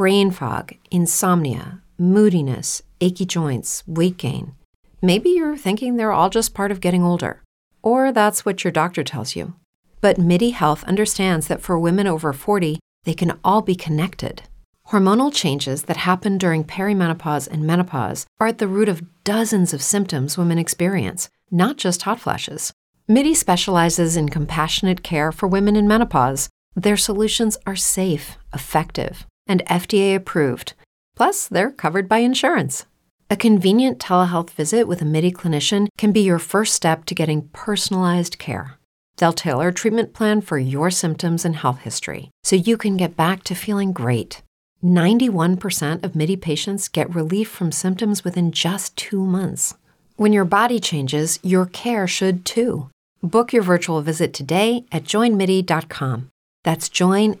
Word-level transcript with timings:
brain 0.00 0.30
fog, 0.30 0.72
insomnia, 0.90 1.82
moodiness, 1.98 2.80
achy 3.02 3.26
joints, 3.26 3.82
weight 3.86 4.16
gain. 4.16 4.54
Maybe 5.02 5.28
you're 5.28 5.58
thinking 5.58 5.96
they're 5.96 6.10
all 6.10 6.30
just 6.30 6.54
part 6.54 6.70
of 6.70 6.80
getting 6.80 7.02
older, 7.02 7.42
or 7.82 8.10
that's 8.10 8.42
what 8.42 8.64
your 8.64 8.70
doctor 8.70 9.04
tells 9.04 9.36
you. 9.36 9.52
But 10.00 10.16
MIDI 10.16 10.52
Health 10.52 10.84
understands 10.84 11.48
that 11.48 11.60
for 11.60 11.78
women 11.78 12.06
over 12.06 12.32
40, 12.32 12.78
they 13.04 13.12
can 13.12 13.38
all 13.44 13.60
be 13.60 13.74
connected. 13.74 14.44
Hormonal 14.88 15.30
changes 15.34 15.82
that 15.82 15.98
happen 15.98 16.38
during 16.38 16.64
perimenopause 16.64 17.46
and 17.46 17.66
menopause 17.66 18.24
are 18.40 18.46
at 18.46 18.56
the 18.56 18.68
root 18.68 18.88
of 18.88 19.04
dozens 19.22 19.74
of 19.74 19.82
symptoms 19.82 20.38
women 20.38 20.58
experience, 20.58 21.28
not 21.50 21.76
just 21.76 22.04
hot 22.04 22.18
flashes. 22.18 22.72
MIDI 23.06 23.34
specializes 23.34 24.16
in 24.16 24.30
compassionate 24.30 25.02
care 25.02 25.30
for 25.30 25.46
women 25.46 25.76
in 25.76 25.86
menopause. 25.86 26.48
Their 26.74 26.96
solutions 26.96 27.58
are 27.66 27.76
safe, 27.76 28.38
effective, 28.54 29.26
and 29.50 29.66
FDA 29.66 30.14
approved. 30.14 30.72
Plus, 31.16 31.48
they're 31.48 31.72
covered 31.72 32.08
by 32.08 32.18
insurance. 32.18 32.86
A 33.28 33.36
convenient 33.36 33.98
telehealth 33.98 34.50
visit 34.50 34.88
with 34.88 35.02
a 35.02 35.04
MIDI 35.04 35.30
clinician 35.30 35.88
can 35.98 36.12
be 36.12 36.20
your 36.20 36.38
first 36.38 36.74
step 36.74 37.04
to 37.04 37.14
getting 37.14 37.48
personalized 37.52 38.38
care. 38.38 38.78
They'll 39.16 39.32
tailor 39.32 39.68
a 39.68 39.74
treatment 39.74 40.14
plan 40.14 40.40
for 40.40 40.58
your 40.58 40.90
symptoms 40.90 41.44
and 41.44 41.56
health 41.56 41.80
history 41.80 42.30
so 42.42 42.56
you 42.56 42.76
can 42.76 42.96
get 42.96 43.16
back 43.16 43.44
to 43.44 43.54
feeling 43.54 43.92
great. 43.92 44.42
91% 44.82 46.02
of 46.02 46.16
MIDI 46.16 46.36
patients 46.36 46.88
get 46.88 47.14
relief 47.14 47.48
from 47.50 47.70
symptoms 47.70 48.24
within 48.24 48.50
just 48.50 48.96
two 48.96 49.24
months. 49.24 49.74
When 50.16 50.32
your 50.32 50.44
body 50.46 50.80
changes, 50.80 51.38
your 51.42 51.66
care 51.66 52.06
should 52.06 52.44
too. 52.44 52.88
Book 53.22 53.52
your 53.52 53.62
virtual 53.62 54.00
visit 54.00 54.32
today 54.32 54.86
at 54.90 55.04
joinmidi.com. 55.04 56.30
That's 56.64 56.88
joinmidi.com. 56.88 57.40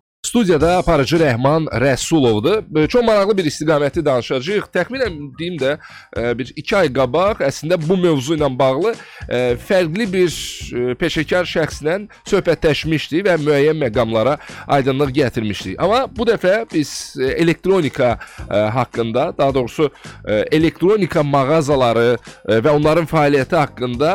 Studiyada 0.31 0.77
aparıcı 0.77 1.17
Rəhman 1.17 1.65
Rəsulovdur. 1.83 2.87
Çox 2.87 3.03
maraqlı 3.03 3.37
bir 3.37 3.45
istiqaməti 3.49 3.99
danışacağıq. 4.05 4.69
Təxminən 4.71 5.17
deyim 5.39 5.57
də 5.59 5.73
e, 6.15 6.31
bir 6.39 6.53
2 6.55 6.77
ay 6.77 6.91
qabaq 6.95 7.41
əslində 7.43 7.75
bu 7.81 7.97
mövzu 7.99 8.37
ilə 8.37 8.47
bağlı 8.59 8.93
e, 9.27 9.41
fərqli 9.59 10.07
bir 10.13 10.31
e, 10.31 10.95
peşəkar 11.01 11.49
şəxslə 11.51 11.97
söhbətləşmişdik 12.31 13.27
və 13.27 13.35
müəyyən 13.43 13.83
məqamlara 13.83 14.37
aydınlıq 14.77 15.11
gətirmişdik. 15.19 15.75
Amma 15.83 16.05
bu 16.07 16.29
dəfə 16.31 16.63
biz 16.73 16.93
elektronika 17.19 18.13
haqqında, 18.77 19.33
daha 19.37 19.53
doğrusu 19.53 19.89
elektronika 20.51 21.23
mağazaları 21.23 22.15
və 22.47 22.69
onların 22.79 23.11
fəaliyyəti 23.11 23.55
haqqında 23.55 24.13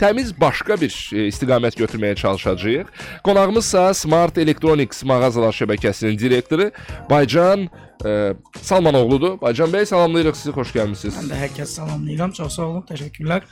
təmiz 0.00 0.32
başqa 0.40 0.78
bir 0.80 0.92
e, 1.12 1.26
istiqamət 1.28 1.78
götürməyə 1.80 2.16
çalışacağıq. 2.22 2.92
Qonağımızsa 3.24 3.94
Smart 3.94 4.38
Electronics 4.38 5.04
mağazalar 5.04 5.54
şəbəkəsinin 5.54 6.18
direktoru 6.18 6.70
Baycan 7.10 7.68
e, 8.04 8.34
Salmanoğludur. 8.62 9.40
Baycan 9.40 9.72
bəy 9.74 9.86
salamlayırıq 9.86 10.36
sizi, 10.36 10.54
xoş 10.54 10.76
gəlmisiniz. 10.76 11.18
Mən 11.22 11.32
də 11.32 11.42
hər 11.42 11.56
kəs 11.58 11.74
salamlayıram. 11.80 12.32
Çox 12.38 12.56
sağ 12.56 12.70
olun. 12.70 12.86
Təşəkkürlər. 12.90 13.50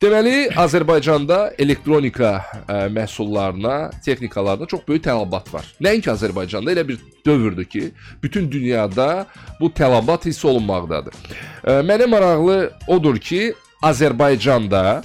Deməli, 0.00 0.46
Azərbaycanda 0.56 1.50
elektronika 1.60 2.38
ə, 2.64 2.86
məhsullarına, 2.88 3.90
texnikalarına 4.00 4.64
çox 4.70 4.86
böyük 4.86 5.02
tələbat 5.04 5.50
var. 5.52 5.66
Nəinki 5.76 6.08
Azərbaycanda, 6.08 6.72
elə 6.72 6.86
bir 6.88 7.02
dövrdür 7.26 7.66
ki, 7.68 7.82
bütün 8.22 8.48
dünyada 8.52 9.26
bu 9.60 9.68
tələbat 9.68 10.24
hiss 10.24 10.40
olunmaqdadır. 10.48 11.12
Ə, 11.12 11.74
mənə 11.84 12.08
maraqlı 12.08 12.56
odur 12.88 13.20
ki, 13.20 13.50
Azərbaycanda 13.84 15.02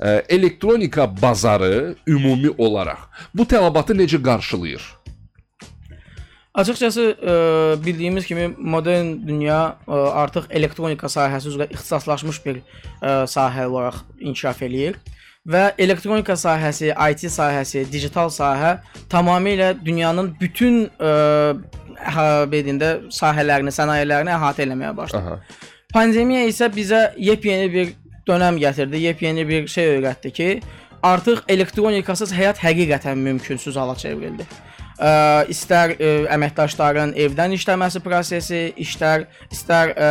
ə, 0.00 0.22
elektronika 0.28 1.08
bazarı 1.22 1.96
ümumi 2.06 2.54
olaraq 2.58 3.08
bu 3.34 3.46
tələbatı 3.48 3.96
necə 3.98 4.22
qarşılayır? 4.22 4.82
Açıqcası 6.58 7.02
ə, 7.02 7.34
bildiyimiz 7.84 8.26
kimi 8.26 8.48
modern 8.58 9.14
dünya 9.28 9.76
ə, 9.86 10.00
artıq 10.24 10.48
elektronika 10.50 11.06
sahəsi 11.06 11.52
üzrə 11.52 11.68
ixtisaslaşmış 11.70 12.42
bir 12.46 12.58
ə, 12.58 13.24
sahə 13.30 13.66
olaraq 13.66 14.02
inkişaf 14.18 14.62
eləyir 14.66 14.98
və 15.48 15.72
elektronika 15.80 16.34
sahəsi, 16.36 16.90
IT 16.92 17.30
sahəsi, 17.32 17.84
digital 17.92 18.28
sahə 18.32 18.78
tamamilə 19.10 19.72
dünyanın 19.84 20.34
bütün 20.40 20.88
ə, 20.98 21.54
bedində 22.50 22.90
sahələrini, 23.10 23.72
sənayələrini 23.74 24.34
əhatə 24.34 24.66
etməyə 24.66 24.92
başladı. 24.96 25.38
Aha. 25.38 25.64
Pandemiya 25.94 26.44
isə 26.50 26.68
bizə 26.72 27.12
yepyeni 27.16 27.72
bir 27.72 27.94
dönəm 28.28 28.60
gətirdi, 28.60 29.02
yepyeni 29.08 29.48
bir 29.48 29.66
şey 29.66 29.96
öyrətdi 29.96 30.32
ki, 30.32 30.48
artıq 31.02 31.44
elektronikasız 31.48 32.32
həyat 32.34 32.62
həqiqətən 32.62 33.14
mümkünsüz 33.28 33.76
hala 33.76 33.96
çevrildi. 33.96 34.46
Ə, 34.98 35.10
istər 35.46 35.92
ə, 35.94 36.08
əməkdaşların 36.34 37.12
evdən 37.22 37.52
işləməsi 37.54 38.00
prosesi, 38.02 38.62
işlər 38.82 39.28
istər 39.54 39.92
ə, 39.94 40.08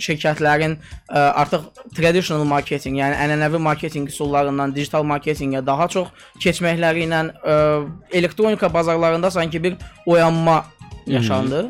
şirkətlərin 0.00 0.78
ə, 0.78 1.24
artıq 1.42 1.66
traditional 1.98 2.46
marketing, 2.48 2.96
yəni 3.02 3.18
ənənəvi 3.26 3.60
marketinq 3.60 4.08
üsullarından 4.14 4.72
digital 4.72 5.04
marketinqə 5.04 5.60
daha 5.66 5.88
çox 5.92 6.08
keçməkləri 6.40 7.04
ilə 7.04 7.22
ə, 7.28 7.58
elektronika 8.16 8.72
bazarlarında 8.72 9.30
sanki 9.30 9.60
bir 9.62 9.76
oyanma 10.06 10.62
yaşandı. 11.06 11.66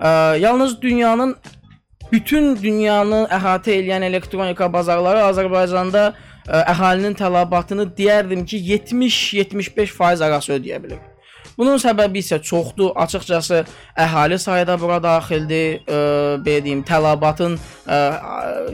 Ə, 0.00 0.38
yalnız 0.40 0.80
dünyanın 0.80 1.36
bütün 2.12 2.56
dünyanı 2.62 3.24
əhatə 3.32 3.78
edən 3.80 4.04
elektronika 4.06 4.68
bazarları 4.72 5.24
Azərbaycanda 5.30 6.04
ə, 6.12 6.60
əhalinin 6.74 7.16
tələbatını 7.18 7.88
deyərdim 7.96 8.44
ki, 8.46 8.60
70-75% 8.74 10.26
arası 10.28 10.58
ödəyə 10.58 10.82
bilər. 10.84 11.11
Bunun 11.58 11.80
səbəbi 11.82 12.22
isə 12.22 12.38
çoxdur. 12.42 12.92
Açıqcası 13.02 13.62
əhali 13.98 14.38
sayı 14.38 14.66
da 14.66 14.78
bura 14.80 14.98
daxildir. 15.02 15.82
Ə, 15.86 15.98
belə 16.44 16.62
deyim, 16.64 16.82
tələbatın 16.86 17.58
ə, 17.58 17.98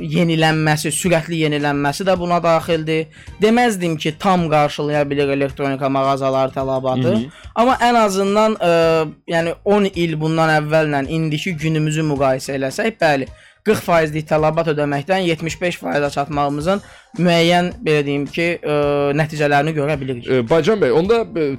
yenilənməsi, 0.03 0.93
sürətli 0.95 1.43
yenilənməsi 1.45 2.07
də 2.09 2.15
buna 2.21 2.39
daxildir. 2.45 3.09
Deməzdim 3.43 3.97
ki, 4.01 4.15
tam 4.21 4.49
qarşılaya 4.53 5.03
bilər 5.09 5.35
elektronika 5.37 5.89
mağazaları 5.89 6.55
tələbatı, 6.55 7.17
amma 7.55 7.77
ən 7.89 7.99
azından 8.05 8.57
ə, 8.63 8.73
yəni 9.35 9.59
10 9.65 9.91
il 9.95 10.17
bundan 10.21 10.55
əvvəllə 10.61 11.05
indiki 11.09 11.55
günümüzü 11.59 12.07
müqayisə 12.13 12.57
eləsək, 12.59 12.99
bəli, 13.01 13.29
40%lik 13.69 14.29
tələbat 14.29 14.71
ödəməkdən 14.73 15.27
75%-ə 15.29 16.11
çatmağımızın 16.15 16.81
müəyyən 17.19 17.73
belə 17.85 18.05
deyim 18.07 18.29
ki, 18.31 18.47
ə, 18.63 18.77
nəticələrini 19.19 19.75
görə 19.77 19.99
bilirik. 20.01 20.29
E, 20.29 20.41
Baycan 20.49 20.81
bəy, 20.81 20.95
onda 20.95 21.21
e, 21.37 21.51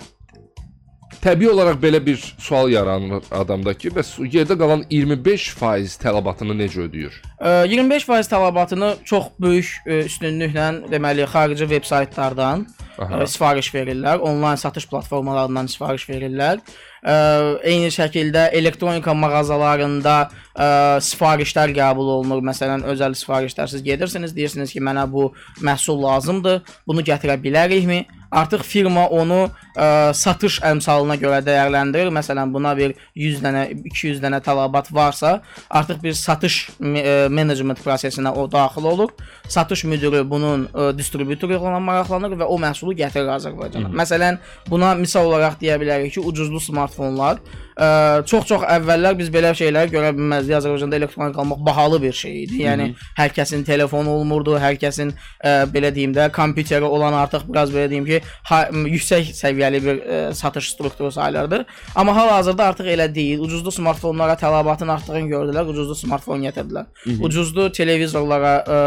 təbii 1.24 1.50
olaraq 1.52 1.80
belə 1.82 2.00
bir 2.06 2.20
sual 2.40 2.70
yaranır 2.72 3.28
adamda 3.36 3.74
ki, 3.78 3.92
bəs 3.96 4.16
yerdə 4.34 4.58
qalan 4.60 4.84
25% 4.92 5.98
tələbatını 6.04 6.56
necə 6.60 6.86
ödəyir? 6.88 7.16
Ə, 7.40 7.66
25% 7.72 8.32
tələbatını 8.34 8.92
çox 9.10 9.32
böyük 9.42 9.90
üstünlüklə 10.06 10.68
deməli 10.92 11.28
xarici 11.30 11.70
veb-saytlardan 11.70 12.68
Aha. 13.00 13.24
ə, 13.24 13.28
sifariş 13.32 13.72
verirlər, 13.76 14.22
onlayn 14.24 14.60
satış 14.60 14.88
platformalarından 14.92 15.72
sifariş 15.72 16.10
verirlər. 16.10 16.64
Ə, 17.00 17.16
eyni 17.64 17.90
şəkildə 17.96 18.50
elektronika 18.60 19.14
mağazalarında 19.16 20.16
ə, 20.60 20.70
sifarişlər 21.06 21.74
qəbul 21.78 22.14
olunur. 22.18 22.44
Məsələn, 22.52 22.84
özəl 22.92 23.16
sifarişlər 23.16 23.72
siz 23.72 23.84
gedirsiniz, 23.86 24.36
deyirsiniz 24.36 24.74
ki, 24.76 24.84
mənə 24.84 25.06
bu 25.12 25.30
məhsul 25.64 26.02
lazımdır, 26.04 26.64
bunu 26.88 27.06
gətirə 27.08 27.40
bilərikmi? 27.40 28.06
Artıq 28.30 28.62
firma 28.62 29.08
onu 29.10 29.48
ə, 29.74 30.12
satış 30.14 30.60
əmsalına 30.68 31.16
görə 31.18 31.40
dəyərləndirir. 31.48 32.12
Məsələn, 32.14 32.52
buna 32.54 32.76
bir 32.78 32.94
100 33.18 33.40
dənə, 33.42 33.64
200 33.90 34.20
dənə 34.22 34.38
tələbat 34.46 34.92
varsa, 34.94 35.40
artıq 35.66 36.04
bir 36.04 36.14
satış 36.14 36.60
menecment 36.80 37.82
prosesinə 37.82 38.36
o 38.38 38.46
daxil 38.52 38.86
olur. 38.92 39.16
Satış 39.50 39.84
müdiri 39.90 40.22
bunun 40.30 40.68
ə, 40.70 40.92
distributoru 40.98 41.58
ilə 41.58 41.82
maraqlanır 41.82 42.38
və 42.44 42.46
o 42.46 42.60
məhsulu 42.62 42.94
gətirir 43.00 43.32
Azərbaycana. 43.40 43.90
Məsələn, 43.98 44.38
buna 44.70 44.94
misal 45.00 45.26
olaraq 45.32 45.58
deyə 45.64 45.80
bilərik 45.82 46.14
ki, 46.14 46.22
ucuzlu 46.22 46.62
smartfonlar 46.90 47.40
ə, 47.40 47.69
çox-çox 47.80 48.64
əvvəllər 48.68 49.16
biz 49.20 49.30
belə 49.32 49.52
şeyləri 49.56 49.92
görə 49.94 50.12
bilməzdik. 50.18 50.56
Azərbaycanda 50.58 50.98
elektronik 51.00 51.38
almaq 51.40 51.62
bahalı 51.66 52.02
bir 52.04 52.16
şey 52.16 52.36
idi. 52.44 52.62
Yəni 52.66 52.90
hər 53.18 53.32
kəsin 53.36 53.64
telefonu 53.68 54.12
olmurdu, 54.18 54.58
hər 54.60 54.76
kəsin 54.82 55.14
ə, 55.14 55.64
belə 55.72 55.94
deyim 55.96 56.14
də 56.16 56.30
kompüteri 56.36 56.86
olan 56.86 57.16
artıq 57.16 57.46
biraz 57.48 57.72
belə 57.72 57.88
deyim 57.92 58.08
ki, 58.08 58.22
ha, 58.50 58.62
yüksək 58.72 59.32
səviyyəli 59.38 59.82
bir 59.86 60.02
ə, 60.02 60.20
satış 60.36 60.74
strukturu 60.74 61.12
sayılırdı. 61.12 61.64
Amma 61.96 62.16
hal-hazırda 62.16 62.72
artıq 62.74 62.92
elə 62.96 63.08
deyil. 63.16 63.40
Ucuzlu 63.48 63.72
smartfonlara 63.72 64.36
tələbatın 64.40 64.92
artdığını 64.98 65.32
gördülər, 65.32 65.72
ucuzlu 65.72 65.96
smartfon 65.96 66.44
gətirdilər. 66.50 66.90
Ucuzlu 67.24 67.70
televizorlara 67.72 68.54
ə, 68.60 68.82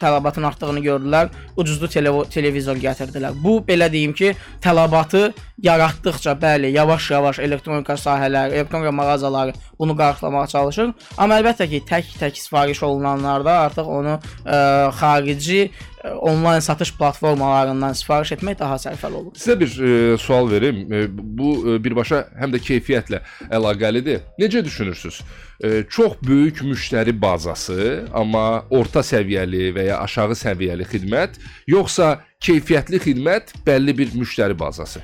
tələbatın 0.00 0.48
artdığını 0.48 0.80
gördülər, 0.84 1.28
ucuzlu 1.56 1.88
televo 1.92 2.24
televizor 2.24 2.80
gətirdilər. 2.80 3.36
Bu 3.44 3.58
belə 3.68 3.90
deyim 3.92 4.16
ki, 4.16 4.32
tələbatı 4.64 5.28
yaratdıqca, 5.62 6.34
bəli, 6.40 6.72
yavaş-yavaş 6.74 7.34
yavaş-yavaş 7.34 7.38
elektronika 7.38 7.96
sahələri, 8.14 8.54
elektronika 8.54 8.92
mağazaları 8.92 9.52
bunu 9.78 9.96
qarşılamağa 9.96 10.46
çalışır. 10.46 10.92
Amma 11.18 11.40
əlbəttə 11.40 11.68
ki, 11.68 11.82
tək-tək 11.88 12.38
sifariş 12.38 12.82
olunanlarda 12.82 13.58
artıq 13.66 13.88
onu 13.90 14.18
ə, 14.46 14.58
xarici 14.98 15.64
ə, 15.66 16.14
onlayn 16.14 16.60
satış 16.60 16.94
platformalarından 16.98 17.92
sifariş 17.92 18.34
etmək 18.36 18.58
daha 18.58 18.76
sərfəli 18.80 19.20
olur. 19.20 19.32
Sizə 19.38 19.58
bir 19.60 19.74
e, 19.74 20.18
sual 20.18 20.50
verim. 20.50 20.84
E, 20.92 21.06
bu 21.10 21.56
e, 21.74 21.78
birbaşa 21.84 22.24
həm 22.40 22.54
də 22.54 22.62
keyfiyyətlə 22.68 23.22
əlaqəlidir. 23.50 24.22
Necə 24.38 24.64
düşünürsüz? 24.64 25.20
E, 25.64 25.82
çox 25.90 26.16
böyük 26.22 26.62
müştəri 26.66 27.14
bazası, 27.20 28.04
amma 28.14 28.64
orta 28.70 29.04
səviyyəli 29.06 29.72
və 29.76 29.90
ya 29.90 30.00
aşağı 30.04 30.38
səviyyəli 30.38 30.86
xidmət, 30.92 31.38
yoxsa 31.70 32.16
keyfiyyətli 32.44 33.02
xidmət, 33.08 33.54
bəlli 33.66 33.98
bir 33.98 34.16
müştəri 34.18 34.58
bazası? 34.58 35.02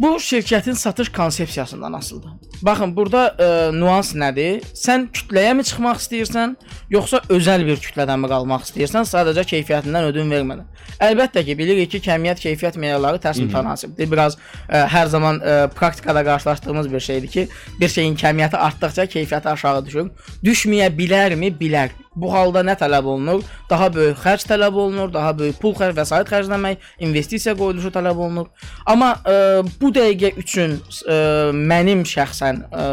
Bu 0.00 0.16
şirkətin 0.16 0.74
satış 0.74 1.08
konsepsiyasından 1.08 1.92
asılıdır. 1.92 2.30
Baxın, 2.62 2.96
burada 2.96 3.22
ə, 3.38 3.48
nüans 3.76 4.10
nədir? 4.18 4.64
Sən 4.74 5.06
kütləyə 5.14 5.52
mi 5.54 5.64
çıxmaq 5.66 6.00
istəyirsən, 6.02 6.54
yoxsa 6.90 7.20
özəl 7.30 7.66
bir 7.68 7.78
kütlədən 7.82 8.22
mi 8.22 8.30
qalmaq 8.30 8.64
istəyirsən, 8.66 9.06
sadəcə 9.06 9.44
keyfiyyətindən 9.52 10.08
ödün 10.10 10.32
vermədən? 10.34 10.66
Əlbəttə 11.04 11.44
ki, 11.46 11.58
bilirik 11.58 11.92
ki, 11.94 12.00
kəmiyyət 12.08 12.42
keyfiyyət 12.42 12.78
meyarları 12.80 13.22
tərs 13.22 13.38
mütənasibdir. 13.42 14.10
Biraz 14.10 14.38
ə, 14.38 14.84
hər 14.90 15.10
zaman 15.14 15.38
ə, 15.38 15.58
praktikada 15.74 16.24
qarşılaşdığımız 16.26 16.92
bir 16.92 17.06
şeydir 17.10 17.34
ki, 17.36 17.48
bir 17.80 17.94
şeyin 17.98 18.16
kəmiyyəti 18.18 18.56
artdıqca 18.56 19.06
keyfiyyəti 19.14 19.52
aşağı 19.54 19.84
düşür. 19.86 20.10
Düşməyə 20.42 20.90
bilərmi? 20.98 21.54
Bilər. 21.60 21.94
Bu 22.14 22.30
halda 22.32 22.62
nə 22.62 22.76
tələb 22.78 23.06
olunur? 23.10 23.42
Daha 23.70 23.88
böyük 23.94 24.18
xərc 24.22 24.46
tələb 24.46 24.76
olunur, 24.78 25.12
daha 25.12 25.32
böyük 25.38 25.58
pul 25.62 25.74
xərc 25.74 25.96
vəsait 25.98 26.30
xərcləmək, 26.30 26.82
investisiya 27.02 27.56
qoyuluşu 27.58 27.90
tələb 27.94 28.20
olunur. 28.22 28.50
Amma 28.86 29.14
ə, 29.26 29.36
bu 29.80 29.90
dəqiqə 29.94 30.34
üçün 30.38 30.76
ə, 30.78 31.18
mənim 31.54 32.04
şəxsən 32.06 32.64
ə, 32.70 32.88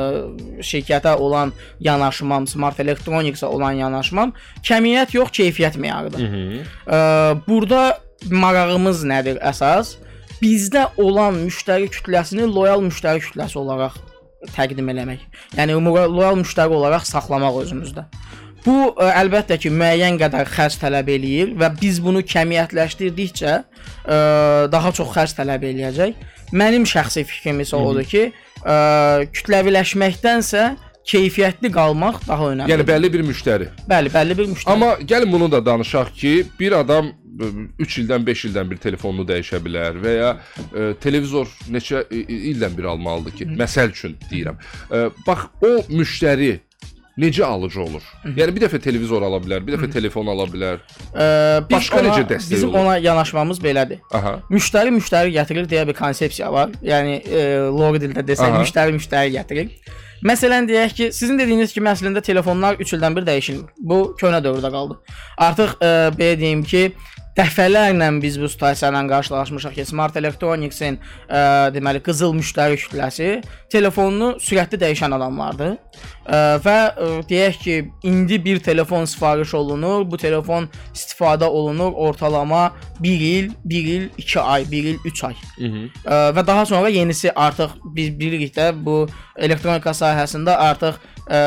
şirkətə 0.66 1.16
olan 1.22 1.54
yanaşmam, 1.80 2.48
Smart 2.50 2.80
Electronics-a 2.82 3.50
olan 3.50 3.78
yanaşmam 3.82 4.34
kəmiyyət 4.66 5.18
yox, 5.20 5.34
keyfiyyət 5.38 5.78
meyarıdır. 5.82 6.30
Ə, 6.90 7.02
burada 7.48 8.00
marağımız 8.32 9.06
nədir 9.06 9.42
əsas? 9.52 10.00
Bizdə 10.42 10.88
olan 10.98 11.44
müştəri 11.46 11.92
kütləsini 11.94 12.48
loyal 12.50 12.82
müştəri 12.82 13.22
kütləsi 13.22 13.60
olaraq 13.62 14.00
təqdim 14.56 14.90
eləmək. 14.90 15.22
Yəni 15.54 15.78
loyal 15.78 16.40
müştəri 16.40 16.74
olaraq 16.74 17.06
saxlamaq 17.06 17.62
özümüzdə. 17.62 18.08
Bu 18.66 18.76
ə, 18.92 19.10
əlbəttə 19.22 19.58
ki, 19.62 19.72
müəyyən 19.74 20.20
qədər 20.22 20.52
xərc 20.54 20.78
tələb 20.84 21.10
eləyir 21.16 21.56
və 21.60 21.72
biz 21.80 22.02
bunu 22.04 22.22
kəmiyyətləşdirdikcə 22.28 23.56
ə, 23.58 24.20
daha 24.72 24.94
çox 24.98 25.12
xərc 25.16 25.40
tələb 25.40 25.66
eləyəcək. 25.72 26.30
Mənim 26.58 26.86
şəxsi 26.90 27.26
fikrim 27.28 27.64
isə 27.64 27.80
odur 27.80 28.06
ki, 28.08 28.30
ə, 28.62 28.76
kütləviləşməkdənsə 29.34 30.66
keyfiyyətli 31.08 31.72
qalmaq 31.74 32.22
daha 32.28 32.52
önəmlidir. 32.52 32.76
Yəni 32.76 32.86
bəlli 32.88 33.10
bir 33.14 33.24
müştəri. 33.26 33.72
bəli, 33.90 34.12
bəlli 34.14 34.38
bir 34.38 34.52
müştəri. 34.52 34.74
Amma 34.74 34.94
gəlin 35.02 35.34
bunu 35.34 35.50
da 35.52 35.66
danışaq 35.66 36.14
ki, 36.14 36.34
bir 36.60 36.78
adam 36.78 37.12
3 37.80 37.98
ildən 38.04 38.26
5 38.28 38.46
ildən 38.50 38.70
bir 38.70 38.80
telefonunu 38.84 39.26
dəyişə 39.28 39.62
bilər 39.66 39.98
və 40.04 40.14
ya 40.18 40.32
e, 40.36 40.92
televizor 41.02 41.50
neçə 41.72 42.04
ildən 42.12 42.76
bir 42.78 42.90
almalıdır 42.94 43.38
ki, 43.40 43.48
məsəl 43.58 43.96
üçün 43.96 44.18
deyirəm. 44.30 44.60
E, 44.92 45.08
bax 45.28 45.48
o 45.64 45.72
müştəri 45.90 46.60
necə 47.22 47.46
alıcı 47.46 47.82
olur? 47.84 48.06
Yəni 48.26 48.56
bir 48.56 48.66
dəfə 48.66 48.80
televizor 48.84 49.24
ala 49.28 49.40
bilər, 49.44 49.64
bir 49.66 49.78
dəfə 49.78 49.90
telefon 49.94 50.30
ala 50.34 50.48
bilər. 50.50 50.82
Ə, 51.14 51.26
başqa 51.72 52.02
ona, 52.02 52.10
necə 52.10 52.28
dəstək 52.34 52.56
bizim 52.56 52.70
olur? 52.70 52.80
ona 52.84 52.98
yanaşmamız 53.02 53.62
belədir. 53.64 54.02
Aha. 54.18 54.38
Müştəri 54.52 54.94
müştəri 54.98 55.36
gətirir 55.38 55.70
deyə 55.72 55.86
bir 55.90 55.98
konsepsiya 55.98 56.52
var. 56.54 56.74
Yəni 56.86 57.20
e, 57.26 57.44
loğu 57.70 58.02
dildə 58.04 58.26
desək, 58.28 58.56
Aha. 58.56 58.64
müştəri 58.66 58.98
müştəri 58.98 59.36
gətirir. 59.38 59.72
Məsələn 60.26 60.68
deyək 60.70 60.92
ki, 60.98 61.06
sizin 61.18 61.40
dediyiniz 61.40 61.72
kimi 61.74 61.90
əslində 61.90 62.22
telefonlar 62.22 62.78
3 62.84 62.94
ildən 62.98 63.16
bir 63.18 63.26
dəyişilir. 63.26 63.64
Bu 63.80 64.02
köhnə 64.20 64.42
dövrdə 64.46 64.70
qaldı. 64.74 65.00
Artıq 65.50 65.80
e, 65.82 65.90
belə 66.18 66.36
deyim 66.42 66.62
ki, 66.62 66.92
dəfələrlə 67.38 68.10
biz 68.22 68.38
bu 68.42 68.50
situasiya 68.52 68.92
ilə 68.92 69.02
qarşılaşmışıq 69.10 69.76
ki, 69.78 69.86
Smart 69.88 70.18
Electronics-in 70.20 70.98
ə, 71.00 71.72
deməli 71.76 72.02
qızıl 72.04 72.36
müştəri 72.38 72.80
kütləsi 72.82 73.30
telefonunu 73.72 74.34
sürətli 74.44 74.80
dəyişən 74.82 75.16
adamlardır. 75.16 75.78
Ə, 75.78 76.42
və 76.66 76.78
ə, 76.92 77.10
deyək 77.30 77.60
ki, 77.64 77.78
indi 78.08 78.40
bir 78.44 78.60
telefon 78.64 79.08
sifariş 79.10 79.54
olunur, 79.62 80.04
bu 80.12 80.20
telefon 80.20 80.68
istifadə 80.94 81.48
olunur 81.48 81.96
ortalama 82.10 82.72
1 83.00 83.26
il, 83.30 83.52
1 83.66 83.92
il 83.96 84.10
2 84.18 84.40
ay, 84.42 84.68
1 84.72 84.92
il 84.94 85.00
3 85.06 85.24
ay. 85.30 85.40
Ə, 86.04 86.20
və 86.36 86.46
daha 86.48 86.66
sonra 86.66 86.92
yenisi 86.92 87.32
artıq 87.32 87.80
biz 87.96 88.12
bilirik 88.20 88.56
də 88.58 88.72
bu 88.76 89.06
elektronika 89.38 89.96
sahəsində 89.96 90.58
artıq 90.58 91.00
ə, 91.32 91.40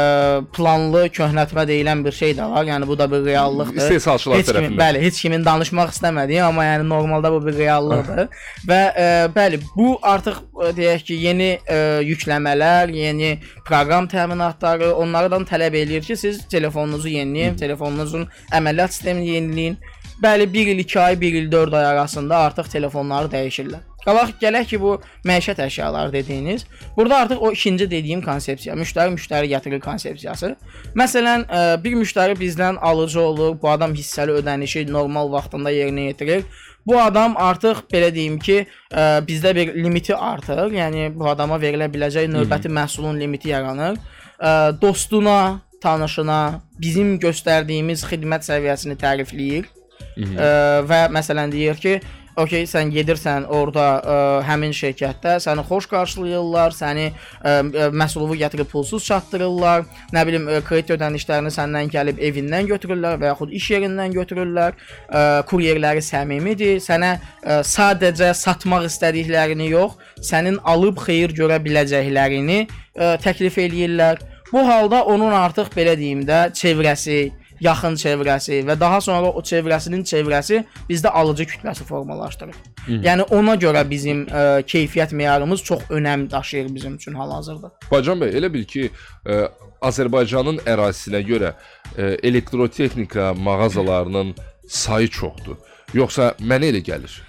planlı 0.57 1.05
köhnətmə 1.15 1.65
deyilən 1.69 2.05
bir 2.05 2.17
şey 2.17 2.35
də 2.39 2.49
var. 2.51 2.65
Yəni 2.69 2.89
bu 2.89 2.97
da 2.99 3.09
bir 3.11 3.25
reallıqdır. 3.27 3.83
İstehsalçılar 3.83 4.41
heç 4.41 4.49
kimin, 4.49 4.61
tərəfindən. 4.61 4.81
bəli, 4.81 5.03
heç 5.05 5.21
kimin 5.23 5.45
danışmaq 5.45 5.93
istəmədiyi, 5.95 6.43
amma 6.47 6.65
yəni 6.65 6.89
normalda 6.89 7.33
bu 7.33 7.41
bir 7.47 7.59
reallıqdır. 7.59 8.29
və 8.71 8.81
ə, 9.05 9.09
bəli, 9.37 9.61
bu 9.77 9.99
artıq 10.03 10.41
deyək 10.79 11.07
ki, 11.09 11.19
yeni 11.29 11.51
ə, 11.59 11.81
yükləmələr, 12.09 12.93
yeni 12.95 13.35
proqram 13.67 14.09
təminatları 14.11 14.93
onlardan 14.95 15.45
tələb 15.49 15.77
eləyir 15.85 16.07
ki, 16.07 16.17
siz 16.17 16.45
telefonunuzu 16.49 17.13
yeniləyin, 17.19 17.59
telefonunuzun 17.61 18.29
əməliyyat 18.53 18.97
sistemini 18.97 19.37
yeniləyin. 19.37 19.79
Bəli, 20.23 20.47
1 20.53 20.69
il 20.71 20.79
2 20.85 21.01
ay, 21.01 21.17
1 21.21 21.35
il 21.35 21.51
4 21.53 21.75
ay 21.75 21.87
arasında 21.87 22.39
artıq 22.47 22.71
telefonları 22.71 23.29
dəyişirlər. 23.33 23.83
Qabaq 24.05 24.35
gələk 24.41 24.69
ki, 24.73 24.81
bu 24.81 24.99
məişət 25.27 25.63
əşyaları 25.65 26.13
dediyiniz. 26.13 26.67
Burada 26.97 27.17
artıq 27.25 27.41
o 27.41 27.53
ikinci 27.53 27.91
dediyim 27.91 28.23
konsepsiya, 28.23 28.77
müştəri 28.77 29.15
müştəri 29.17 29.49
gətirir 29.55 29.81
konsepsiyası. 29.81 30.55
Məsələn, 30.97 31.47
ə, 31.49 31.65
bir 31.85 31.97
müştəri 32.01 32.37
bizdən 32.41 32.79
alıcı 32.81 33.21
olur, 33.21 33.57
bu 33.63 33.71
adam 33.71 33.95
hissəli 33.97 34.37
ödənişi 34.41 34.87
normal 34.93 35.33
vaxtında 35.33 35.73
yerinə 35.73 36.09
yetirir. 36.11 36.45
Bu 36.87 36.99
adam 37.01 37.37
artıq 37.41 37.87
belə 37.93 38.11
deyim 38.15 38.39
ki, 38.39 38.67
ə, 38.93 39.23
bizdə 39.25 39.55
bir 39.57 39.73
limiti 39.75 40.17
artır. 40.17 40.69
Yəni 40.73 41.15
bu 41.17 41.29
adama 41.33 41.57
verilə 41.61 41.89
biləcək 41.93 42.29
növbəti 42.29 42.69
məhsulun 42.69 43.21
limiti 43.21 43.49
yaranır. 43.55 43.97
Ə, 44.37 44.51
dostuna, 44.83 45.63
tanışına 45.81 46.61
bizim 46.81 47.17
göstərdiyimiz 47.23 48.05
xidmət 48.11 48.45
səviyyəsini 48.51 48.99
tərifləyir. 49.01 49.71
Ə, 50.15 50.51
və 50.87 51.01
məsələn 51.15 51.53
deyir 51.53 51.81
ki, 51.81 51.97
okey, 52.41 52.67
sən 52.69 52.91
gedirsən 52.95 53.47
orada 53.53 53.85
ə, 53.99 54.17
həmin 54.49 54.75
şirkətdə 54.75 55.37
səni 55.45 55.65
xoş 55.69 55.87
qarşılayırlar, 55.93 56.75
səni 56.77 57.07
ə, 57.11 57.15
ə, 57.45 57.89
məhsulu 57.95 58.37
gətirib 58.41 58.71
pulsuz 58.73 59.05
çatdırırlar. 59.07 59.85
Nə 60.15 60.25
bilim, 60.29 60.49
ə, 60.49 60.61
kredit 60.67 60.95
ödənişlərini 60.97 61.53
səndən 61.55 61.93
gəlib 61.93 62.21
evindən 62.29 62.69
götürürlər 62.73 63.21
və 63.23 63.31
yaxud 63.33 63.55
iş 63.55 63.71
yerindən 63.77 64.17
götürürlər. 64.19 64.77
Ə, 65.09 65.25
kuryerləri 65.51 66.05
səmimidir. 66.05 66.83
Sənə 66.85 67.15
ə, 67.17 67.61
sadəcə 67.67 68.33
satmaq 68.39 68.89
istədiklərini 68.91 69.71
yox, 69.73 69.99
sənin 70.25 70.61
alıb 70.65 71.01
xeyir 71.07 71.35
görə 71.37 71.61
biləcəklərini 71.65 72.61
ə, 72.65 73.15
təklif 73.23 73.59
eləyirlər. 73.63 74.23
Bu 74.53 74.63
halda 74.69 75.03
onun 75.11 75.33
artıq 75.35 75.73
belə 75.75 75.97
deyim 75.99 76.21
də 76.29 76.53
çevrəsi, 76.55 77.33
yaxın 77.61 77.95
çevrəsi 78.01 78.61
və 78.67 78.79
daha 78.81 79.01
sonra 79.01 79.31
o 79.31 79.43
çevrəsinin 79.43 80.05
çevrəsi 80.09 80.63
bizdə 80.89 81.09
alıcı 81.09 81.47
kütləsi 81.53 81.85
formalaşdırır. 81.89 82.57
Yəni 83.05 83.29
ona 83.35 83.55
görə 83.61 83.85
bizim 83.91 84.25
ə, 84.27 84.63
keyfiyyət 84.67 85.15
meyarımız 85.15 85.63
çox 85.63 85.85
önəm 85.91 86.31
daşıyır 86.31 86.75
bizim 86.75 86.95
üçün 86.95 87.15
hal-hazırda. 87.15 87.71
Bacan 87.91 88.21
bəy, 88.21 88.35
elə 88.39 88.53
bil 88.53 88.65
ki, 88.65 88.91
ə, 89.27 89.45
Azərbaycanın 89.85 90.63
ərazisinə 90.67 91.23
görə 91.29 91.55
ə, 91.55 92.17
elektrotexnika 92.23 93.35
mağazalarının 93.35 94.35
sayı 94.69 95.09
çoxdur. 95.09 95.57
Yoxsa 95.95 96.35
mənə 96.41 96.73
elə 96.73 96.83
gəlir. 96.85 97.23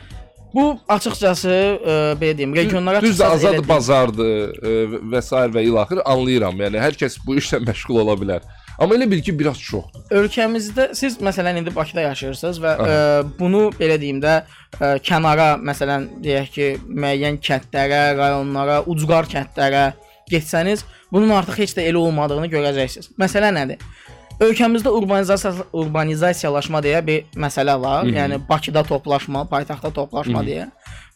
Bu 0.55 0.70
açıqcası 0.88 1.51
ə, 1.51 1.96
belə 2.20 2.36
deyim, 2.38 2.53
regionlara 2.55 3.01
çıxsaq 3.03 3.34
azad 3.38 3.65
bazardır 3.67 4.53
ə, 4.55 4.75
və 5.12 5.22
s. 5.22 5.48
və 5.55 5.63
ilaxır 5.67 6.00
anlayıram. 6.08 6.62
Yəni 6.63 6.79
hər 6.79 6.96
kəs 7.00 7.20
bu 7.25 7.36
işlə 7.41 7.60
məşğul 7.70 8.00
ola 8.05 8.15
bilər. 8.20 8.46
Amma 8.79 8.96
elə 8.98 9.08
bil 9.12 9.22
ki, 9.24 9.34
biraz 9.39 9.60
çoxdur. 9.62 10.03
Ölkəmizdə 10.20 10.89
siz 10.98 11.20
məsələn 11.24 11.62
indi 11.62 11.75
Bakıda 11.75 12.01
yaşayırsınız 12.10 12.62
və 12.63 12.74
ə, 12.75 12.98
bunu 13.39 13.70
belə 13.79 14.00
deyim 14.01 14.20
də 14.24 14.41
ə, 14.44 14.96
kənara 15.05 15.55
məsələn 15.62 16.10
deyək 16.24 16.51
ki, 16.55 16.67
müəyyən 16.86 17.39
kəndlərə, 17.44 18.01
rayonlara, 18.17 18.82
ucqar 18.91 19.29
kəndlərə 19.32 19.86
getsəniz, 20.32 20.84
bunun 21.13 21.32
artıq 21.38 21.63
heç 21.63 21.77
də 21.77 21.88
elə 21.89 22.01
olmadığını 22.01 22.51
görəcəksiniz. 22.51 23.13
Məsələ 23.22 23.53
nədir? 23.55 23.79
Ölkəmizdə 24.44 24.91
urbanizasiya 24.91 25.53
urbanizasiyalaşma 25.72 26.82
deyə 26.84 27.00
bir 27.08 27.39
məsələ 27.39 27.77
var. 27.82 28.03
Hı 28.03 28.10
-hı. 28.10 28.15
Yəni 28.20 28.39
Bakıda 28.50 28.84
toplaşma, 28.84 29.46
paytaxtda 29.50 29.94
toplaşma 29.94 30.39
Hı 30.39 30.44
-hı. 30.44 30.50
deyə. 30.50 30.65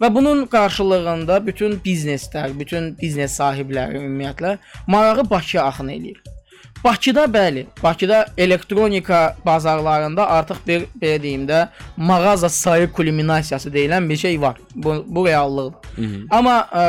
Və 0.01 0.15
bunun 0.15 0.45
qarşılığında 0.45 1.45
bütün 1.47 1.71
bizneslər, 1.85 2.59
bütün 2.59 2.97
biznes 3.01 3.31
sahibləri 3.39 3.97
ümumiyyətlə 3.99 4.57
marağı 4.87 5.29
Bakıya 5.29 5.63
axın 5.63 5.87
eləyir. 5.87 6.38
Bakıda 6.83 7.23
bəli, 7.23 7.65
Bakıda 7.83 8.25
elektronika 8.37 9.35
bazarlarında 9.45 10.27
artıq 10.27 10.55
bir 10.67 10.85
belə 11.01 11.21
deyim 11.23 11.47
də 11.47 11.67
mağaza 11.97 12.49
sayı 12.49 12.91
kulminasiyası 12.91 13.69
deyilən 13.69 14.09
bir 14.09 14.17
şey 14.17 14.41
var. 14.41 14.57
Bu 14.75 15.05
bu 15.07 15.27
reallıqdır. 15.27 15.91
Amma 16.31 16.55
ə, 16.71 16.85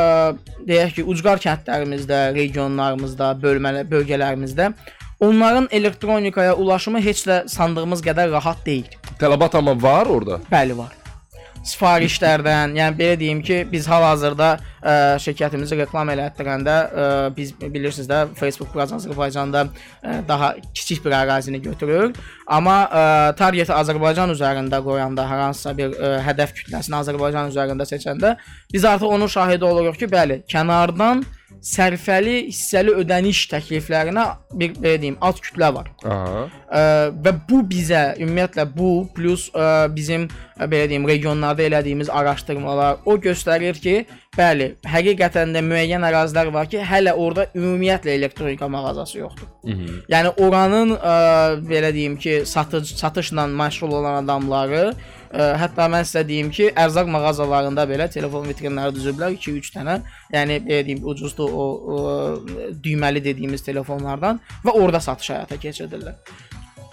deyək 0.67 0.95
ki, 0.95 1.03
ucqar 1.03 1.43
kəndlərimizdə, 1.43 2.21
regionlarımızda, 2.35 3.35
bölmələ 3.43 3.83
bölgələrimizdə 3.91 4.71
onların 5.19 5.67
elektronikaya 5.71 6.55
ulaşımı 6.55 7.01
heç 7.01 7.27
də 7.27 7.47
sandığımız 7.49 8.01
qədər 8.01 8.31
rahat 8.31 8.65
deyil. 8.65 8.87
Tələbat 9.19 9.57
amma 9.57 9.75
var 9.81 10.05
orada. 10.05 10.39
Bəli 10.51 10.77
var. 10.77 11.00
Sifarişlərdən, 11.61 12.73
yəni 12.73 12.97
belə 12.97 13.17
deyim 13.21 13.41
ki, 13.45 13.59
biz 13.69 13.85
hal-hazırda 13.85 14.47
ə, 14.57 14.93
şirkətimizi 15.21 15.77
reklam 15.77 16.09
elətdirəndə 16.09 16.77
ə, 16.89 17.03
biz 17.35 17.51
bilirsiniz 17.61 18.07
də 18.09 18.21
Facebook 18.39 18.71
biraz 18.73 18.95
Azərbaycanda 18.97 19.67
ə, 19.69 20.15
daha 20.27 20.55
kiçik 20.73 21.03
bir 21.05 21.13
ərazini 21.19 21.61
götürür, 21.61 22.15
amma 22.49 22.77
ə, 22.87 23.03
targeti 23.37 23.75
Azərbaycan 23.75 24.33
üzərində 24.33 24.81
qoyanda 24.81 25.27
hər 25.29 25.43
hansısa 25.45 25.75
bir 25.77 25.93
ə, 25.93 26.15
hədəf 26.25 26.55
kütləsini 26.63 26.97
Azərbaycan 27.03 27.53
üzərində 27.53 27.85
seçəndə 27.85 28.33
biz 28.73 28.87
artıq 28.95 29.13
onun 29.13 29.29
şahidi 29.29 29.69
oluruq 29.69 30.01
ki, 30.01 30.09
bəli, 30.09 30.41
kənardan 30.49 31.21
sərfəli 31.61 32.47
hissəli 32.47 32.93
ödəniş 33.03 33.43
təkliflərinə 33.51 34.23
bir 34.57 34.73
belə 34.81 34.97
deyim, 35.01 35.17
alt 35.21 35.41
kütlə 35.45 35.69
var. 35.75 35.91
Aha. 36.01 36.47
Ə, 36.71 36.81
və 37.21 37.33
bu 37.49 37.61
bizə 37.69 38.15
ümumiyyətlə 38.17 38.65
bu 38.73 38.91
plus 39.15 39.49
ə, 39.53 39.85
bizim 39.93 40.25
ə, 40.25 40.65
belə 40.65 40.87
deyim 40.89 41.05
regionlarda 41.09 41.63
elədiyimiz 41.67 42.09
araşdırmalar 42.09 43.05
o 43.05 43.17
göstərir 43.21 43.77
ki, 43.83 43.95
bəli, 44.37 44.71
həqiqətən 44.89 45.53
də 45.53 45.61
müəyyən 45.67 46.07
ərazilər 46.09 46.51
var 46.55 46.69
ki, 46.71 46.81
hələ 46.87 47.13
orada 47.13 47.47
ümumiyyətlə 47.53 48.17
elektronika 48.17 48.67
mağazası 48.71 49.19
yoxdur. 49.19 49.47
Hı 49.63 49.77
-hı. 49.77 50.01
Yəni 50.09 50.35
oranın 50.41 50.95
ə, 50.97 51.15
belə 51.71 51.93
deyim 51.93 52.17
ki, 52.17 52.41
satış 52.45 52.95
satışla 52.95 53.45
məşğul 53.45 53.91
olan 53.99 54.23
adamları 54.23 54.93
hətta 55.33 55.87
mən 55.91 56.05
sizə 56.07 56.23
deyim 56.27 56.51
ki, 56.53 56.69
ərzaq 56.75 57.09
mağazalarında 57.11 57.85
belə 57.89 58.09
telefon 58.11 58.47
vitrinləri 58.51 58.95
düzüblər 58.95 59.35
2-3 59.37 59.73
dənə. 59.77 59.97
Yəni 60.33 60.61
belə 60.67 60.85
deyim 60.87 61.05
ucuzdur 61.07 61.51
o, 61.51 61.67
o 61.95 61.99
düyməli 62.83 63.23
dediyimiz 63.23 63.63
telefonlardan 63.67 64.41
və 64.65 64.75
orada 64.75 64.99
satış 65.03 65.35
həyata 65.35 65.59
keçirirlər. 65.61 66.19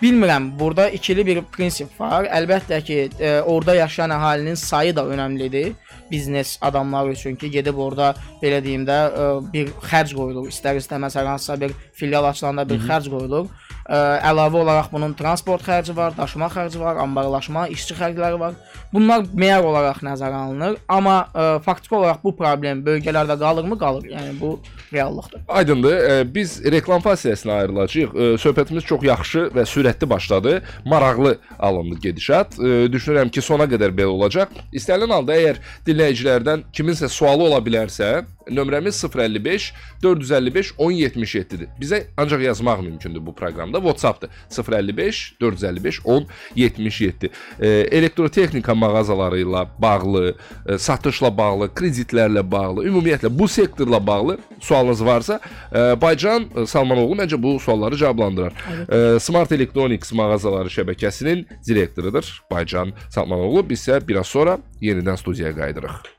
Bilmirəm, 0.03 0.53
burada 0.59 0.89
ikili 0.95 1.27
bir 1.27 1.41
prinsip 1.53 1.95
var. 2.01 2.29
Əlbəttə 2.31 2.79
ki, 2.87 2.99
ə, 3.19 3.31
orada 3.51 3.75
yaşayan 3.75 4.15
əhalinin 4.15 4.55
sayı 4.55 4.95
da 4.97 5.03
önəmlidir. 5.11 5.73
Biznes 6.11 6.59
adamları 6.63 7.17
üçün 7.17 7.35
ki, 7.37 7.51
gedib 7.51 7.79
orada 7.83 8.13
belə 8.43 8.61
deyim 8.65 8.85
də 8.87 8.99
ə, 9.09 9.25
bir 9.53 9.73
xərc 9.91 10.15
qoyulur. 10.15 10.47
İstər-istəməz 10.53 11.19
hər 11.19 11.27
hansısa 11.33 11.59
bir 11.61 11.75
filial 11.99 12.31
açılanda 12.31 12.69
bir 12.69 12.79
xərc 12.87 13.11
qoyulur. 13.11 13.51
Ə, 13.89 13.99
əlavə 14.29 14.61
olaraq 14.63 14.91
bunun 14.93 15.15
transport 15.17 15.65
xərci 15.65 15.95
var, 15.97 16.13
daşıma 16.17 16.51
xərci 16.53 16.81
var, 16.81 17.01
anbarlaşma, 17.05 17.67
işçi 17.73 17.97
xərcləri 17.97 18.41
var. 18.41 18.59
Bunlar 18.93 19.25
meyar 19.33 19.65
olaraq 19.65 20.03
nəzərə 20.05 20.43
alınır, 20.45 20.77
amma 20.93 21.23
ə, 21.33 21.47
faktiki 21.65 21.97
olaraq 21.97 22.21
bu 22.25 22.35
problem 22.37 22.85
bölgələrdə 22.85 23.39
qalırmı? 23.41 23.79
Qalır. 23.81 24.11
Yəni 24.13 24.37
bu 24.41 24.59
reallıqdır. 24.93 25.41
Aydındır. 25.49 25.97
E, 26.11 26.35
biz 26.35 26.59
reklam 26.73 27.03
fasiləsinə 27.05 27.53
ayrılacağıq. 27.63 28.15
E, 28.15 28.29
söhbətimiz 28.43 28.87
çox 28.89 29.05
yaxşı 29.05 29.45
və 29.57 29.65
sürətli 29.69 30.09
başladı. 30.11 30.63
Maraqlı 30.85 31.39
alındı 31.59 31.99
gedişat. 32.03 32.59
E, 32.59 32.89
düşünürəm 32.93 33.31
ki, 33.31 33.43
sona 33.43 33.69
qədər 33.71 33.95
belə 33.97 34.13
olacaq. 34.13 34.53
İstənilən 34.73 35.15
halda 35.19 35.37
əgər 35.37 35.63
dinləyicilərdən 35.87 36.69
kiminsə 36.73 37.09
sualı 37.13 37.49
ola 37.49 37.61
bilərsə, 37.65 38.25
nömrəmiz 38.51 39.05
055 39.05 39.73
455 40.03 40.73
1077-dir. 40.79 41.69
Bizə 41.81 42.03
ancaq 42.17 42.43
yazmaq 42.43 42.83
mümkündür 42.83 43.27
bu 43.27 43.35
proqramda. 43.35 43.78
WhatsApp-dır. 43.79 44.31
055 44.51 45.35
455 45.41 46.01
1077. 46.07 47.31
E, 47.61 47.69
elektrotexnika 47.69 48.75
mağazaları 48.75 49.41
ilə 49.41 49.67
bağlı, 49.79 50.35
e, 50.67 50.79
satışla 50.79 51.31
bağlı, 51.37 51.71
kreditlərlə 51.75 52.51
bağlı, 52.51 52.85
ümumiyyətlə 52.89 53.39
bu 53.39 53.49
sektorla 53.49 54.07
bağlı 54.07 54.39
sualınız 54.61 55.05
varsa, 55.05 55.41
e, 55.75 56.01
Baycan 56.01 56.47
e, 56.57 56.67
Salmanoğlu 56.67 57.15
məncə 57.23 57.43
bu 57.43 57.59
sualları 57.61 57.97
cavablandırar. 57.97 58.53
E, 58.93 59.21
Smart 59.21 59.53
Electronics 59.53 60.13
mağazaları 60.13 60.69
şəbəkəsinin 60.69 61.45
direktorudur 61.69 62.43
Baycan 62.51 62.93
Salmanoğlu. 63.11 63.69
Biz 63.71 63.89
isə 63.89 64.09
biraz 64.09 64.27
sonra 64.27 64.59
yenidən 64.83 65.17
studiyaya 65.17 65.57
qayıdırıq. 65.57 66.18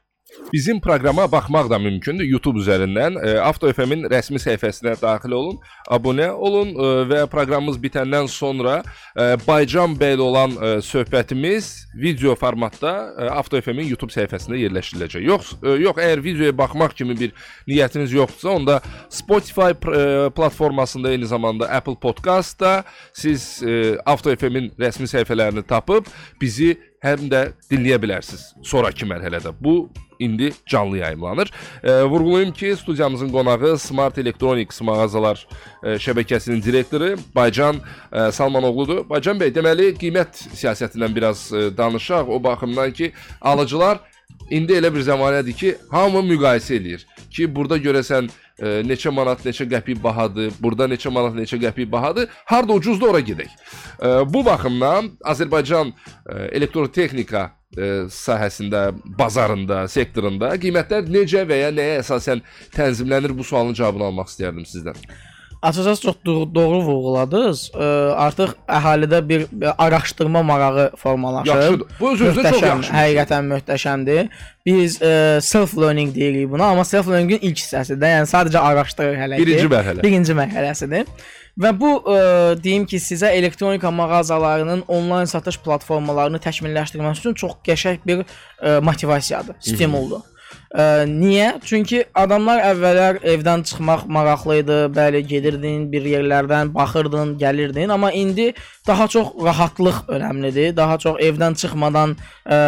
Bizim 0.53 0.79
proqrama 0.81 1.31
baxmaq 1.31 1.69
da 1.69 1.77
mümkündür 1.79 2.25
YouTube 2.25 2.59
üzərindən. 2.59 3.19
E, 3.21 3.35
Avto 3.39 3.69
FM-in 3.69 4.07
rəsmi 4.09 4.39
səhifəsinə 4.41 4.95
daxil 5.01 5.35
olun, 5.37 5.59
abunə 5.93 6.31
olun 6.33 6.71
e, 6.73 6.89
və 7.11 7.19
proqramımız 7.29 7.77
bitəndən 7.83 8.29
sonra 8.33 8.79
e, 9.13 9.37
Baycan 9.45 9.93
bəylə 9.99 10.25
olan 10.25 10.55
söhbətimiz 10.85 11.69
video 11.93 12.33
formatda 12.39 12.93
Avto 13.29 13.61
FM-in 13.61 13.91
YouTube 13.91 14.13
səhifəsində 14.15 14.57
yerləşdiriləcək. 14.63 15.25
Yox, 15.27 15.53
yox, 15.61 16.01
əgər 16.01 16.23
videoya 16.25 16.57
baxmaq 16.57 16.97
kimi 16.97 17.17
bir 17.19 17.33
niyyətiniz 17.69 18.13
yoxdursa, 18.15 18.49
onda 18.55 18.79
Spotify 19.13 19.77
platformasında 20.35 21.13
eyni 21.13 21.29
zamanda 21.29 21.69
Apple 21.69 21.97
Podcast-da 22.01 22.83
siz 23.13 23.61
Avto 24.05 24.33
FM-in 24.33 24.71
rəsmi 24.81 25.09
səhifələrini 25.13 25.65
tapıb 25.69 26.09
bizi 26.41 26.73
həm 27.03 27.29
də 27.31 27.49
dinləyə 27.71 27.99
bilərsiniz 28.01 28.53
sonrakı 28.65 29.07
mərhələdə. 29.09 29.53
Bu 29.61 29.89
indi 30.19 30.51
canlı 30.65 30.97
yayımlanır. 30.97 31.51
E, 31.83 32.03
vurğulayım 32.03 32.51
ki, 32.51 32.75
studiyamızın 32.75 33.29
qonağı 33.29 33.77
Smart 33.77 34.17
Electronics 34.17 34.81
mağazalar 34.81 35.47
e, 35.83 35.95
şəbəkəsinin 35.95 36.63
direktoru 36.63 37.15
Baycan 37.35 37.79
e, 38.11 38.31
Salmanoğludur. 38.31 39.05
Baycan 39.09 39.39
bəy, 39.39 39.53
deməli 39.55 39.93
qiymət 39.95 40.43
siyasətindən 40.59 41.15
biraz 41.15 41.47
e, 41.53 41.69
danışaq 41.77 42.29
o 42.29 42.43
baxımdan 42.43 42.91
ki, 42.91 43.11
alıcılar 43.41 43.99
indi 44.49 44.77
elə 44.79 44.91
bir 44.93 45.05
zəmanədir 45.05 45.57
ki, 45.57 45.75
hamı 45.91 46.23
müqayisə 46.31 46.77
eləyir 46.79 47.05
ki, 47.29 47.47
burada 47.55 47.77
görəsən 47.77 48.29
e, 48.29 48.79
neçə 48.87 49.13
manat, 49.13 49.45
neçə 49.45 49.67
qəpik 49.69 50.01
bahadır, 50.03 50.51
burada 50.61 50.89
neçə 50.91 51.11
manat, 51.13 51.37
neçə 51.37 51.59
qəpik 51.61 51.89
bahadır. 51.91 52.29
Harda 52.49 52.73
ucuzdur 52.73 53.13
ora 53.13 53.21
gedək. 53.23 53.53
E, 54.01 54.11
bu 54.33 54.43
baxımdan 54.45 55.13
Azərbaycan 55.33 55.93
e, 55.93 56.35
elektrotexnika 56.59 57.49
e, 57.77 57.89
sahəsində, 58.13 58.89
bazarında, 59.19 59.83
sektorunda 59.91 60.53
qiymətlər 60.61 61.09
necə 61.11 61.45
və 61.49 61.63
ya 61.63 61.73
nəyə 61.75 61.99
əsasən 62.03 62.43
tənzimlənir 62.75 63.35
bu 63.37 63.47
sualın 63.47 63.77
cavabını 63.77 64.09
almaq 64.11 64.31
istərdim 64.33 64.67
sizdən. 64.69 64.97
Açıqcası 65.61 66.01
çox 66.01 66.15
doğru, 66.25 66.55
doğru 66.55 66.77
vurğuladınız. 66.87 67.61
Ə, 67.75 67.87
artıq 68.15 68.53
əhalidə 68.67 69.19
bir, 69.29 69.41
araşdırma 69.77 70.43
marağı 70.43 70.85
formalaşır. 70.95 71.51
Yaxşıdır. 71.51 71.97
Bu 71.99 72.11
öz-özünə 72.13 72.51
çox 72.51 72.61
Möhtəşəm, 72.61 72.69
yaxşı. 72.69 72.93
Həqiqətən 72.95 73.49
möhtəşəmdir. 73.53 74.29
Biz 74.65 74.95
ə, 75.01 75.11
self 75.43 75.75
learning 75.77 76.15
deyirik 76.15 76.47
buna, 76.51 76.71
amma 76.71 76.85
self 76.87 77.11
learningin 77.11 77.43
ilk 77.43 77.59
hissəsidir. 77.59 78.15
Yəni 78.15 78.31
sadəcə 78.31 78.63
araşdırır 78.69 79.19
hələ 79.19 79.41
ki. 79.41 79.45
Birinci 79.45 79.73
mərhələ. 79.75 80.03
Birinci 80.07 80.39
mərhələsidir. 80.39 81.11
Və 81.59 81.75
bu 81.75 81.91
ə, 82.07 82.17
deyim 82.63 82.87
ki, 82.87 83.01
sizə 83.03 83.33
elektronika 83.35 83.91
mağazalarının 83.91 84.85
onlayn 84.87 85.27
satış 85.27 85.59
platformalarını 85.65 86.39
təkmilləşdirmək 86.39 87.19
üçün 87.19 87.35
çox 87.35 87.59
qəşəng 87.67 87.99
bir 88.07 88.23
ə, 88.23 88.79
motivasiyadır, 88.79 89.59
stimuldur. 89.59 90.23
Ə, 90.69 91.07
niyə? 91.09 91.55
Çünki 91.65 92.03
adamlar 92.13 92.59
əvvəllər 92.61 93.23
evdən 93.31 93.63
çıxmaq 93.65 94.03
maraqlı 94.13 94.59
idi. 94.59 94.75
Bəli, 94.93 95.23
gedirdin 95.25 95.87
bir 95.89 96.03
yerlərdən, 96.05 96.69
baxırdın, 96.75 97.31
gəlirdin, 97.41 97.89
amma 97.89 98.11
indi 98.13 98.51
daha 98.85 99.07
çox 99.09 99.31
rahatlıq 99.45 100.03
önəmlidir. 100.13 100.75
Daha 100.77 100.99
çox 101.01 101.17
evdən 101.25 101.57
çıxmadan 101.57 102.13
ə, 102.45 102.59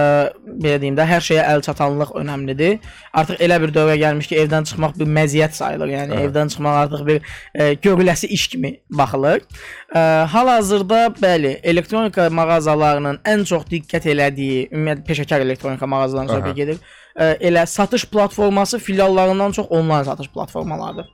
belə 0.63 0.79
deyim 0.81 0.97
də 0.97 1.05
hər 1.11 1.21
şeyə 1.27 1.43
əl 1.53 1.61
çatanlıq 1.67 2.15
önəmlidir. 2.23 2.79
Artıq 3.13 3.43
elə 3.45 3.59
bir 3.61 3.75
dövrə 3.75 3.99
gəlmiş 4.01 4.31
ki, 4.31 4.39
evdən 4.47 4.65
çıxmaq 4.71 4.97
bir 4.97 5.11
məziyyət 5.19 5.59
sayılır. 5.59 5.93
Yəni 5.93 6.17
Hə. 6.17 6.23
evdən 6.25 6.49
çıxmaq 6.55 6.79
artıq 6.85 7.05
bir 7.05 7.21
ə, 7.21 7.69
görüləsi 7.85 8.31
iş 8.33 8.47
kimi 8.55 8.73
baxılır. 8.89 9.45
Ə, 9.93 10.07
hal-hazırda 10.33 11.03
bəli, 11.21 11.53
elektronika 11.61 12.31
mağazalarının 12.33 13.21
ən 13.29 13.45
çox 13.45 13.69
diqqət 13.69 14.09
elədiyi, 14.15 14.71
ümumiyyətlə 14.71 15.07
peşəkar 15.11 15.45
elektronika 15.45 15.85
mağazalarından 15.85 16.33
Aha. 16.33 16.41
söhbət 16.41 16.61
gedir. 16.63 16.81
Elə 17.21 17.65
satış 17.65 18.05
platforması 18.05 18.79
filiallarından 18.79 19.51
çox 19.51 19.67
onlayn 19.69 20.03
satış 20.03 20.29
platformalarıdır. 20.33 21.09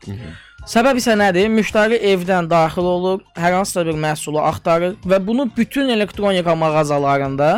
Səbəb 0.67 0.97
isə 0.99 1.13
nədir? 1.15 1.47
Müştəri 1.51 1.99
evdən 2.11 2.49
daxil 2.51 2.87
olur, 2.87 3.21
hər 3.39 3.53
hansısa 3.55 3.85
bir 3.87 3.95
məhsulu 3.95 4.41
axtarır 4.49 4.97
və 5.05 5.19
bunu 5.27 5.45
bütün 5.57 5.89
elektronika 5.89 6.55
mağazalarında 6.55 7.51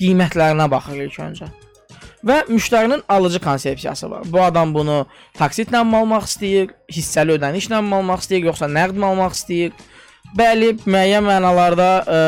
qiymətlərinə 0.00 0.66
baxır 0.70 1.04
ilk 1.06 1.20
öncə. 1.28 1.50
Və 2.26 2.40
müştərinin 2.48 3.04
alıcı 3.08 3.38
konsepsiyası 3.40 4.10
var. 4.10 4.24
Bu 4.26 4.40
adam 4.42 4.74
bunu 4.74 5.04
taksitlə 5.38 5.78
almaq 5.78 6.26
istəyir, 6.26 6.72
hissəli 6.90 7.36
ödənişlə 7.36 7.78
almaq 7.78 8.24
istəyir, 8.24 8.48
yoxsa 8.50 8.66
nəqd 8.66 8.98
almaq 8.98 9.36
istəyir? 9.36 9.76
Bəli, 10.36 10.74
müəyyən 10.84 11.24
mənalarda 11.24 11.88
ə, 12.04 12.18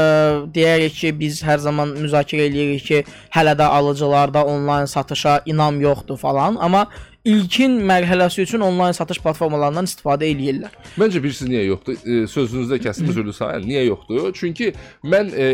deyərik 0.55 0.95
ki, 0.97 1.13
biz 1.19 1.43
hər 1.45 1.61
zaman 1.61 1.93
müzakirə 1.99 2.47
eləyirik 2.49 2.87
ki, 2.87 3.03
hələ 3.35 3.53
də 3.59 3.67
alıcılarda 3.79 4.47
onlayn 4.49 4.89
satışa 4.89 5.43
inam 5.53 5.81
yoxdur 5.83 6.17
falan, 6.17 6.57
amma 6.57 6.87
ilkin 7.29 7.75
mərhələsi 7.85 8.43
üçün 8.47 8.63
onlayn 8.65 8.95
satış 8.97 9.19
platformalarından 9.23 9.89
istifadə 9.89 10.29
eləyirlər. 10.31 10.75
Məncə 11.01 11.21
bilirsiniz 11.23 11.51
niyə 11.53 11.65
yoxdur? 11.67 11.99
E, 11.99 12.19
sözünüzdə 12.31 12.79
kəsdim 12.85 13.11
üzrlü 13.13 13.35
sayın. 13.37 13.67
Niyə 13.69 13.85
yoxdur? 13.89 14.31
Çünki 14.39 14.71
mən 15.05 15.33
e, 15.35 15.49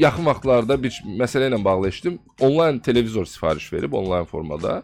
yaxın 0.00 0.28
vaxtlarda 0.30 0.78
bir 0.80 0.96
məsələ 1.20 1.50
ilə 1.50 1.60
bağlı 1.64 1.90
eşitdim. 1.90 2.18
Onlayn 2.40 2.78
televizor 2.78 3.26
sifariş 3.28 3.72
verib 3.72 3.92
onlayn 3.98 4.24
formada 4.30 4.78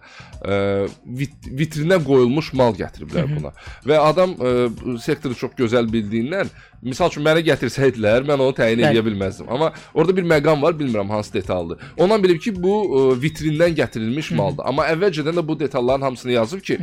e, 0.45 0.59
vit 1.07 1.49
vitrinə 1.63 2.01
qoyulmuş 2.05 2.53
mal 2.59 2.77
gətiriblər 2.77 3.31
buna. 3.37 3.55
Və 3.87 4.03
adam 4.11 4.35
e, 4.37 4.55
sektoru 5.01 5.39
çox 5.39 5.57
gözəl 5.63 5.89
bildiyindən 5.95 6.53
Misal 6.83 7.11
üçün 7.13 7.25
mənə 7.27 7.43
gətirsəydilər, 7.45 8.25
mən 8.29 8.41
onu 8.41 8.55
təyin 8.57 8.81
edə 8.89 9.03
bilməzdim. 9.05 9.51
Amma 9.53 9.73
orada 9.93 10.17
bir 10.17 10.25
məqam 10.25 10.63
var, 10.63 10.77
bilmirəm 10.79 11.11
hansı 11.13 11.35
detaldır. 11.35 11.83
Ondan 11.99 12.23
bilib 12.25 12.41
ki, 12.41 12.55
bu 12.57 12.75
ə, 12.81 13.03
vitrindən 13.21 13.77
gətirilmiş 13.77 14.33
maldır. 14.39 14.65
Amma 14.71 14.89
əvvəlcədən 14.95 15.37
də 15.37 15.47
bu 15.49 15.59
detalların 15.61 16.09
hamısını 16.09 16.33
yazıb 16.39 16.65
ki, 16.65 16.79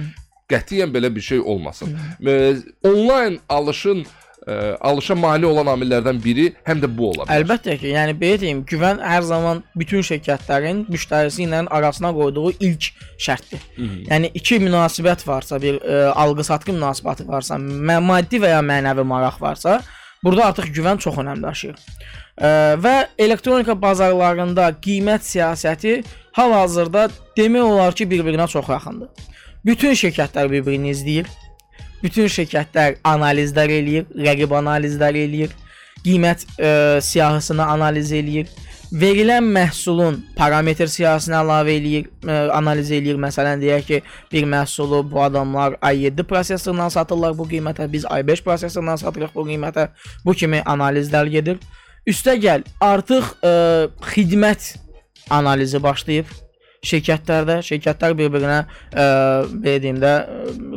qətiyyən 0.54 0.94
belə 0.94 1.10
bir 1.16 1.26
şey 1.26 1.42
olmasın. 1.42 1.98
Ə, 2.22 2.38
onlayn 2.86 3.40
alışın 3.50 4.06
ə, 4.48 4.78
alışa 4.90 5.16
mane 5.16 5.46
olan 5.48 5.68
amillərdən 5.74 6.20
biri 6.24 6.48
həm 6.68 6.82
də 6.84 6.90
bu 6.98 7.10
ola 7.12 7.26
bilər. 7.26 7.42
Əlbəttə 7.42 7.78
ki, 7.82 7.92
yəni 7.94 8.16
belə 8.20 8.40
deyim, 8.42 8.64
güvən 8.68 9.02
hər 9.04 9.26
zaman 9.28 9.64
bütün 9.78 10.06
şirkətlərin 10.08 10.86
müştərisi 10.92 11.46
ilə 11.46 11.66
arasına 11.80 12.14
qoyduğu 12.16 12.52
ilk 12.60 12.90
şərtdir. 13.28 13.64
Hı 13.76 13.82
-hı. 13.82 14.00
Yəni 14.12 14.32
iki 14.34 14.60
münasibət 14.64 15.28
varsa, 15.28 15.62
bir 15.62 15.82
ə, 15.82 16.12
alqı-satqı 16.24 16.72
münasibəti 16.72 17.28
varsa, 17.28 17.58
maddi 17.58 18.42
və 18.44 18.54
ya 18.56 18.62
mənəvi 18.62 19.04
maraq 19.04 19.42
varsa, 19.42 19.82
burada 20.24 20.46
artıq 20.46 20.72
güvən 20.78 20.98
çox 20.98 21.18
önəm 21.24 21.44
daşıyır. 21.44 21.76
Ə, 22.38 22.50
və 22.84 22.96
elektronika 23.18 23.82
bazarlarında 23.82 24.70
qiymət 24.86 25.22
siyasəti 25.32 26.04
hal-hazırda 26.32 27.10
demək 27.38 27.62
olar 27.62 27.94
ki, 27.94 28.10
bir-birinə 28.10 28.48
çox 28.48 28.70
yaxındır. 28.70 29.10
Bütün 29.66 29.92
şirkətlər 29.92 30.52
bir-birini 30.52 30.94
izləyir. 30.94 31.28
Bütün 32.04 32.30
şirkətlər 32.30 33.00
analizlər 33.08 33.72
eləyir, 33.74 34.06
rəqib 34.14 34.54
analizlər 34.54 35.18
eləyir, 35.18 35.54
qiymət 36.06 36.46
ə, 36.60 36.72
siyahısını 37.04 37.66
analiz 37.66 38.12
eləyir, 38.14 38.52
verilən 38.94 39.44
məhsulun 39.56 40.20
parametr 40.38 40.88
siyahısını 40.94 41.40
əlavə 41.40 41.74
eləyir, 41.74 42.08
ə, 42.22 42.38
analiz 42.56 42.92
eləyir. 42.94 43.18
Məsələn, 43.22 43.60
deyək 43.64 43.88
ki, 43.90 44.02
bir 44.32 44.48
məhsulu 44.54 45.02
bu 45.10 45.24
adamlar 45.26 45.80
i7 45.82 46.24
prosesorundan 46.30 46.94
satırlar 46.94 47.36
bu 47.38 47.50
qiymətə, 47.50 47.90
biz 47.92 48.06
i5 48.06 48.44
prosesorundan 48.46 49.02
satırıq 49.02 49.34
bu 49.36 49.48
qiymətə. 49.50 49.90
Bu 50.26 50.38
kimi 50.38 50.62
analizlər 50.66 51.34
gedir. 51.34 51.58
Üstəgəl 52.08 52.64
artıq 52.80 53.34
ə, 53.42 53.56
xidmət 54.14 54.76
analizi 55.34 55.82
başlayıb 55.84 56.30
şirkətlərdə 56.92 57.60
şirkətlər 57.68 58.16
bir-birinə 58.18 58.60
ə, 58.64 59.06
belə 59.52 59.82
deyim 59.84 60.02
də 60.04 60.14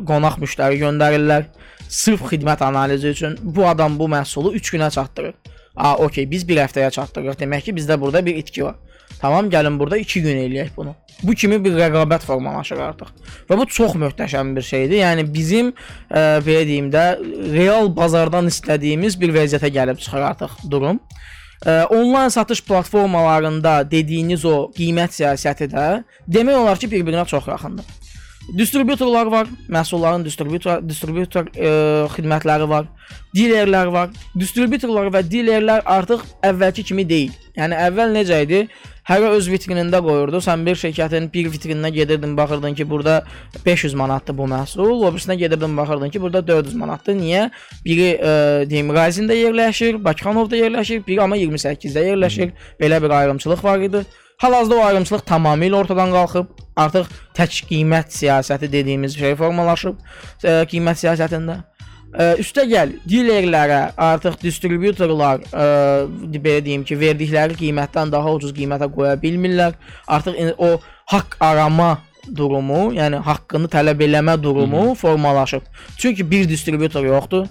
qonaq 0.08 0.40
müştəri 0.42 0.80
göndərirlər. 0.82 1.48
Sırf 1.90 2.28
xidmət 2.30 2.62
analizi 2.62 3.10
üçün 3.14 3.38
bu 3.42 3.66
adam 3.66 3.98
bu 3.98 4.06
məhsulu 4.10 4.54
3 4.54 4.74
günə 4.76 4.90
çatdırır. 4.94 5.34
A, 5.76 5.96
okey, 5.96 6.26
biz 6.30 6.46
1 6.48 6.64
həftəyə 6.64 6.90
çatdırırıq. 6.94 7.38
Demək 7.40 7.68
ki, 7.68 7.74
bizdə 7.74 8.00
burada 8.00 8.22
bir 8.26 8.36
itki 8.36 8.64
var. 8.64 8.76
Tamam, 9.20 9.50
gəlin 9.50 9.78
burada 9.78 9.98
2 9.98 10.22
gün 10.22 10.38
eləyək 10.46 10.70
bunu. 10.76 10.94
Bu 11.22 11.34
kimi 11.34 11.58
bir 11.64 11.74
rəqabət 11.76 12.24
formalaşır 12.24 12.78
artıq. 12.80 13.10
Və 13.50 13.58
bu 13.58 13.66
çox 13.68 13.96
möhtəşəm 14.00 14.54
bir 14.56 14.64
şeydir. 14.64 15.00
Yəni 15.02 15.26
bizim 15.34 15.72
ə, 15.72 16.40
belə 16.46 16.62
deyim 16.68 16.88
də 16.92 17.04
real 17.52 17.90
bazardan 17.96 18.48
istədiyimiz 18.48 19.18
bir 19.20 19.34
vəziyyətə 19.34 19.72
gəlib 19.74 20.00
çıxır 20.00 20.26
artıq 20.30 20.56
durum. 20.70 21.00
Onlayn 21.66 22.28
satış 22.28 22.62
platformalarında 22.64 23.90
dediyiniz 23.90 24.44
o 24.48 24.70
qiymət 24.72 25.12
siyasəti 25.18 25.68
də 25.68 25.88
demək 26.24 26.56
olar 26.56 26.80
ki, 26.80 26.88
bir-birinə 26.88 27.26
çox 27.28 27.48
yaxındır. 27.48 27.84
Distributorlar 28.58 29.26
var, 29.26 29.46
məhsulların 29.68 30.24
distributor 30.24 30.80
distributor 30.82 31.50
ə, 31.52 32.08
xidmətləri 32.16 32.66
var, 32.68 32.88
dilerlər 33.36 33.92
var. 33.92 34.08
Distributorlar 34.34 35.12
və 35.14 35.20
dilerlər 35.28 35.84
artıq 35.84 36.24
əvvəlki 36.48 36.86
kimi 36.88 37.04
deyil. 37.06 37.36
Yəni 37.60 37.76
əvvəl 37.76 38.16
necə 38.16 38.40
idi? 38.46 38.64
Hərə 39.10 39.32
öz 39.34 39.46
vitrinində 39.50 39.98
qoyurdu. 40.04 40.38
Sən 40.44 40.62
bir 40.62 40.76
şirkətin 40.78 41.24
bir 41.32 41.48
vitrininə 41.50 41.90
gedirdin, 41.90 42.36
baxırdın 42.38 42.76
ki, 42.78 42.84
burada 42.90 43.16
500 43.64 43.96
manatdır 43.98 44.36
bu 44.38 44.46
məhsul, 44.52 44.92
o 44.92 45.10
birisinə 45.10 45.34
gedirdin, 45.40 45.74
baxırdın 45.76 46.12
ki, 46.14 46.20
burada 46.22 46.46
400 46.46 46.76
manatdır. 46.78 47.16
Niyə? 47.18 47.48
Biri 47.84 48.06
ə, 48.14 48.34
deyim, 48.70 48.92
Razində 48.94 49.34
yerləşir, 49.34 49.98
Bakıxanovda 50.04 50.60
yerləşir, 50.62 51.02
biri 51.08 51.24
amma 51.24 51.40
28-də 51.40 52.06
yerləşir. 52.12 52.54
Belə 52.78 53.02
bir 53.02 53.16
ayrımçılıq 53.18 53.64
var 53.64 53.82
idi. 53.88 54.04
Hal-hazırda 54.44 54.78
o 54.78 54.84
ayrımçılıq 54.84 55.26
tamamilə 55.26 55.82
ortadan 55.82 56.14
qalxıb. 56.14 56.54
Artıq 56.78 57.10
tək 57.34 57.64
qiymət 57.72 58.14
siyasəti 58.14 58.70
dediyimiz 58.70 59.18
şey 59.18 59.34
formalaşıb 59.42 59.98
ə, 59.98 60.54
qiymət 60.70 61.02
siyasətində. 61.02 61.64
Ə, 62.10 62.32
üstə 62.42 62.64
gəl, 62.66 62.96
dilerlərə 63.06 63.92
artıq 64.00 64.40
distributorlar 64.42 65.44
ə, 65.54 65.66
belə 66.42 66.58
deyim 66.66 66.82
ki, 66.86 66.96
verdikləri 66.98 67.54
qiymətdən 67.60 68.10
daha 68.10 68.32
ucuz 68.34 68.50
qiymətə 68.56 68.88
qoya 68.90 69.14
bilmirlər. 69.20 69.76
Artıq 70.10 70.40
o 70.58 70.72
haqq 71.12 71.36
arama 71.44 72.00
durumu, 72.26 72.90
yəni 72.96 73.22
haqqını 73.26 73.70
tələb 73.70 74.02
eləmə 74.08 74.36
durumu 74.42 74.82
Hı 74.82 74.90
-hı. 74.90 74.94
formalaşıb. 74.94 75.62
Çünki 75.96 76.30
bir 76.30 76.48
distributor 76.48 77.04
yoxdur. 77.04 77.46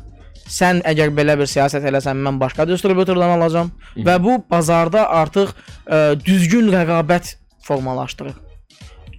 Sən 0.50 0.84
əgər 0.84 1.16
belə 1.16 1.38
bir 1.40 1.48
siyasət 1.48 1.88
eləsən, 1.90 2.20
mən 2.26 2.40
başqa 2.40 2.68
distributordan 2.68 3.40
alacağam 3.40 3.72
Hı 3.72 4.00
-hı. 4.00 4.06
və 4.08 4.24
bu 4.24 4.44
bazarda 4.52 5.10
artıq 5.10 5.50
ə, 5.88 6.26
düzgün 6.26 6.72
rəqabət 6.72 7.36
formalaşdırır 7.62 8.49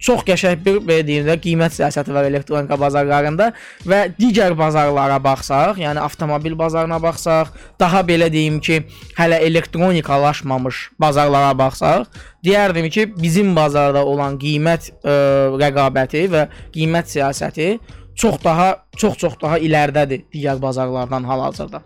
çox 0.01 0.23
qəşəng 0.25 0.59
bir 0.65 0.79
belə 0.85 1.05
deyim 1.05 1.27
də 1.29 1.37
qiymət 1.43 1.75
siyasəti 1.77 2.13
var 2.15 2.27
elektronika 2.27 2.77
bazarlarında 2.79 3.51
və 3.87 4.01
digər 4.17 4.55
bazarlara 4.57 5.19
baxsaq, 5.23 5.79
yəni 5.81 6.01
avtomobil 6.01 6.57
bazarına 6.59 6.97
baxsaq, 7.03 7.53
daha 7.79 8.01
belə 8.07 8.31
deyim 8.33 8.59
ki, 8.59 8.81
hələ 9.19 9.41
elektronikalaşmamış 9.47 10.83
bazarlara 11.01 11.53
baxsaq, 11.57 12.07
deyərdim 12.45 12.89
ki, 12.93 13.07
bizim 13.17 13.55
bazarda 13.55 14.05
olan 14.05 14.39
qiymət 14.41 14.91
ə, 15.03 15.17
rəqabəti 15.61 16.25
və 16.33 16.47
qiymət 16.73 17.13
siyasəti 17.15 17.75
çox 18.15 18.41
daha 18.43 18.71
çox-çox 18.97 19.37
daha 19.41 19.59
iləridədir 19.61 20.25
digər 20.33 20.59
bazarlardan 20.61 21.23
hal-hazırda. 21.29 21.81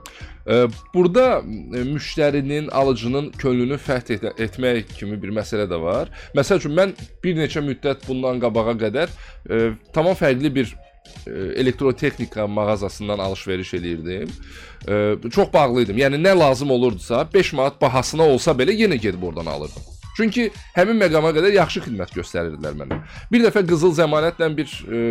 Burada 0.93 1.41
müştərinin, 1.95 2.67
alıcının 2.69 3.31
könlünü 3.37 3.79
fəth 3.81 4.11
et 4.13 4.25
etmək 4.45 4.91
kimi 4.97 5.17
bir 5.21 5.33
məsələ 5.33 5.65
də 5.69 5.79
var. 5.81 6.11
Məsəl 6.37 6.61
üçün 6.61 6.75
mən 6.77 6.93
bir 7.23 7.37
neçə 7.39 7.63
müddət 7.65 8.05
bundan 8.07 8.41
qabağa 8.43 8.75
qədər 8.85 9.09
e, 9.49 9.71
tamam 9.93 10.13
fərqli 10.17 10.53
bir 10.55 10.75
e, 11.25 11.31
elektrotexnika 11.63 12.47
mağazasından 12.47 13.19
alış-veriş 13.25 13.73
eləyirdim. 13.79 14.29
E, 14.87 15.29
çox 15.31 15.49
bağlıydım. 15.53 15.97
Yəni 15.97 16.21
nə 16.21 16.37
lazım 16.39 16.71
olurdusa, 16.71 17.27
5 17.33 17.53
manat 17.53 17.81
bahasına 17.81 18.29
olsa 18.35 18.51
belə 18.51 18.77
yenə 18.77 19.01
gedib 19.01 19.23
oradan 19.23 19.45
alırdım. 19.45 19.94
Çünki 20.15 20.47
həmin 20.75 20.99
məqama 20.99 21.33
qədər 21.35 21.55
yaxşı 21.57 21.83
xidmət 21.85 22.13
göstərirdilər 22.15 22.77
mənə. 22.79 22.99
Bir 23.31 23.43
dəfə 23.43 23.65
qızıl 23.67 23.95
zəmanətlə 23.97 24.49
bir 24.55 24.71
e, 24.87 25.01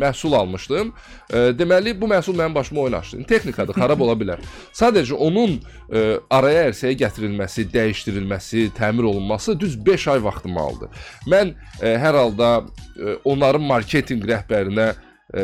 məhsul 0.00 0.36
almışdım. 0.38 0.92
E, 1.28 1.42
deməli 1.58 1.92
bu 2.00 2.08
məhsul 2.10 2.36
mənim 2.38 2.56
başıma 2.56 2.86
oyun 2.86 2.98
açdı. 3.00 3.22
Texnikadır, 3.28 3.76
xarab 3.76 4.04
ola 4.06 4.16
bilər. 4.18 4.42
Sadəcə 4.80 5.18
onun 5.28 5.58
e, 5.60 6.04
araya 6.32 6.68
ərsəyə 6.70 6.96
gətirilməsi, 7.04 7.68
dəyişdirilməsi, 7.74 8.70
təmir 8.78 9.10
olunması 9.12 9.58
düz 9.60 9.76
5 9.86 10.08
ay 10.14 10.24
vaxtımı 10.24 10.60
aldı. 10.60 10.92
Mən 11.28 11.54
e, 11.82 11.96
hər 12.00 12.20
halda 12.22 12.54
e, 12.96 13.18
onların 13.24 13.68
marketinq 13.68 14.24
rəhbərinə 14.32 14.94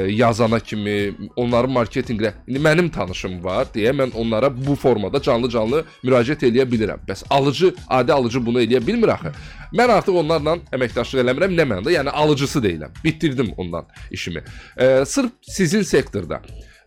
yazana 0.07 0.61
kimi, 0.61 1.15
onların 1.37 1.73
marketinqlə 1.73 2.33
indi 2.47 2.61
mənim 2.63 2.91
tanışım 2.93 3.39
var 3.45 3.71
deyə 3.75 3.95
mən 3.97 4.13
onlara 4.15 4.51
bu 4.53 4.75
formada 4.77 5.23
canlı-canlı 5.23 5.85
müraciət 6.05 6.45
eləyə 6.49 6.67
bilirəm. 6.71 7.01
Bəs 7.09 7.25
alıcı, 7.31 7.75
adi 7.89 8.13
alıcı 8.13 8.47
bunu 8.47 8.63
eləyə 8.63 8.83
bilmir 8.87 9.15
axı. 9.17 9.33
Mən 9.73 9.93
artıq 9.97 10.21
onlarla 10.23 10.59
əməkdaşlıq 10.77 11.25
eləmirəm, 11.25 11.57
nə 11.57 11.67
mənada? 11.73 11.93
Yəni 11.97 12.11
alıcısı 12.11 12.63
deyiləm. 12.63 12.93
Bitirdim 13.05 13.53
ondan 13.57 13.87
işimi. 14.11 14.45
E, 14.77 15.05
sırf 15.07 15.33
sizin 15.43 15.83
sektorda 15.83 16.43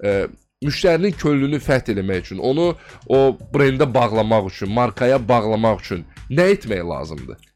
e, 0.06 0.28
müştərinin 0.64 1.18
könlünü 1.18 1.60
fəth 1.64 1.92
eləmək 1.96 2.28
üçün, 2.28 2.38
onu 2.38 2.76
o 3.08 3.24
brendə 3.54 3.90
bağlamaq 3.94 4.52
üçün, 4.52 4.72
markaya 4.72 5.18
bağlamaq 5.28 5.82
üçün 5.82 6.06
nə 6.30 6.52
etmək 6.54 6.86
lazımdır? 6.90 7.53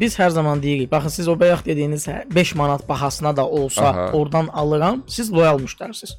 Biz 0.00 0.18
hər 0.18 0.30
zaman 0.30 0.62
deyirik, 0.62 0.90
baxın 0.90 1.08
siz 1.08 1.28
o 1.28 1.34
bayaq 1.40 1.64
dediyiniz 1.64 2.06
5 2.34 2.54
manat 2.54 2.88
bahasına 2.88 3.36
da 3.36 3.46
olsa 3.46 3.88
Aha. 3.88 4.10
oradan 4.12 4.46
alıram, 4.46 5.02
siz 5.06 5.32
loyal 5.32 5.58
müştərisiniz. 5.58 6.14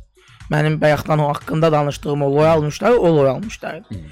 Mənim 0.52 0.82
bayaqdan 0.82 1.20
o 1.20 1.30
haqqında 1.30 1.72
danışdığım 1.72 2.22
o 2.22 2.36
loyal 2.36 2.64
müştəri, 2.64 2.98
o 2.98 3.16
loyal 3.16 3.40
müştəridir. 3.40 4.04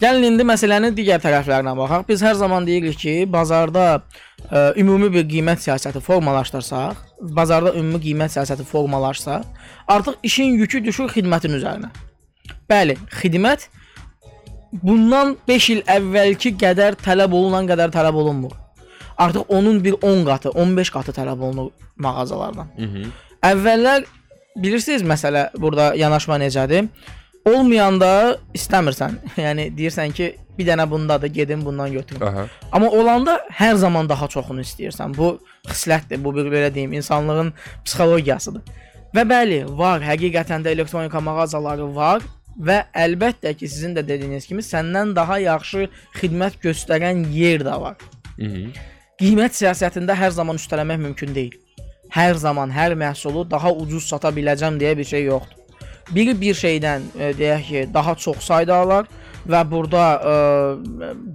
Gəlin 0.00 0.24
indi 0.30 0.46
məsələnin 0.48 0.94
digər 0.96 1.20
tərəflərinə 1.20 1.74
baxaq. 1.76 2.06
Biz 2.08 2.22
hər 2.24 2.36
zaman 2.40 2.64
deyirik 2.64 2.96
ki, 2.96 3.14
bazarda 3.28 3.82
ə, 4.48 4.70
ümumi 4.80 5.10
bir 5.12 5.26
qiymət 5.28 5.60
siyasəti 5.66 6.00
formalaşdırsaq, 6.00 7.02
bazarda 7.36 7.74
ümumi 7.76 8.00
qiymət 8.06 8.38
siyasəti 8.38 8.64
formalaşsa, 8.64 9.42
artıq 9.88 10.16
işin 10.24 10.56
yükü 10.62 10.80
düşür 10.86 11.12
xidmətin 11.12 11.58
üzərinə. 11.58 11.92
Bəli, 12.70 12.96
xidmət 13.20 13.68
bundan 14.72 15.36
5 15.48 15.68
il 15.74 15.84
əvvəlki 15.98 16.54
qədər 16.64 16.96
tələb 17.04 17.36
olunan 17.36 17.68
qədər 17.68 17.92
tələb 17.92 18.16
olunmur. 18.24 18.56
Artıq 19.20 19.44
onun 19.48 19.84
bir 19.84 19.94
10 20.02 20.24
qatı, 20.24 20.50
15 20.50 20.90
qatı 20.90 21.12
tələb 21.12 21.40
olunur 21.40 21.70
mağazalardan. 21.96 22.68
Mhm. 22.78 23.12
Əvvəllər 23.42 24.04
bilirsiniz 24.56 25.02
məsələ 25.02 25.50
burada 25.56 25.94
yanaşma 25.94 26.38
necədir? 26.40 26.88
Olmayanda 27.48 28.38
istəmirsən. 28.56 29.18
Yəni 29.46 29.70
deyirsən 29.76 30.12
ki, 30.16 30.34
bir 30.58 30.66
dənə 30.68 30.90
bundadır, 30.90 31.32
gedim 31.32 31.64
bundan 31.64 31.92
götürüm. 31.92 32.26
Aha. 32.26 32.46
Amma 32.72 32.90
olanda 32.90 33.38
hər 33.60 33.74
zaman 33.80 34.08
daha 34.08 34.28
çoxunu 34.28 34.64
istəyirsən. 34.64 35.16
Bu 35.16 35.38
xislətdir, 35.68 36.20
bu 36.24 36.34
bir 36.36 36.52
belə 36.52 36.74
deyim, 36.74 36.92
insanlığın 36.92 37.52
psixologiyasıdır. 37.84 38.62
Və 39.16 39.24
bəli, 39.26 39.64
var, 39.78 40.04
həqiqətən 40.04 40.64
də 40.64 40.76
elektronika 40.76 41.20
mağazaları 41.20 41.88
var 41.94 42.22
və 42.60 42.84
əlbəttə 42.94 43.54
ki, 43.56 43.68
sizin 43.68 43.96
də 43.96 44.04
dediyiniz 44.06 44.46
kimi 44.46 44.62
səndən 44.62 45.16
daha 45.16 45.38
yaxşı 45.42 45.88
xidmət 46.20 46.60
göstərən 46.64 47.26
yer 47.34 47.64
də 47.66 47.80
var. 47.80 47.96
Mhm. 48.38 48.72
Qiymət 49.20 49.52
siyasətində 49.52 50.14
hər 50.16 50.32
zaman 50.32 50.56
üstələmək 50.56 51.00
mümkün 51.02 51.34
deyil. 51.36 51.56
Hər 52.14 52.38
zaman 52.40 52.70
hər 52.72 52.94
məhsulu 52.96 53.42
daha 53.50 53.68
ucuz 53.76 54.06
sata 54.08 54.30
biləcəm 54.32 54.78
deyə 54.80 54.94
bir 54.96 55.04
şey 55.04 55.26
yoxdur. 55.26 55.58
Biri 56.10 56.32
bir 56.40 56.56
şeydən 56.56 57.04
e, 57.12 57.28
deyək 57.36 57.66
ki, 57.68 57.82
daha 57.94 58.14
çox 58.16 58.40
sayda 58.46 58.78
alar 58.80 59.10
və 59.44 59.60
burada 59.70 60.04
e, 60.16 60.32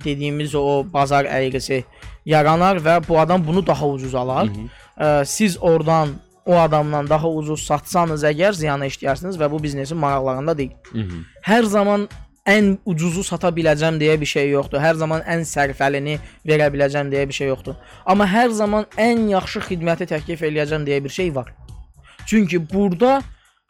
dediyimiz 0.02 0.56
o 0.58 0.82
bazar 0.93 1.30
əyrisi 1.30 1.84
yaranar 2.26 2.82
və 2.82 2.98
bu 3.08 3.19
adam 3.21 3.45
bunu 3.45 3.62
daha 3.67 3.88
ucuz 3.88 4.15
alar. 4.15 4.50
E, 4.50 5.26
siz 5.26 5.58
oradan 5.62 6.17
o 6.45 6.58
adamdan 6.58 7.08
daha 7.10 7.30
ucuz 7.30 7.67
satsanız 7.69 8.26
əgər 8.26 8.58
ziyana 8.58 8.89
işləyirsiniz 8.89 9.38
və 9.38 9.52
bu 9.52 9.62
biznesin 9.62 10.02
maraqlarında 10.02 10.58
deyil. 10.58 10.74
Mhm. 10.93 11.24
Hər 11.45 11.63
zaman 11.63 12.10
ən 12.46 12.76
ucuzu 12.86 13.24
sata 13.26 13.50
biləcəm 13.54 13.98
deyə 14.02 14.16
bir 14.22 14.30
şey 14.30 14.50
yoxdur. 14.54 14.82
Hər 14.82 14.98
zaman 15.02 15.24
ən 15.26 15.46
sərfəlini 15.50 16.20
verə 16.48 16.70
biləcəm 16.74 17.10
deyə 17.14 17.26
bir 17.30 17.38
şey 17.38 17.50
yoxdur. 17.50 17.78
Amma 18.06 18.28
hər 18.30 18.54
zaman 18.54 18.86
ən 19.02 19.28
yaxşı 19.34 19.66
xidməti 19.70 20.08
təklif 20.14 20.46
eləyəcəm 20.46 20.86
deyə 20.86 21.04
bir 21.04 21.14
şey 21.14 21.34
var. 21.36 21.54
Çünki 22.26 22.62
burada 22.62 23.22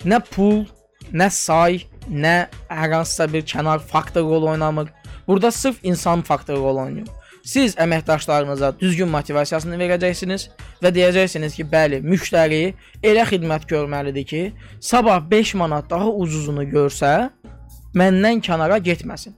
nə 0.03 0.19
pul, 0.31 0.65
nə 1.11 1.29
say, 1.31 1.85
nə 2.09 2.47
hər 2.69 2.97
hansısa 2.99 3.27
bir 3.31 3.45
kənar 3.47 3.79
faktor 3.79 4.27
rol 4.27 4.51
oynamır. 4.53 4.91
Burada 5.27 5.51
sırf 5.51 5.79
insan 5.83 6.21
faktoru 6.21 6.59
rol 6.63 6.77
oynayır. 6.77 7.07
Siz 7.45 7.75
əməkdaşlarınıza 7.77 8.71
düzgün 8.79 9.09
motivasiyasını 9.13 9.77
verəcəksiniz 9.77 10.47
və 10.81 10.89
deyəcəksiniz 10.95 11.53
ki, 11.53 11.65
bəli, 11.69 11.99
müştəri 12.01 12.73
elə 13.05 13.25
xidmət 13.29 13.67
görməlidir 13.69 14.25
ki, 14.25 14.41
sabah 14.81 15.21
5 15.29 15.53
manat 15.61 15.89
daha 15.89 16.09
ucuzunu 16.09 16.65
görsə, 16.71 17.29
məndən 17.95 18.43
kənara 18.43 18.77
getməsin. 18.83 19.35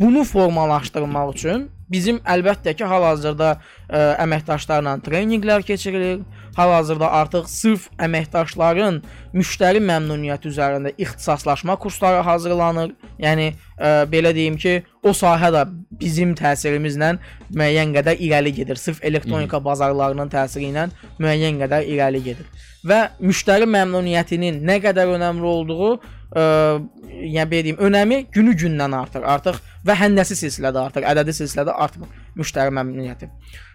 Bunu 0.00 0.24
formalaşdırmaq 0.26 1.34
üçün 1.36 1.68
bizim 1.90 2.16
əlbəttə 2.26 2.72
ki, 2.74 2.86
hal-hazırda 2.88 3.50
ə, 3.54 4.00
əməkdaşlarla 4.24 4.96
treninqlər 5.06 5.62
keçirilir. 5.66 6.24
Hal-hazırda 6.56 7.08
artıq 7.18 7.46
sırf 7.50 7.86
əməkdaşların 8.02 9.00
müştəri 9.34 9.82
məmnuniyyəti 9.82 10.50
üzərində 10.50 10.92
ixtisaslaşma 10.98 11.76
kursları 11.82 12.22
hazırlanır. 12.26 12.92
Yəni 13.22 13.48
ə, 13.52 13.92
belə 14.10 14.34
deyim 14.34 14.58
ki, 14.58 14.80
o 15.02 15.14
sahə 15.14 15.50
də 15.54 15.64
bizim 16.00 16.34
təsirimizlə 16.38 17.16
müəyyən 17.54 17.94
qədər 17.98 18.22
irəli 18.22 18.54
gedir. 18.58 18.80
Sırf 18.80 19.02
elektronika 19.02 19.62
bazarlarının 19.64 20.30
təsiri 20.34 20.72
ilə 20.72 20.88
müəyyən 21.22 21.62
qədər 21.62 21.86
irəli 21.90 22.22
gedir. 22.30 22.50
Və 22.84 23.00
müştəri 23.22 23.66
məmnuniyyətinin 23.70 24.58
nə 24.66 24.80
qədər 24.84 25.14
önəmli 25.14 25.46
olduğu 25.56 25.94
yəni 26.34 27.50
belə 27.50 27.62
deyim, 27.66 27.78
önəmi 27.78 28.18
günü-gündən 28.34 28.96
artır. 28.98 29.22
Artıq 29.28 29.60
və 29.86 29.96
həndəsi 29.98 30.36
silsilədə 30.38 30.82
artır, 30.88 31.06
ədədi 31.06 31.34
silsilədə 31.36 31.74
artmır 31.84 32.10
müştəri 32.38 32.74
məmnuniyyəti. 32.74 33.30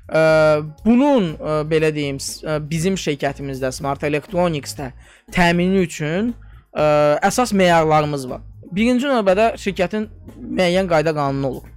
Ə, 0.10 0.22
bunun 0.86 1.34
ə, 1.38 1.56
belə 1.69 1.91
deyim, 1.95 2.19
ə, 2.19 2.60
bizim 2.69 2.98
şirkətimizdə 3.00 3.72
Smart 3.76 4.04
Electronics-də 4.04 4.91
təmini 5.36 5.84
üçün 5.86 6.34
ə, 6.74 7.19
əsas 7.30 7.54
meyarlarımız 7.56 8.30
var. 8.30 8.45
Birinci 8.74 9.08
növbədə 9.10 9.54
şirkətin 9.62 10.10
müəyyən 10.38 10.89
qayda 10.89 11.13
qanunu 11.15 11.54
olur. 11.54 11.67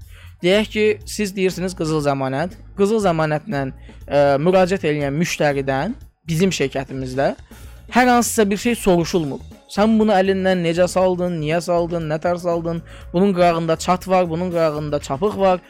Deyək 0.42 0.70
ki, 0.72 0.86
siz 1.06 1.30
deyirsiniz 1.36 1.76
qızıl 1.78 2.02
zəmanət. 2.08 2.56
Qızıl 2.78 3.04
zəmanətlə 3.04 3.66
ə, 3.68 4.22
müraciət 4.42 4.88
edən 4.90 5.14
müştəridən 5.14 5.94
bizim 6.26 6.50
şirkətimizdə 6.50 7.34
hər 7.92 8.08
hansısa 8.08 8.48
bir 8.50 8.56
şey 8.56 8.74
soruşulmur. 8.80 9.40
Sən 9.72 9.96
bunu 9.98 10.12
əlindən 10.12 10.60
necə 10.66 10.84
saldın, 10.90 11.38
niyə 11.40 11.60
saldın, 11.64 12.04
nə 12.10 12.18
tər 12.20 12.36
saldın? 12.40 12.82
Bunun 13.12 13.32
qırağında 13.32 13.76
çat 13.76 14.08
var, 14.08 14.28
bunun 14.30 14.50
qırağında 14.50 15.00
çapıq 15.00 15.38
var. 15.40 15.60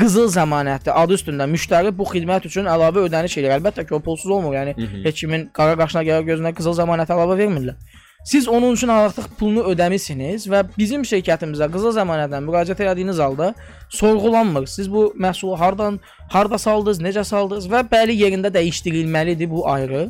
Qızıl 0.00 0.30
zəmanətli 0.32 0.90
adı 0.90 1.18
üstündə 1.18 1.44
müştəri 1.52 1.90
bu 1.98 2.06
xidmət 2.08 2.46
üçün 2.48 2.64
əlavə 2.64 3.02
ödəniş 3.08 3.36
edir. 3.42 3.52
Əlbəttə 3.58 3.84
ki, 3.84 3.94
o 3.94 4.00
pulsuz 4.00 4.30
olmur. 4.32 4.56
Yəni 4.56 4.72
heç 5.04 5.20
kimin 5.20 5.50
qara 5.52 5.76
qaşına 5.76 6.02
gəlir 6.08 6.30
gözünə 6.30 6.54
qızıl 6.56 6.78
zəmanət 6.80 7.12
əlavə 7.12 7.36
vermirlər. 7.42 7.76
Siz 8.24 8.48
onun 8.48 8.72
üçün 8.72 8.88
artıq 8.88 9.26
pulunu 9.38 9.66
ödəmisiniz 9.72 10.46
və 10.46 10.62
bizim 10.78 11.02
şirkətimizə 11.02 11.66
qızıl 11.74 11.96
zəmanətdən 11.96 12.44
müraciət 12.46 12.80
etdiyiniz 12.86 13.18
halda 13.18 13.52
sorğulanmır. 13.90 14.66
Siz 14.66 14.90
bu 14.92 15.08
məhsulu 15.18 15.58
hardan, 15.58 16.00
harda 16.30 16.58
saldınız, 16.58 17.02
necə 17.02 17.24
saldınız 17.26 17.66
və 17.68 17.82
bəli 17.90 18.14
yerində 18.22 18.54
dəyişdirilməlidir 18.54 19.50
bu 19.50 19.66
ayrı. 19.68 20.06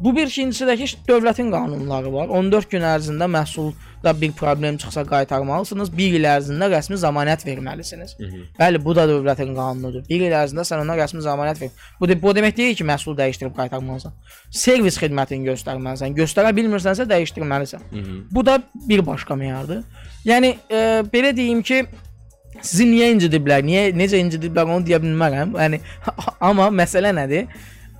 Bu 0.00 0.16
bir 0.16 0.26
ikincisi 0.26 0.64
də 0.68 0.76
ki, 0.76 0.86
dövlətin 1.08 1.48
qanunları 1.50 2.10
var. 2.12 2.28
14 2.28 2.68
gün 2.70 2.82
ərzində 2.84 3.24
məhsulda 3.32 4.12
bir 4.20 4.32
problem 4.36 4.76
çıxsa 4.76 5.04
qaytarmalısınız. 5.08 5.92
1 5.96 6.16
il 6.18 6.26
ərzində 6.28 6.68
rəsmi 6.68 6.98
zəmanət 7.00 7.46
verməlisiniz. 7.46 8.16
Bəli, 8.58 8.82
bu 8.84 8.92
da 8.96 9.06
dövlətin 9.08 9.54
qanunudur. 9.56 10.02
1 10.08 10.24
il 10.26 10.34
ərzində 10.36 10.66
sən 10.68 10.82
ona 10.84 10.98
rəsmi 11.00 11.24
zəmanət 11.24 11.60
ver. 11.62 11.70
Bu 12.00 12.08
de 12.08 12.16
bu 12.22 12.34
demək 12.36 12.56
deyil 12.56 12.76
ki, 12.76 12.84
məhsulu 12.84 13.16
dəyişdirib 13.16 13.56
qaytarmalısan. 13.56 14.12
Servis 14.50 14.98
xidmətini 15.00 15.48
göstərməlisən. 15.48 16.12
Göstərə 16.18 16.52
bilmirsənsə 16.56 17.08
dəyişdirməlisən. 17.08 17.86
Bu 18.32 18.44
da 18.46 18.58
bir 18.88 19.06
başqa 19.06 19.36
meyardır. 19.36 19.80
Yəni 20.28 20.58
e, 20.68 20.82
belə 21.12 21.32
deyim 21.36 21.62
ki, 21.62 21.86
sizi 22.60 22.84
niyə 22.90 23.08
incidiblər, 23.14 23.64
niyə 23.64 23.88
necə 23.96 24.20
incidiblər 24.20 24.68
onu 24.76 24.84
deyə 24.84 25.00
bilmərəm. 25.00 25.56
Yəni 25.56 25.80
amma 26.50 26.68
məsələ 26.82 27.14
nədir? 27.16 27.48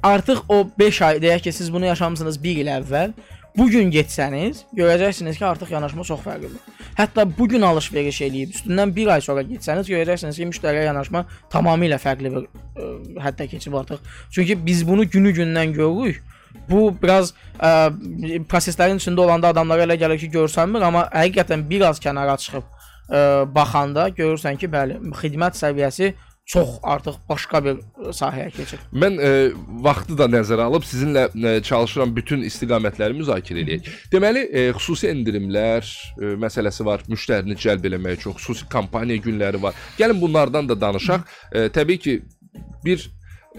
Artıq 0.07 0.45
o 0.49 0.61
5 0.79 1.03
ay 1.03 1.17
deyək 1.23 1.43
ki, 1.43 1.53
siz 1.53 1.73
bunu 1.73 1.87
yaşamısınız 1.87 2.43
1 2.43 2.57
il 2.63 2.69
əvvəl. 2.71 3.13
Bu 3.57 3.67
gün 3.73 3.89
getsəniz, 3.91 4.61
görəcəksiniz 4.77 5.39
ki, 5.39 5.45
artıq 5.49 5.73
yanaşma 5.73 6.05
çox 6.05 6.21
fərqlidir. 6.21 6.61
Hətta 6.99 7.25
bu 7.39 7.49
gün 7.49 7.65
alış-veriş 7.67 8.21
eləyib 8.27 8.53
üstündən 8.55 8.93
1 8.97 9.11
ay 9.15 9.25
sonra 9.25 9.43
getsəniz, 9.49 9.89
görəcəksiniz 9.91 10.39
ki, 10.39 10.47
müştəriyə 10.53 10.85
yanaşma 10.91 11.25
tamamilə 11.51 11.99
fərqli 11.99 12.33
bir 12.35 12.45
ə, 12.45 12.91
həddə 13.25 13.49
keçib 13.51 13.75
artıq. 13.81 14.05
Çünki 14.31 14.59
biz 14.67 14.85
bunu 14.89 15.09
günü-gündən 15.17 15.73
görürük. 15.73 16.23
Bu 16.69 16.85
biraz 17.03 17.33
ə, 17.59 17.91
proseslərin 18.53 19.03
içində 19.03 19.25
olanda 19.25 19.51
adamlara 19.57 19.89
elə 19.89 19.99
gəlir 20.05 20.21
ki, 20.23 20.31
görsənmir, 20.37 20.87
amma 20.87 21.09
həqiqətən 21.17 21.67
biraz 21.71 21.99
kənara 22.05 22.37
çıxıb 22.45 22.63
ə, 22.63 23.25
baxanda 23.59 24.11
görürsən 24.21 24.61
ki, 24.61 24.71
bəli, 24.71 25.01
xidmət 25.25 25.59
səviyyəsi 25.65 26.13
çox 26.47 26.69
artıq 26.83 27.17
başqa 27.29 27.61
bir 27.65 27.79
sahəyə 28.15 28.51
keçir. 28.55 28.83
Mən 28.95 29.19
e, 29.19 29.31
vaxtı 29.83 30.15
da 30.19 30.29
nəzərə 30.31 30.69
alıb 30.71 30.87
sizinlə 30.87 31.27
e, 31.35 31.63
çalışıram 31.63 32.15
bütün 32.17 32.45
istiqamətləri 32.47 33.19
müzakirə 33.19 33.65
eləyək. 33.65 33.91
Deməli, 34.13 34.45
e, 34.47 34.69
xüsusi 34.77 35.11
endirimlər 35.11 35.83
e, 36.21 36.37
məsələsi 36.47 36.87
var. 36.87 37.03
Müştərini 37.11 37.59
cəlb 37.59 37.91
eləmək 37.91 38.21
üçün 38.21 38.39
xüsusi 38.39 38.69
kampaniya 38.71 39.25
günləri 39.27 39.63
var. 39.63 39.75
Gəlin 39.99 40.23
bunlardan 40.23 40.71
da 40.71 40.79
danışaq. 40.81 41.27
E, 41.53 41.67
təbii 41.75 41.99
ki, 41.99 42.21
bir 42.85 43.11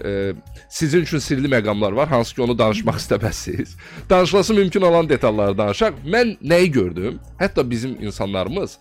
e, 0.04 0.32
sizin 0.70 1.04
üçün 1.04 1.18
sirli 1.18 1.48
məqamlar 1.48 1.92
var, 1.92 2.08
hansı 2.08 2.34
ki 2.34 2.42
onu 2.42 2.58
danışmaq 2.58 2.96
istəməzsiniz. 3.04 3.76
Danışılası 4.10 4.54
mümkün 4.54 4.82
olan 4.82 5.08
detalları 5.08 5.58
danışaq. 5.58 6.00
Mən 6.06 6.38
nəyi 6.40 6.72
gördüm? 6.72 7.20
Hətta 7.38 7.70
bizim 7.70 8.00
insanlarımız 8.00 8.78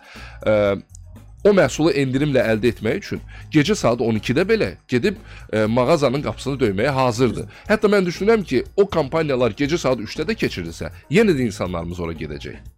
e, 0.48 0.76
o 1.45 1.54
məhsulu 1.56 1.93
endirimlə 2.02 2.43
əldə 2.54 2.71
etmək 2.73 3.02
üçün 3.02 3.21
gecə 3.54 3.76
saat 3.78 4.02
12-də 4.04 4.45
belə 4.50 4.71
gedib 4.89 5.19
e, 5.54 5.65
mağazanın 5.65 6.26
qapısını 6.26 6.60
döyməyə 6.63 6.95
hazırdır. 6.97 7.52
Hətta 7.69 7.91
mən 7.91 8.08
düşünürəm 8.10 8.43
ki, 8.47 8.63
o 8.78 8.88
kampaniyalar 8.89 9.56
gecə 9.58 9.78
saat 9.78 10.02
3-də 10.04 10.28
də 10.32 10.39
keçirilsə, 10.45 10.91
yenə 11.12 11.38
də 11.38 11.47
insanlarımız 11.50 12.00
ora 12.00 12.17
gedəcək 12.17 12.77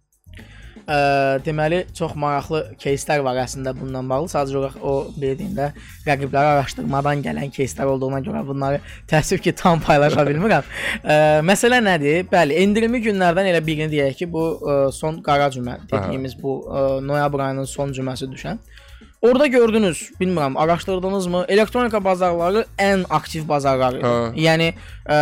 Ə, 0.89 0.97
deməli 1.41 1.79
çox 1.97 2.11
maraqlı 2.21 2.59
кейslər 2.77 3.23
var 3.25 3.39
əslində 3.41 3.71
bununla 3.73 4.03
bağlı. 4.05 4.29
Sadəcə 4.29 4.59
olaraq 4.59 4.83
o 4.85 4.93
belə 5.17 5.33
deyim 5.39 5.55
də 5.57 5.71
rəqibləri 6.05 6.51
araşdırmadan 6.59 7.23
gələn 7.25 7.49
кейslər 7.55 7.89
olduğuna 7.95 8.19
görə 8.27 8.43
bunları 8.45 8.83
təəssüf 9.09 9.41
ki, 9.41 9.55
tam 9.57 9.81
paylaşa 9.81 10.27
bilmirəm. 10.29 10.69
Ə, 11.01 11.17
məsələ 11.49 11.81
nədir? 11.87 12.27
Bəli, 12.29 12.59
endirimli 12.61 13.01
günlərdən 13.07 13.49
elə 13.49 13.63
birini 13.65 13.89
deyək 13.95 14.19
ki, 14.21 14.29
bu 14.29 14.45
ə, 14.61 14.79
son 14.93 15.23
qara 15.25 15.49
cümə 15.53 15.79
dediyimiz 15.89 16.37
bu 16.37 16.59
ə, 16.69 16.85
noyabr 17.01 17.47
ayının 17.47 17.71
son 17.71 17.95
cüməsi 17.95 18.29
düşən. 18.29 18.61
Orada 19.22 19.46
gördünüz, 19.46 20.10
bilmirəm, 20.20 20.58
araşdırdınızmı? 20.58 21.44
Elektronika 21.48 22.04
bazarları 22.04 22.64
ən 22.78 23.02
aktiv 23.10 23.42
bazarlardır. 23.48 24.00
Hə. 24.00 24.30
Yəni 24.40 24.68
ə, 25.04 25.18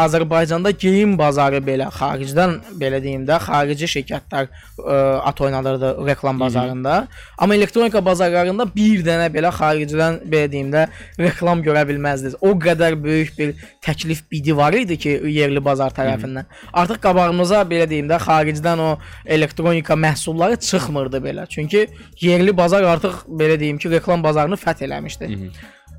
Azərbaycanda 0.00 0.70
geyim 0.72 1.12
bazarı 1.18 1.60
belə 1.66 1.90
xaricdən 1.92 2.54
belə 2.80 3.02
deyim 3.04 3.26
də, 3.28 3.36
xarici 3.44 3.84
şirkətlər 3.92 4.48
ə, 4.48 4.96
at 5.28 5.40
oynadırdı 5.44 5.90
reklam 6.06 6.40
bazarında. 6.40 6.94
Amma 7.38 7.58
elektronika 7.58 8.00
bazarlarında 8.04 8.64
bir 8.76 9.04
dənə 9.04 9.28
belə 9.34 9.52
xaricdən 9.52 10.22
belə 10.24 10.48
deyim 10.48 10.72
də 10.72 10.86
reklam 11.20 11.60
görə 11.68 11.84
bilməzdiniz. 11.92 12.38
O 12.40 12.54
qədər 12.64 12.96
böyük 13.04 13.36
bir 13.38 13.52
təklif 13.84 14.24
bidi 14.32 14.56
var 14.56 14.72
idi 14.72 14.96
ki, 14.96 15.18
yerli 15.36 15.60
bazar 15.64 15.92
tərəfindən. 15.92 16.48
Artıq 16.72 17.02
qabağımıza 17.04 17.60
belə 17.68 17.90
deyim 17.92 18.08
də, 18.08 18.22
xaricdən 18.24 18.80
o 18.88 18.90
elektronika 19.26 20.00
məhsulları 20.08 20.56
çıxmırdı 20.56 21.20
belə. 21.28 21.46
Çünki 21.50 21.86
yerli 22.24 22.56
bazar 22.56 22.88
artıq 22.88 23.33
belə 23.40 23.58
deyim 23.60 23.78
ki, 23.78 23.90
reklam 23.90 24.22
bazarını 24.24 24.58
fəth 24.60 24.84
eləmişdi. 24.86 25.30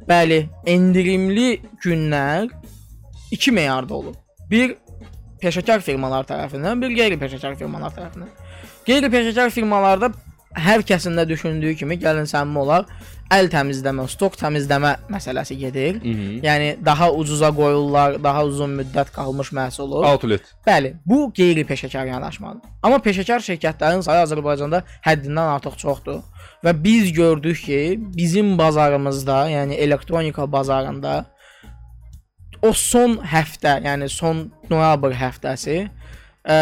Bəli, 0.09 0.39
endirimli 0.65 1.61
günlər 1.83 2.49
iki 3.31 3.51
meyarda 3.51 3.93
olub. 3.93 4.15
Bir 4.51 4.75
peşəkar 5.41 5.81
firmalar 5.81 6.27
tərəfindən, 6.29 6.81
bir 6.81 6.93
qeyri-peşəkar 6.97 7.57
firmalar 7.59 7.93
tərəfindən. 7.95 8.29
Qeyri-peşəkar 8.85 9.49
firmalarda 9.53 10.11
hər 10.55 10.85
kəsin 10.87 11.17
də 11.19 11.25
düşündüyü 11.27 11.75
kimi 11.75 11.97
gəlin 11.99 12.29
səmimi 12.29 12.61
olaq, 12.61 12.91
əl 13.33 13.49
təmizləmə, 13.51 14.05
stok 14.07 14.37
təmizləmə 14.39 14.91
məsələsi 15.11 15.57
gedir. 15.59 15.97
Yəni 16.45 16.77
daha 16.85 17.09
ucuza 17.11 17.49
qoyurlar, 17.51 18.19
daha 18.23 18.45
uzun 18.45 18.77
müddət 18.77 19.11
qalmış 19.15 19.51
məhsulu. 19.57 20.03
Outlet. 20.05 20.45
Bəli, 20.67 20.93
bu 21.05 21.31
qeyri-peşəkar 21.35 22.07
yanaşmadır. 22.13 22.61
Amma 22.83 23.01
peşəkar 23.03 23.43
şirkətlərin 23.43 24.05
sayı 24.05 24.23
Azərbaycanda 24.29 24.83
həddindən 25.05 25.55
artıq 25.57 25.75
çoxdur. 25.81 26.21
Və 26.65 26.73
biz 26.83 27.13
gördük 27.13 27.59
ki, 27.61 27.99
bizim 28.17 28.57
bazarımızda, 28.57 29.49
yəni 29.49 29.73
elektronika 29.85 30.47
bazarında 30.51 31.25
o 32.61 32.71
son 32.73 33.19
həftə, 33.21 33.77
yəni 33.85 34.09
son 34.09 34.47
noyabr 34.71 35.13
həftəsi 35.13 35.75
ə, 35.85 36.55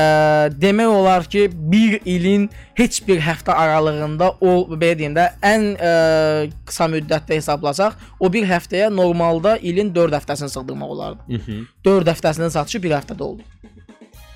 demək 0.59 0.91
olar 0.91 1.23
ki, 1.31 1.45
1 1.71 2.01
ilin 2.15 2.49
heç 2.75 2.99
bir 3.07 3.21
həftə 3.23 3.55
aralığında 3.55 4.29
o 4.41 4.53
belə 4.73 4.97
deyim 4.99 5.15
də 5.15 5.29
ən 5.39 5.69
ə, 5.77 5.93
qısa 6.67 6.89
müddətdə 6.91 7.37
hesablasaq, 7.39 7.95
o 8.19 8.31
bir 8.33 8.47
həftəyə 8.49 8.89
normalda 8.91 9.55
ilin 9.57 9.93
4 9.95 10.19
həftəsini 10.19 10.51
sığdırmaq 10.51 10.95
olardı. 10.97 11.39
4 11.85 12.11
həftəsinin 12.11 12.51
satışı 12.57 12.83
bir 12.83 12.97
həftədə 12.97 13.23
oldu. 13.23 13.47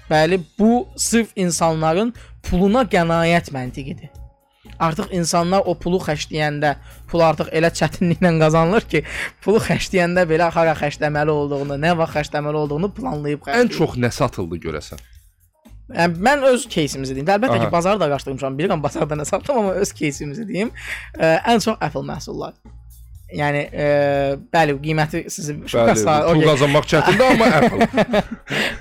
Bəli, 0.08 0.40
bu 0.60 0.88
sırf 0.96 1.36
insanların 1.36 2.14
puluna 2.48 2.86
qənaət 2.88 3.52
məntiqidir. 3.52 4.17
Artıq 4.83 5.11
insanlar 5.17 5.67
o 5.67 5.75
pulu 5.79 5.99
xərcləyəndə, 6.03 6.77
pul 7.11 7.25
artıq 7.27 7.49
elə 7.55 7.71
çətinliklə 7.75 8.31
qazanılır 8.39 8.87
ki, 8.93 9.03
pulu 9.43 9.63
xərcləyəndə 9.63 10.23
belə 10.31 10.51
hara 10.55 10.75
xərcləməli 10.79 11.35
olduğunu, 11.35 11.79
nə 11.83 11.97
vaxt 11.99 12.19
xərcləməli 12.19 12.61
olduğunu 12.63 12.93
planlayıb 12.95 13.43
xərcləyir. 13.43 13.67
Ən 13.67 13.73
çox 13.75 13.99
nə 13.99 14.13
satıldı 14.15 14.61
görəsən? 14.63 15.03
Yəni 15.93 16.23
mən 16.25 16.47
öz 16.49 16.67
кейsimizi 16.73 17.17
deyim. 17.17 17.27
Əlbəttə 17.27 17.59
Aha. 17.59 17.65
ki, 17.67 17.73
bazarı 17.73 18.01
da 18.01 18.07
araşdırmışam, 18.11 18.55
bilirəm 18.59 18.83
bazarda 18.85 19.19
nə 19.19 19.27
satdım, 19.29 19.59
amma 19.65 19.75
öz 19.83 19.93
keysimizi 19.99 20.47
deyim. 20.49 20.71
Ə, 21.19 21.35
ən 21.53 21.61
çox 21.65 21.77
Apple 21.81 22.07
məhsullar. 22.07 22.55
Yəni 23.28 23.62
ə, 23.76 23.86
bəli, 24.56 24.74
qiyməti 24.80 25.26
sizi 25.28 25.58
şoka 25.68 25.90
Bəli, 25.90 26.00
salır. 26.00 26.28
pul 26.30 26.38
okey. 26.38 26.48
qazanmaq 26.48 26.86
çətindir 26.88 27.26
amma 27.34 27.48
Apple. 27.58 27.88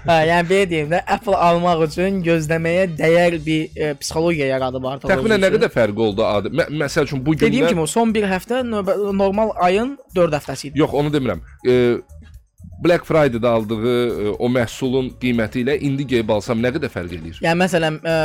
Hə, 0.06 0.18
yəni 0.28 0.46
belə 0.52 0.68
deyim 0.70 0.92
də, 0.92 1.00
Apple 1.16 1.38
almaq 1.48 1.82
üçün 1.88 2.20
gözləməyə 2.22 2.84
dəyər 3.00 3.38
bir 3.42 3.74
ə, 3.74 3.88
psixologiya 3.98 4.52
yaradıb 4.52 4.86
artıq. 4.92 5.10
Təxminən 5.10 5.42
nə 5.42 5.50
qədər 5.56 5.72
fərqi 5.74 6.04
oldu 6.06 6.22
adi? 6.28 6.52
Mə 6.54 6.68
məsəl 6.84 7.08
üçün 7.08 7.24
bu 7.26 7.34
Dediyim 7.34 7.66
gündən 7.66 7.74
kimi 7.74 7.88
son 7.90 8.14
bir 8.14 8.28
həftə 8.30 8.60
növbə, 8.68 8.94
normal 9.18 9.50
ayın 9.66 9.96
4 10.14 10.38
həftəsi 10.38 10.70
idi. 10.70 10.78
Yox, 10.78 10.94
onu 10.94 11.10
demirəm. 11.16 11.42
E, 11.66 11.98
Black 12.84 13.04
Friday-da 13.08 13.50
aldığı 13.50 13.82
e, 14.28 14.30
o 14.38 14.46
məhsulun 14.52 15.10
qiyməti 15.18 15.64
ilə 15.64 15.74
indi 15.80 16.06
geyib 16.06 16.30
alsam 16.30 16.62
nə 16.62 16.70
qədər 16.76 16.92
fərq 16.92 17.18
eləyir? 17.18 17.42
Yəni 17.42 17.62
məsələn, 17.64 17.98
ə, 18.06 18.16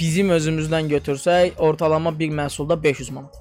bizim 0.00 0.34
özümüzdən 0.34 0.90
götürsək, 0.96 1.60
ortalama 1.62 2.10
bir 2.18 2.34
məhsulda 2.42 2.80
500 2.82 3.14
manat. 3.14 3.38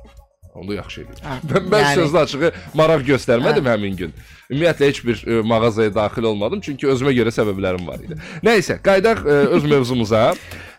Onda 0.56 0.74
yaxşı. 0.76 1.02
Hə, 1.24 1.36
Mən, 1.52 1.68
mən 1.72 1.84
yəni- 1.84 2.00
sözlə 2.00 2.24
açığı 2.26 2.52
maraq 2.74 3.04
göstərmədim 3.08 3.68
Hə. 3.68 3.74
həmin 3.76 3.96
gün. 4.00 4.14
Ümumiyyətlə 4.50 4.88
heç 4.90 5.04
bir 5.06 5.22
e, 5.28 5.42
mağazaya 5.46 5.94
daxil 5.96 6.24
olmadım 6.24 6.62
çünki 6.66 6.88
özümə 6.90 7.14
görə 7.14 7.32
səbəblərim 7.36 7.86
var 7.88 8.00
idi. 8.02 8.18
Nəysə, 8.44 8.80
qaydaq 8.82 9.22
e, 9.26 9.36
öz 9.58 9.64
mövzumuza. 9.64 10.24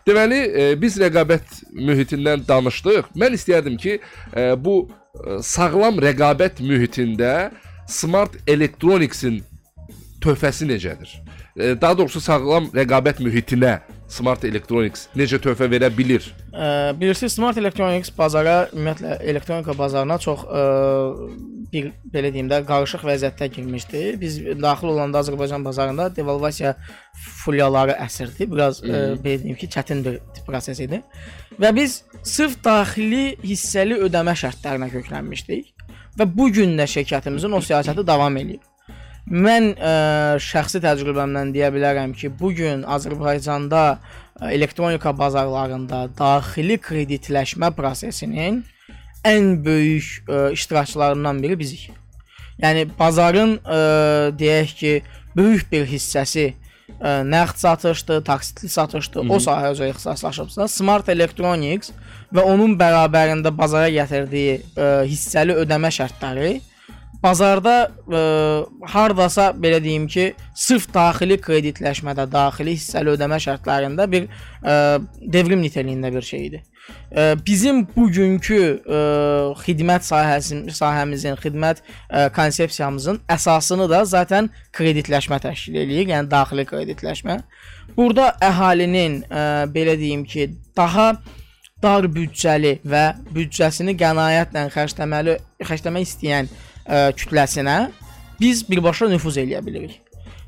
Deməli, 0.07 0.41
e, 0.61 0.81
biz 0.81 0.97
rəqabət 0.99 1.61
mühitindən 1.71 2.43
danışdıq. 2.47 3.13
Mən 3.15 3.37
istəyərdim 3.37 3.77
ki, 3.77 3.99
e, 4.35 4.43
bu 4.65 4.75
e, 4.89 5.39
sağlam 5.41 6.01
rəqabət 6.03 6.59
mühitində 6.59 7.51
Smart 7.87 8.35
Electronics-in 8.47 9.41
töhfəsi 10.21 10.67
necədir? 10.69 11.15
E, 11.57 11.75
Daha 11.81 11.97
doğrusu 11.97 12.21
sağlam 12.21 12.67
rəqabət 12.75 13.23
mühitinə 13.23 13.79
Smart 14.11 14.43
Electronics 14.47 15.05
necə 15.15 15.39
töhfə 15.41 15.69
verə 15.71 15.87
bilir? 15.95 16.25
Ə, 16.51 16.91
bilirsiniz, 16.99 17.37
Smart 17.37 17.57
Electronics 17.61 18.11
bazara, 18.17 18.65
ümumiyyətlə 18.73 19.17
elektronika 19.31 19.75
bazarına 19.77 20.17
çox 20.21 20.43
ə, 20.43 20.63
bir 21.71 21.91
belə 22.11 22.31
deyim 22.33 22.49
də 22.51 22.61
qarışıq 22.67 23.05
vəziyyətdə 23.07 23.47
girmişdi. 23.55 24.01
Biz 24.21 24.39
daxil 24.61 24.91
olanda 24.91 25.21
Azərbaycan 25.23 25.63
bazarında 25.65 26.09
devalvasiya 26.15 26.75
fulyaları 27.43 27.95
əsirdi. 28.03 28.49
Biraz 28.51 28.81
ə, 28.83 29.03
belə 29.23 29.43
deyim 29.45 29.59
ki, 29.59 29.69
çətin 29.71 30.03
bir 30.07 30.19
proses 30.47 30.81
idi. 30.83 31.01
Və 31.61 31.71
biz 31.75 32.01
sırf 32.27 32.59
daxili 32.65 33.37
hissəli 33.45 34.01
ödəmə 34.07 34.35
şərtlərinə 34.43 34.91
köklənmişdik 34.91 35.71
və 36.19 36.27
bu 36.27 36.49
gün 36.51 36.75
də 36.79 36.89
şirkətimizin 36.91 37.55
o 37.55 37.63
siyasəti 37.63 38.03
davam 38.07 38.35
eləyir. 38.43 38.70
Mən 39.31 39.69
ə, 39.79 39.91
şəxsi 40.43 40.81
təcrübəmdən 40.83 41.53
deyə 41.55 41.69
bilərəm 41.71 42.11
ki, 42.19 42.33
bu 42.35 42.49
gün 42.51 42.81
Azərbaycanda 42.83 43.83
ə, 43.95 44.49
elektronika 44.51 45.13
bazarlarında 45.15 46.09
daxili 46.17 46.75
kreditləşmə 46.83 47.69
prosesinin 47.77 48.57
ən 49.23 49.53
böyük 49.63 50.27
ə, 50.27 50.41
iştirakçılarından 50.51 51.39
biri 51.43 51.55
bizik. 51.61 51.85
Yəni 52.59 52.89
bazarın 52.97 53.55
ə, 53.63 53.77
deyək 54.35 54.73
ki, 54.81 54.91
böyük 55.37 55.63
bir 55.71 55.87
hissəsi 55.87 56.49
ə, 56.99 57.21
nəqd 57.23 57.61
satışdır, 57.63 58.25
taksitli 58.27 58.67
satışdır. 58.73 59.31
O 59.31 59.39
sahə 59.39 59.71
özü 59.71 59.87
ixtisaslaşıbsa, 59.93 60.67
Smart 60.67 61.07
Electronics 61.07 61.93
və 62.35 62.43
onun 62.43 62.75
bərabərində 62.75 63.55
bazara 63.55 63.87
gətirdiyi 63.95 64.59
ə, 64.75 64.91
hissəli 65.07 65.55
ödəmə 65.63 65.93
şərtləri 66.01 66.57
bazarda 67.23 67.75
ə, 67.85 68.21
hardasa 68.89 69.51
belə 69.53 69.79
deyim 69.83 70.07
ki, 70.09 70.31
sırf 70.57 70.87
daxili 70.93 71.37
kreditləşmədə, 71.41 72.25
daxili 72.31 72.75
hissəli 72.77 73.13
ödəmə 73.13 73.37
şərtlərində 73.43 74.07
bir 74.09 74.27
ə, 74.27 74.99
devrim 75.21 75.61
nitəliyində 75.63 76.11
bir 76.13 76.25
şeydir. 76.25 76.63
Ə, 77.13 77.25
bizim 77.45 77.83
bugünkü 77.95 78.61
ə, 78.61 79.01
xidmət 79.61 80.07
sahəsi 80.07 80.63
sahəmizin, 80.73 81.37
xidmət 81.41 81.83
ə, 81.83 82.29
konsepsiyamızın 82.35 83.21
əsasını 83.37 83.87
da 83.91 84.01
zaten 84.09 84.49
kreditləşmə 84.77 85.39
təşkil 85.43 85.77
eləyir, 85.83 86.09
yəni 86.15 86.31
daxili 86.31 86.65
kreditləşmə. 86.69 87.37
Burada 87.97 88.31
əhalinin 88.41 89.21
ə, 89.27 89.45
belə 89.71 89.93
deyim 89.99 90.25
ki, 90.25 90.49
daha 90.77 91.13
dar 91.81 92.05
büdcəli 92.13 92.75
və 92.85 93.05
büdcəsini 93.33 93.95
qənaətlə 93.97 94.67
xərcləməli, 94.73 95.37
xərcləmək 95.65 96.05
istəyən 96.05 96.49
ə, 96.49 96.70
kütləsinə 96.87 97.77
biz 98.41 98.63
birbaşa 98.69 99.09
nüfuz 99.11 99.37
eləyə 99.37 99.61
bilirik. 99.65 99.99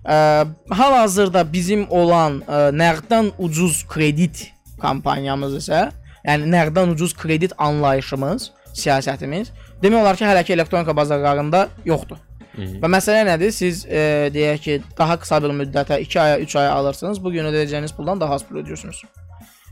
Ə, 0.04 0.46
hal-hazırda 0.70 1.46
bizim 1.54 1.86
olan 1.90 2.42
ə, 2.44 2.66
nəqddən 2.76 3.34
ucuz 3.40 3.84
kredit 3.88 4.50
kampaniyamız 4.82 5.56
isə, 5.62 5.86
yəni 6.26 6.50
nəqddən 6.52 6.92
ucuz 6.96 7.16
kredit 7.16 7.56
anlayışımız, 7.58 8.52
siyasətimiz 8.74 9.54
demək 9.84 10.02
olar 10.02 10.20
ki, 10.20 10.26
hələ 10.28 10.44
ki 10.44 10.56
elektronika 10.58 10.96
bazarlarında 10.96 11.68
yoxdur. 11.86 12.20
Və 12.54 12.90
məsələ 12.92 13.24
nədir? 13.26 13.52
Siz 13.52 13.86
e, 13.86 14.30
deyək 14.34 14.60
ki, 14.62 14.76
daha 14.98 15.18
qısa 15.22 15.40
bir 15.44 15.56
müddətə 15.58 15.98
2 16.04 16.20
aya, 16.22 16.40
3 16.40 16.56
aya 16.62 16.74
alırsınız, 16.74 17.24
bu 17.24 17.32
gün 17.34 17.50
ödəyəcəyiniz 17.50 17.96
puldan 17.98 18.22
daha 18.22 18.38
az 18.38 18.46
pul 18.46 18.62
ödəyirsiniz. 18.62 19.02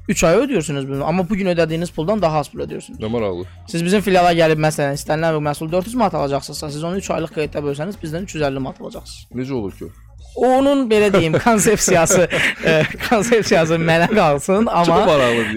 3 0.09 0.23
ay 0.23 0.35
ödəyirsiniz 0.43 0.87
bunu, 0.89 1.05
amma 1.05 1.23
bu 1.29 1.35
gün 1.35 1.51
ödədiyiniz 1.53 1.91
puldan 1.93 2.21
daha 2.21 2.39
az 2.41 2.49
pul 2.49 2.63
ödəyirsiniz. 2.65 2.99
Nə 2.99 3.09
maraqlı. 3.11 3.45
Siz 3.69 3.83
bizim 3.85 4.01
filiala 4.01 4.33
gəlib 4.33 4.59
məsələn 4.65 4.97
istənilən 4.97 5.37
bir 5.37 5.45
məhsul 5.49 5.71
400 5.71 5.95
manat 6.01 6.15
alacaqsınızsa, 6.19 6.71
siz 6.71 6.83
onu 6.83 6.97
3 6.97 7.11
aylıq 7.17 7.35
kreditə 7.35 7.61
bölsəniz, 7.63 7.99
bizdən 8.01 8.25
350 8.29 8.63
manat 8.65 8.81
alacaqsınız. 8.81 9.27
Necə 9.37 9.53
olur 9.53 9.77
ki? 9.77 9.91
Onun 10.35 10.85
belə 10.89 11.11
deyim, 11.13 11.35
konsepsiyası, 11.43 12.27
e, 12.69 12.75
konsepsiyası 13.09 13.75
mənə 13.81 14.07
qalsın, 14.13 14.69
amma. 14.71 15.01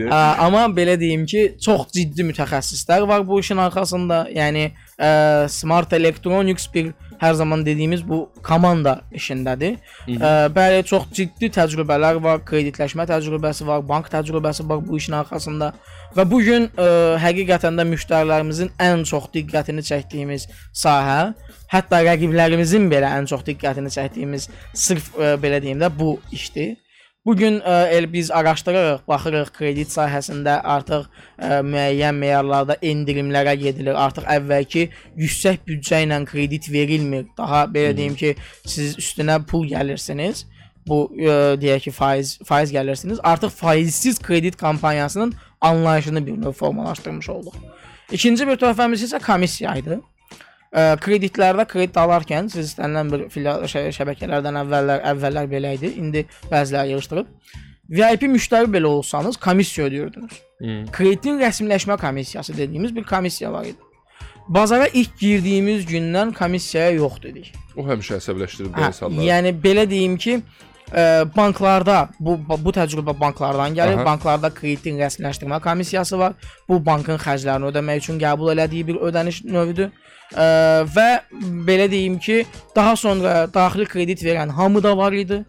Ə, 0.09 0.21
amma 0.47 0.65
belə 0.75 0.97
deyim 1.01 1.27
ki, 1.31 1.45
çox 1.63 1.87
ciddi 1.95 2.27
mütəxəssislər 2.27 3.07
var 3.09 3.25
bu 3.29 3.39
işin 3.41 3.63
arxasında. 3.65 4.25
Yəni 4.35 4.67
ə, 4.99 5.49
Smart 5.53 5.93
Electronics 5.95 6.67
bir 6.75 6.93
hər 7.23 7.35
zaman 7.39 7.63
dediyimiz 7.67 8.03
bu 8.09 8.25
komanda 8.43 8.99
işindədir. 9.15 9.79
Ə, 10.11 10.33
bəli, 10.55 10.83
çox 10.91 11.07
ciddi 11.15 11.53
təcrübələr 11.55 12.19
var, 12.23 12.43
kreditləşmə 12.47 13.07
təcrübəsi 13.09 13.67
var, 13.69 13.85
bank 13.89 14.11
təcrübəsi 14.13 14.67
var 14.69 14.83
bu 14.85 14.99
işin 14.99 15.21
arxasında 15.23 15.73
və 16.15 16.27
bu 16.31 16.41
gün 16.47 16.69
ə, 16.71 16.87
həqiqətən 17.23 17.81
də 17.81 17.89
müştərilərimizin 17.91 18.71
ən 18.83 19.05
çox 19.09 19.31
diqqətini 19.35 19.85
çəkdiyimiz 19.87 20.47
sahə, 20.71 21.35
hətta 21.73 22.05
rəqiblərimizin 22.07 22.89
belə 22.93 23.11
ən 23.19 23.29
çox 23.31 23.45
diqqətini 23.49 23.93
çəkdiyimiz 23.95 24.49
sırf 24.73 25.13
ə, 25.19 25.35
belə 25.43 25.63
deyim 25.63 25.83
də 25.83 25.93
bu 25.99 26.17
işdir. 26.33 26.77
Bu 27.25 27.33
gün 27.37 27.55
ə, 27.65 27.75
el 27.89 28.05
biz 28.13 28.29
araşdırırıq, 28.31 29.07
baxırıq 29.09 29.51
kredit 29.57 29.89
sahəsində 29.89 30.59
artıq 30.61 31.07
ə, 31.09 31.63
müəyyən 31.65 32.19
meyarlarda 32.21 32.77
endirimlərə 32.85 33.55
gedilir. 33.63 33.97
Artıq 33.97 34.27
əvvəlki 34.29 34.91
yüksək 35.17 35.63
büdcə 35.65 36.03
ilə 36.05 36.19
kredit 36.29 36.69
verilmir. 36.73 37.25
Daha 37.39 37.65
belə 37.73 37.95
deyim 37.97 38.19
ki, 38.21 38.35
siz 38.69 38.99
üstünə 39.01 39.39
pul 39.49 39.65
gəlirsiniz. 39.71 40.45
Bu 40.85 41.07
ə, 41.17 41.57
deyək 41.57 41.87
ki, 41.87 41.95
faiz 41.97 42.35
faiz 42.45 42.77
gəlirsiniz. 42.77 43.25
Artıq 43.25 43.57
faizsiz 43.57 44.21
kredit 44.21 44.61
kampaniyasının 44.61 45.33
anlayışını 45.71 46.23
bir 46.27 46.37
növ 46.43 46.53
formalaşdırmış 46.53 47.29
olduq. 47.29 47.55
İkinci 48.13 48.47
bir 48.49 48.57
töhfəmiz 48.61 49.05
isə 49.07 49.21
komissiya 49.25 49.75
idi. 49.81 49.99
Ə, 50.75 50.97
kreditlərdə 51.01 51.65
kredit 51.71 51.97
alarkən 52.03 52.49
siz 52.53 52.73
istənilən 52.73 53.13
bir 53.13 53.29
filial 53.31 53.63
şə 53.71 53.87
şəbəkələrdən 53.95 54.59
əvvəllər 54.65 55.05
əvvəllər 55.13 55.49
belə 55.53 55.75
idi. 55.79 55.93
İndi 56.03 56.25
bəziləri 56.51 56.95
yığışdırıb. 56.97 57.31
VIP 57.95 58.23
müştəri 58.33 58.71
belə 58.73 58.89
olsanız 58.91 59.37
komissiya 59.37 59.87
ödəyirdiniz. 59.91 60.39
Kreditin 60.93 61.39
rəsmiləşmə 61.43 61.99
komissiyası 62.01 62.57
dediyimiz 62.57 62.95
bir 62.97 63.05
komissiya 63.05 63.53
var 63.53 63.65
idi. 63.65 63.81
Bazara 64.49 64.87
ilk 64.93 65.19
girdiyimiz 65.21 65.85
gündən 65.89 66.33
komissiyaya 66.37 66.91
yox 66.99 67.21
dedik. 67.23 67.53
O 67.77 67.85
həmişə 67.89 68.19
əsəbləşdirib 68.21 68.75
Hə, 68.77 68.89
insanları. 68.91 69.25
yəni 69.27 69.53
belə 69.65 69.85
deyim 69.91 70.17
ki, 70.21 70.41
ə, 70.93 71.25
banklarda 71.37 72.09
bu 72.21 72.37
bu 72.49 72.75
təcrübə 72.75 73.15
banklardan 73.21 73.77
gəlir. 73.77 74.01
Aha. 74.01 74.05
Banklarda 74.11 74.51
kreditin 74.55 74.99
rəsmiləşdirmə 75.01 75.61
komissiyası 75.65 76.19
var. 76.19 76.35
Bu 76.69 76.81
bankın 76.87 77.21
xərclərini 77.23 77.71
ödəmək 77.71 78.05
üçün 78.05 78.21
qəbul 78.23 78.53
elədiyi 78.57 78.87
bir 78.91 79.01
ödəniş 79.09 79.45
növüdür. 79.49 79.91
Ə, 80.35 80.47
və 80.97 81.09
belə 81.67 81.91
deyim 81.91 82.19
ki, 82.19 82.45
daha 82.77 82.97
sonra 82.97 83.45
daxili 83.55 83.87
kredit 83.87 84.25
verən 84.25 84.53
hamı 84.53 84.83
da 84.83 84.97
var 84.97 85.13
idi. 85.13 85.45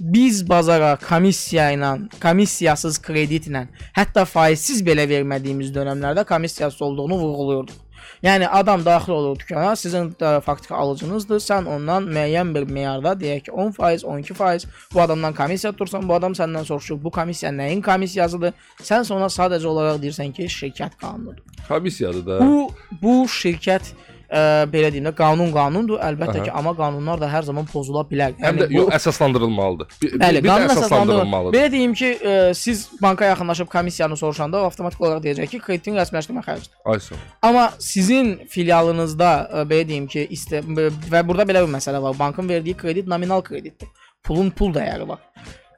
Biz 0.00 0.42
bazara 0.48 0.98
komissiya 1.00 1.70
ilə, 1.72 1.94
komissiyasız 2.20 2.98
kreditlə, 3.00 3.64
hətta 3.96 4.26
faizsiz 4.28 4.82
belə 4.84 5.08
vermədiyimiz 5.08 5.72
dövrlərdə 5.72 6.26
komissiyasız 6.28 6.82
olduğunu 6.82 7.16
vurğuluyurduq. 7.18 7.87
Yəni 8.22 8.48
adam 8.48 8.84
daxil 8.84 9.12
olur 9.12 9.38
dükana, 9.38 9.76
sizin 9.76 10.10
də 10.20 10.40
faktiki 10.40 10.74
alıcınızdır. 10.74 11.40
Sən 11.44 11.68
ondan 11.70 12.08
müəyyən 12.10 12.50
bir 12.54 12.66
meyarda, 12.70 13.12
deyək 13.20 13.46
ki, 13.46 13.50
10%, 13.50 14.04
12% 14.04 14.66
bu 14.94 15.02
adamdan 15.02 15.34
komissiya 15.34 15.72
tutursan, 15.72 16.08
bu 16.08 16.14
adam 16.14 16.34
səndən 16.34 16.64
soruşur, 16.64 16.98
bu 17.04 17.10
komissiya 17.14 17.52
nəyin 17.54 17.82
komissiyasıdır? 17.82 18.54
Sən 18.82 19.12
ona 19.14 19.30
sadəcə 19.30 19.66
olaraq 19.66 20.02
deyirsən 20.02 20.34
ki, 20.34 20.50
şirkət 20.50 20.98
qanunudur. 21.00 21.42
Komissiyadır 21.68 22.26
da. 22.26 22.40
Bu 22.40 22.70
bu 23.02 23.14
şirkət 23.28 23.92
ə, 24.28 24.40
belə 24.72 24.90
deyim 24.92 25.06
də 25.08 25.12
qanun 25.16 25.52
qanundur 25.52 25.98
əlbəttə 26.04 26.38
Aha. 26.40 26.44
ki, 26.46 26.52
amma 26.60 26.72
qanunlar 26.76 27.20
da 27.20 27.28
hər 27.32 27.42
zaman 27.48 27.66
pozula 27.72 28.04
bilər. 28.10 28.34
Həm 28.42 28.60
də 28.60 28.68
bu- 28.68 28.76
yox 28.78 28.94
əsaslandırılmalıdır. 28.98 29.86
Bir, 30.02 30.14
Bəli, 30.22 30.42
bir 30.44 30.48
qanun 30.52 30.72
əsaslandırılmalıdır. 30.74 31.58
Belə 31.58 31.72
deyim 31.72 31.94
ki, 31.94 32.10
ə, 32.22 32.54
siz 32.54 32.88
banka 33.02 33.24
yaxınlaşıb 33.24 33.68
komissiyanı 33.72 34.16
soruşanda 34.16 34.62
o 34.62 34.66
avtomatik 34.70 35.00
olaraq 35.00 35.22
deyəcək 35.24 35.48
ki, 35.54 35.60
kreditin 35.66 35.96
rəsmiləşdirmə 36.00 36.44
xərcidir. 36.46 36.74
Ay 36.84 37.00
sağ 37.00 37.14
ol. 37.14 37.22
Amma 37.42 37.70
sizin 37.78 38.34
filialınızda 38.48 39.30
ə, 39.52 39.64
belə 39.70 39.88
deyim 39.88 40.06
ki, 40.06 40.26
istə 40.30 40.60
və 40.64 41.22
burada 41.26 41.48
belə 41.48 41.64
bir 41.66 41.72
məsələ 41.78 42.02
var. 42.02 42.18
Bankın 42.18 42.48
verdiyi 42.48 42.76
kredit 42.76 43.06
nominal 43.06 43.40
kreditdir. 43.42 43.88
Pulun 44.24 44.50
pul 44.50 44.72
dəyəri 44.74 45.08
var. 45.08 45.18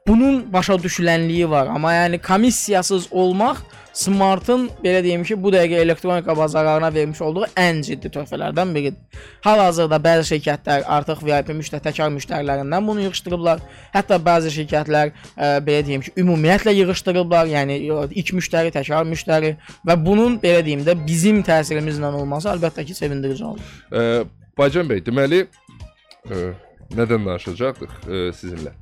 Bunun 0.09 0.53
başa 0.53 0.75
düşülənliyi 0.81 1.51
var, 1.51 1.67
amma 1.67 1.93
yəni 1.95 2.19
komissiyasız 2.23 3.09
olmaq 3.11 3.61
Smart'ın 3.93 4.69
belə 4.85 5.03
deyim 5.05 5.25
ki, 5.27 5.35
bu 5.43 5.51
dəqiqə 5.51 5.81
elektronika 5.83 6.37
bazarlarına 6.37 6.93
vermiş 6.95 7.21
olduğu 7.27 7.49
ən 7.59 7.83
ciddi 7.83 8.09
töhfələrdən 8.15 8.75
biridir. 8.75 9.19
Hal-hazırda 9.45 9.99
bəzi 10.05 10.29
şirkətlər 10.31 10.87
artıq 10.97 11.25
VIP 11.27 11.51
müştəri 11.59 11.83
təkrar 11.89 12.13
müştərilərindən 12.15 12.87
bunu 12.87 13.05
yığışdırıblar. 13.09 13.61
Hətta 13.95 14.21
bəzi 14.31 14.55
şirkətlər 14.55 15.11
ə, 15.11 15.51
belə 15.67 15.83
deyim 15.87 16.07
ki, 16.07 16.15
ümumiyyətlə 16.23 16.77
yığışdırıblar. 16.79 17.51
Yəni 17.51 17.81
yo, 17.89 18.05
ilk 18.11 18.33
müştəri, 18.39 18.73
təkrar 18.79 19.05
müştəri 19.11 19.57
və 19.87 19.99
bunun 20.07 20.39
belə 20.41 20.65
deyim 20.65 20.87
də 20.87 20.95
bizim 21.07 21.43
təsirimizlə 21.47 22.15
olması 22.23 22.55
əlbəttə 22.55 22.87
ki, 22.87 22.95
sevindirici 22.95 23.45
olur. 23.53 23.77
Ə, 23.91 24.25
Baycan 24.59 24.89
bəy, 24.89 25.03
deməli 25.03 25.45
ə, 25.45 26.51
nədən 26.95 27.27
danışacaqdıq 27.27 28.03
ə, 28.07 28.27
sizinlə? 28.39 28.77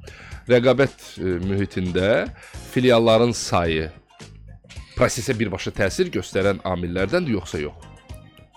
Rəqabət 0.49 0.97
ə, 1.21 1.39
mühitində 1.45 2.11
filialların 2.73 3.35
sayı 3.37 3.91
prosesə 4.97 5.37
birbaşa 5.37 5.75
təsir 5.77 6.09
göstərən 6.15 6.63
amillərdəndir 6.67 7.37
yoxsa 7.37 7.61
yox? 7.63 7.89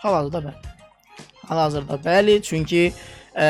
Hal-hazırda 0.02 0.40
bəli. 0.48 0.78
Hal-hazırda 1.50 1.98
bəli, 2.06 2.38
çünki 2.48 2.86
ə, 2.88 3.50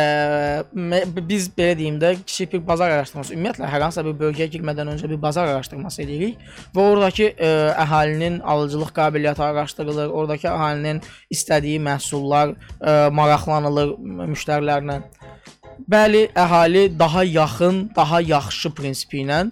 mə- 0.73 1.04
biz 1.30 1.47
belə 1.54 1.77
deyim 1.77 1.99
də 2.01 2.15
kiçik 2.23 2.56
bir 2.56 2.63
bazar 2.67 2.91
araşdırması, 2.97 3.36
ümumiyyətlə 3.38 3.69
hər 3.71 3.86
hansısa 3.86 4.04
bir 4.10 4.17
bölgəyə 4.23 4.49
girmədən 4.58 4.91
öncə 4.95 5.10
bir 5.13 5.21
bazar 5.21 5.54
araşdırması 5.54 6.01
edirik 6.04 6.41
və 6.75 6.88
oradakı 6.95 7.30
ə, 7.32 7.51
əhalinin 7.86 8.41
alıcılıq 8.41 8.91
qabiliyyəti 8.97 9.45
araşdırılır, 9.51 10.10
oradakı 10.10 10.49
əhalinin 10.51 11.04
istədiyi 11.32 11.80
məhsullar 11.86 12.58
ə, 12.82 13.12
maraqlanılır 13.15 13.95
müştərilərlə. 14.34 15.01
Bəli, 15.91 16.27
əhali 16.36 16.99
daha 16.99 17.23
yaxın, 17.23 17.89
daha 17.95 18.21
yaxşı 18.21 18.71
prinsipi 18.77 19.23
ilə 19.25 19.43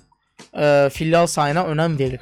ə, 0.53 0.89
filial 0.93 1.27
sayına 1.27 1.65
önəm 1.71 1.97
verir. 1.99 2.21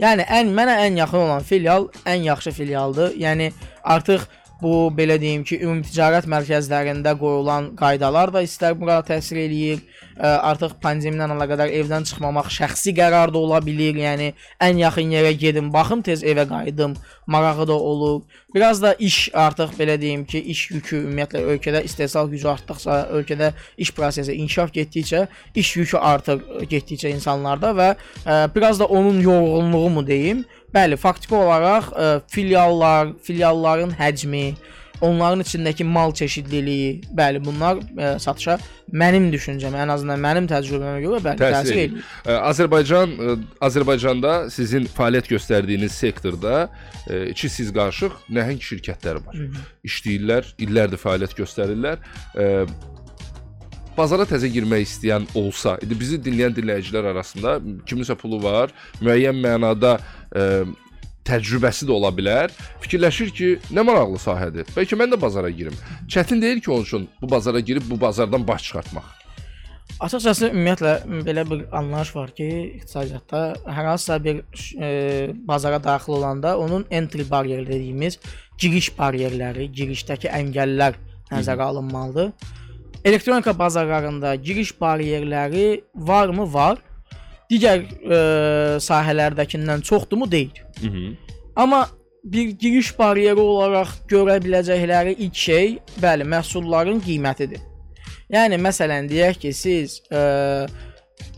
Yəni 0.00 0.24
ən 0.24 0.52
mənə 0.56 0.78
ən 0.86 0.96
yaxın 0.96 1.26
olan 1.26 1.42
filial 1.44 1.88
ən 2.08 2.22
yaxşı 2.24 2.52
filialdır. 2.56 3.12
Yəni 3.20 3.50
artıq 3.84 4.24
bu 4.62 4.90
belə 4.96 5.16
deyim 5.20 5.44
ki, 5.46 5.60
ümumi 5.64 5.86
ticarət 5.88 6.28
mərkəzlərində 6.30 7.14
qoyulan 7.20 7.70
qaydalar 7.78 8.32
da 8.34 8.42
istər 8.46 8.76
bura 8.78 9.00
təsir 9.06 9.40
eləyir. 9.44 9.80
Ə, 10.20 10.34
artıq 10.50 10.74
pandemiya 10.82 11.24
ilə 11.26 11.36
əlaqədar 11.36 11.72
evdən 11.80 12.04
çıxmamaq 12.08 12.50
şəxsi 12.52 12.92
qərar 12.96 13.32
da 13.32 13.40
ola 13.40 13.60
bilər. 13.64 13.96
Yəni 14.02 14.32
ən 14.60 14.82
yaxın 14.82 15.14
yerə 15.16 15.32
gedim, 15.32 15.72
baxım 15.72 16.02
tez 16.04 16.24
evə 16.24 16.46
qayıdım. 16.48 16.96
Marağı 17.30 17.68
da 17.68 17.78
olur. 17.78 18.22
Biraz 18.54 18.82
da 18.82 18.94
iş 18.94 19.30
artıq 19.34 19.76
belə 19.78 19.94
deyim 20.00 20.24
ki, 20.26 20.40
iş 20.52 20.70
yükü 20.70 21.02
ümumiyyətlə 21.04 21.44
ölkədə 21.54 21.84
istehsal 21.86 22.28
gücü 22.28 22.48
artdıqca, 22.50 22.96
ölkədə 23.16 23.52
iş 23.78 23.92
prosesi 23.94 24.34
inkişaf 24.34 24.72
getdikcə, 24.74 25.26
iş 25.54 25.76
yükü 25.76 25.98
artır 25.98 26.42
getdikcə 26.70 27.14
insanlarda 27.14 27.70
və 27.78 27.90
ə, 28.26 28.40
biraz 28.54 28.80
da 28.80 28.90
onun 28.90 29.20
yorğunluğu 29.20 29.90
mu 29.90 30.06
deyim? 30.06 30.44
Bəli, 30.74 30.98
faktiki 31.00 31.34
olaraq 31.34 31.90
ə, 31.92 32.10
filiallar, 32.30 33.14
filialların 33.26 33.96
həcmi, 33.98 34.44
onların 35.00 35.40
içindəki 35.42 35.84
mal 35.88 36.12
çeşidliliyi, 36.14 36.90
bəli, 37.16 37.40
bunlar 37.44 37.80
ə, 37.80 38.12
satışa 38.22 38.58
mənim 38.92 39.30
düşüncəmə, 39.32 39.80
ən 39.84 39.92
azından 39.94 40.20
mənim 40.20 40.46
təcrübəmə 40.50 41.00
görə 41.02 41.20
bəli 41.24 41.40
Təsir 41.40 41.56
təsir 41.56 41.74
eləyir. 41.74 42.06
Ə, 42.26 42.36
Azərbaycan 42.50 43.16
ə, 43.16 43.34
Azərbaycanda 43.66 44.34
sizin 44.52 44.86
fəaliyyət 44.94 45.32
göstərdiyiniz 45.32 45.96
sektorda 45.96 46.54
ə, 46.66 47.24
iki 47.32 47.50
siz 47.50 47.72
qarışıq 47.74 48.18
nəhəng 48.30 48.62
şirkətlər 48.70 49.22
var. 49.26 49.42
İşləyirlər, 49.88 50.54
illərdir 50.66 51.02
fəaliyyət 51.02 51.38
göstərirlər. 51.40 52.02
Ə, 52.34 52.48
bazara 54.00 54.24
təzə 54.28 54.48
girmək 54.52 54.86
istəyən 54.88 55.28
olsa, 55.38 55.76
indi 55.84 55.96
bizi 55.98 56.18
dinləyən 56.24 56.56
dinləyicilər 56.56 57.10
arasında 57.12 57.58
kiminsə 57.86 58.16
pulu 58.18 58.40
var, 58.42 58.72
müəyyən 59.04 59.36
mənada 59.44 59.98
ə, 60.32 60.64
təcrübəsi 61.28 61.88
də 61.88 61.94
ola 61.94 62.10
bilər. 62.14 62.52
Fikirləşir 62.84 63.32
ki, 63.36 63.48
nə 63.74 63.84
maraqlı 63.86 64.20
sahədir. 64.22 64.68
Bəlkə 64.74 64.98
mən 64.98 65.12
də 65.12 65.20
bazara 65.20 65.50
girim. 65.52 65.76
Çətin 66.10 66.42
deyil 66.42 66.62
ki, 66.64 66.70
onun 66.72 66.88
üçün 66.88 67.08
bu 67.22 67.30
bazara 67.30 67.60
girib 67.60 67.90
bu 67.90 68.00
bazardan 68.00 68.46
baş 68.48 68.68
çıxartmaq. 68.68 69.16
Açıqcası 70.00 70.48
ümumiyyətlə 70.48 70.92
belə 71.26 71.44
bir 71.50 71.64
anlayış 71.76 72.14
var 72.16 72.30
ki, 72.36 72.46
iqtisadiyyatda 72.78 73.40
hər 73.66 73.88
hansısa 73.90 74.16
bir 74.24 74.38
e, 74.80 74.88
bazara 75.48 75.82
daxil 75.84 76.16
olanda 76.16 76.58
onun 76.58 76.86
entry 76.90 77.26
barrier 77.30 77.66
dediyimiz 77.66 78.16
giriş 78.58 78.94
bariyerləri, 78.96 79.68
girişdəki 79.76 80.30
əngəllər 80.40 80.96
nəzərə 81.30 81.68
alınmalıdır. 81.68 82.32
Elektronika 83.04 83.58
bazarlarında 83.58 84.34
giriş 84.34 84.74
bariyerləri 84.80 85.84
varmı? 85.94 86.52
Var. 86.52 86.78
Digər 87.50 87.80
e, 87.82 88.18
sahələrdəkindən 88.78 89.82
çoxdurmu? 89.82 90.30
Deyil. 90.30 90.60
Mhm. 90.82 91.16
Amma 91.56 91.88
bir 92.24 92.48
giriş 92.48 92.92
bariyeri 92.98 93.40
olaraq 93.40 93.88
görə 94.08 94.36
biləcəkləri 94.44 95.16
ilk 95.16 95.34
şey, 95.34 95.78
bəli, 96.02 96.26
məhsulların 96.28 97.00
qiymətidir. 97.00 97.62
Yəni 98.30 98.60
məsələn 98.62 99.08
deyək 99.10 99.40
ki, 99.42 99.52
siz 99.56 99.96
ə, 100.12 100.68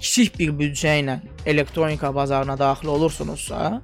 kiçik 0.01 0.37
bir 0.39 0.51
büdcə 0.59 0.99
ilə 1.01 1.21
elektronika 1.47 2.11
bazarına 2.15 2.59
daxil 2.59 2.91
olursunuzsa, 2.93 3.81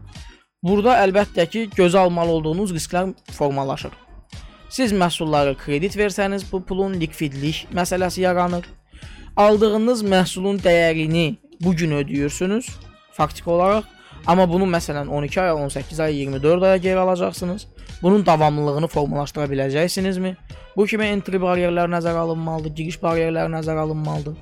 burada 0.63 0.99
əlbəttə 1.07 1.47
ki, 1.49 1.69
gözə 1.79 2.03
almalı 2.05 2.37
olduğunuz 2.41 2.75
risklər 2.77 3.15
formalaşır. 3.33 3.95
Siz 4.69 4.93
məhsullara 4.93 5.55
kredit 5.57 5.97
versəniz, 5.97 6.45
bu 6.53 6.61
pulun 6.65 6.99
likvidlik 7.01 7.67
məsələsi 7.75 8.21
yaranır. 8.21 8.67
Aldığınız 9.37 10.03
məhsulun 10.03 10.59
dəyərini 10.61 11.37
bu 11.61 11.73
gün 11.77 11.97
ödəyirsiniz 12.01 12.69
faktiki 13.17 13.51
olaraq, 13.51 13.87
amma 14.27 14.45
bunu 14.51 14.67
məsələn 14.69 15.09
12 15.09 15.41
ay, 15.41 15.53
18 15.53 16.01
ay, 16.01 16.17
24 16.17 16.63
aya 16.63 16.77
geri 16.77 16.99
alacaqsınız. 16.99 17.67
Bunun 18.03 18.27
davamlılığını 18.27 18.87
formalaşdıra 18.87 19.49
biləcəksinizmi? 19.51 20.37
Bu 20.77 20.87
kimi 20.87 21.09
entry 21.15 21.41
baryerlər 21.43 21.91
nəzərə 21.91 22.21
alınmalıdır, 22.27 22.75
giriş 22.77 23.01
baryerləri 23.03 23.51
nəzərə 23.57 23.87
alınmalıdır. 23.89 24.37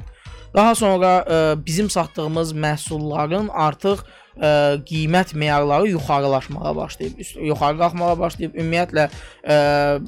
Daha 0.54 0.74
sonra 0.74 1.10
ə, 1.22 1.38
bizim 1.66 1.90
satdığımız 1.90 2.52
məhsulların 2.52 3.48
artıq 3.52 4.02
ə, 4.36 4.50
qiymət 4.88 5.34
meyarları 5.34 5.88
yuxarılaşmağa 5.94 6.76
başlayıb, 6.76 7.18
üst, 7.18 7.36
yuxarı 7.36 7.78
qalxmağa 7.80 8.14
başlayıb. 8.18 8.54
Ümumiyyətlə 8.54 9.08
ə, 9.08 9.56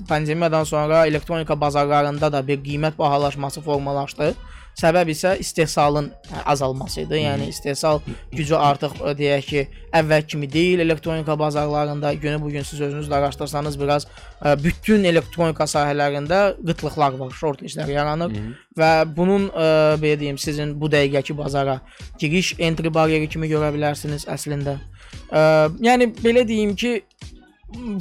pandemiyadan 0.09 0.65
sonra 0.65 1.07
elektronika 1.07 1.61
bazarlarında 1.61 2.33
da 2.33 2.47
bir 2.47 2.63
qiymət 2.65 2.99
bahalaşması 2.99 3.61
formalaşdı. 3.61 4.35
Səbəb 4.79 5.09
isə 5.11 5.33
istehsalın 5.43 6.13
azalması 6.47 7.01
idi. 7.01 7.19
Yəni 7.25 7.49
istehsal 7.51 7.99
gücü 8.31 8.55
artıq 8.55 9.01
ə, 9.03 9.15
deyək 9.19 9.49
ki, 9.49 9.63
əvvəl 9.99 10.27
kimi 10.31 10.47
deyil 10.53 10.85
elektronika 10.85 11.39
bazarlarında. 11.39 12.13
Günü 12.15 12.43
bu 12.43 12.51
gün 12.55 12.63
siz 12.63 12.81
özünüz 12.81 13.09
də 13.11 13.15
araşdırsanız 13.19 13.81
biraz 13.81 14.07
ə, 14.07 14.55
bütün 14.63 15.05
elektronika 15.05 15.67
sahələrində 15.67 16.41
qıtlıqlar 16.63 17.19
var, 17.19 17.33
shortagelər 17.41 17.91
yaranır 17.91 18.31
Hı 18.31 18.45
-hı. 18.45 18.53
və 18.79 19.17
bunun 19.17 19.49
ə, 19.49 19.67
belə 20.03 20.21
deyim, 20.21 20.39
sizin 20.39 20.81
bu 20.81 20.87
dəqiqəki 20.87 21.37
bazara 21.39 21.81
giriş 22.19 22.55
entry 22.59 22.95
bariyeri 22.95 23.29
kimi 23.29 23.51
görə 23.51 23.75
bilərsiniz 23.75 24.29
əslində. 24.31 24.79
Ə, 25.33 25.43
yəni 25.81 26.13
belə 26.23 26.49
deyim 26.49 26.77
ki, 26.77 27.03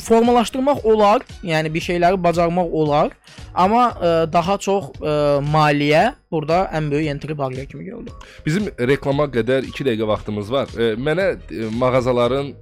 formalaşdırmaq 0.03 0.85
olar, 0.87 1.25
yəni 1.43 1.71
bir 1.73 1.83
şeyləri 1.83 2.19
bacarmaq 2.23 2.71
olar, 2.71 3.11
amma 3.53 3.89
ə, 3.91 4.11
daha 4.31 4.57
çox 4.63 4.93
ə, 5.01 5.15
maliyyə 5.43 6.13
burada 6.31 6.67
ən 6.75 6.91
böyük 6.91 7.11
entry 7.11 7.37
barrier 7.37 7.65
kimi 7.65 7.85
görülür. 7.85 8.15
Bizim 8.45 8.69
reklama 8.79 9.27
qədər 9.31 9.67
2 9.67 9.87
dəqiqə 9.89 10.07
vaxtımız 10.07 10.51
var. 10.51 10.71
E, 10.77 10.93
mənə 10.99 11.27
e, 11.51 11.69
mağazaların 11.79 12.53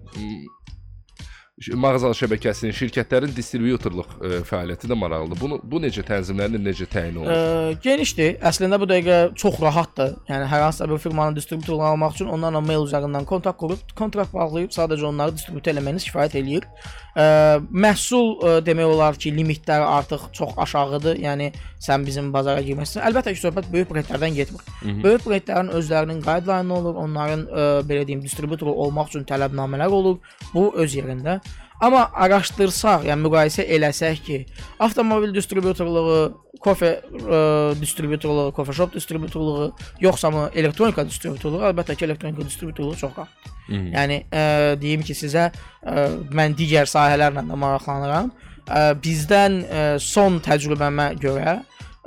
mağaza 1.55 2.09
şəbəkəsinin, 2.11 2.73
şirkətlərin 2.75 3.31
distributorluq 3.31 4.09
e, 4.19 4.39
fəaliyyəti 4.43 4.89
də 4.91 4.95
maraqlıdır. 4.99 5.39
Bunu 5.39 5.59
bu 5.63 5.79
necə 5.79 6.03
tənzimlənir, 6.03 6.59
necə 6.59 6.87
təyin 6.91 7.21
olunur? 7.21 7.31
Ə, 7.31 7.77
genişdir. 7.83 8.35
Əslində 8.43 8.79
bu 8.81 8.89
dəqiqə 8.91 9.19
çox 9.39 9.61
rahatdır. 9.63 10.17
Yəni 10.27 10.49
hər 10.51 10.65
hansısa 10.65 10.89
bir 10.91 10.99
firmanın 10.99 11.37
distributorluğunu 11.39 11.87
almaq 11.93 12.17
üçün 12.17 12.33
onlarla 12.35 12.59
mail 12.59 12.83
üzərindən 12.83 13.27
kontakt 13.29 13.59
qurub, 13.61 13.95
kontrakt 13.95 14.35
bağlayıb 14.35 14.75
sadəcə 14.75 15.07
onları 15.07 15.37
distribut 15.37 15.71
eləməyiniz 15.71 16.09
kifayət 16.09 16.35
eləyir. 16.41 16.67
Ə, 17.15 17.25
məhsul 17.71 18.33
ə, 18.35 18.57
demək 18.67 18.91
olar 18.91 19.15
ki, 19.15 19.31
limitləri 19.37 19.87
artıq 19.87 20.27
çox 20.35 20.57
aşağıdır. 20.59 21.23
Yəni 21.23 21.53
sən 21.79 22.03
bizim 22.03 22.33
bazara 22.35 22.59
girməsən. 22.67 22.99
Əlbəttə 23.07 23.31
ki, 23.31 23.39
söhbət 23.45 23.71
böyük 23.71 23.93
brendlərdən 23.93 24.35
getmir. 24.35 24.59
Hı 24.81 24.89
-hı. 24.89 25.03
Böyük 25.07 25.23
brendlərin 25.29 25.71
özlərinin 25.79 26.19
guideline 26.19 26.73
olur, 26.73 26.99
onların 26.99 27.47
ə, 27.47 27.71
belə 27.87 28.03
deyim, 28.07 28.21
distributoru 28.21 28.73
olmaq 28.73 29.07
üçün 29.13 29.23
tələbnamələr 29.23 29.87
olur. 29.87 30.19
Bu 30.53 30.73
öz 30.75 30.95
yerində. 30.95 31.39
Amma 31.83 32.05
araşdırsaq, 32.13 33.03
yəni 33.09 33.25
müqayisə 33.25 33.65
eləsək 33.75 34.21
ki, 34.23 34.37
avtomobil 34.79 35.33
distributorluğu, 35.35 36.21
kofe 36.63 36.91
ə, 37.03 37.39
distributorluğu, 37.81 38.53
kofe 38.55 38.73
shop 38.73 38.93
distributorluğu, 38.93 39.73
yoxsa 39.99 40.31
mı 40.31 40.45
elektronika 40.55 41.03
distributorluğu, 41.07 41.65
əlbəttə 41.71 41.97
ki, 41.99 42.05
elektronika 42.07 42.47
distributorluğu 42.47 42.95
çox 43.03 43.13
qat. 43.17 43.51
Yəni 43.91 44.21
ə, 44.31 44.45
deyim 44.79 45.03
ki, 45.03 45.17
sizə 45.19 45.49
ə, 45.51 46.07
mən 46.31 46.55
digər 46.55 46.87
sahələrlə 46.87 47.43
də 47.43 47.59
maraqlanıram. 47.59 48.31
Ə, 48.65 48.83
bizdən 49.03 49.61
ə, 49.67 49.85
son 49.99 50.39
təcrübəmə 50.45 51.11
görə 51.19 51.59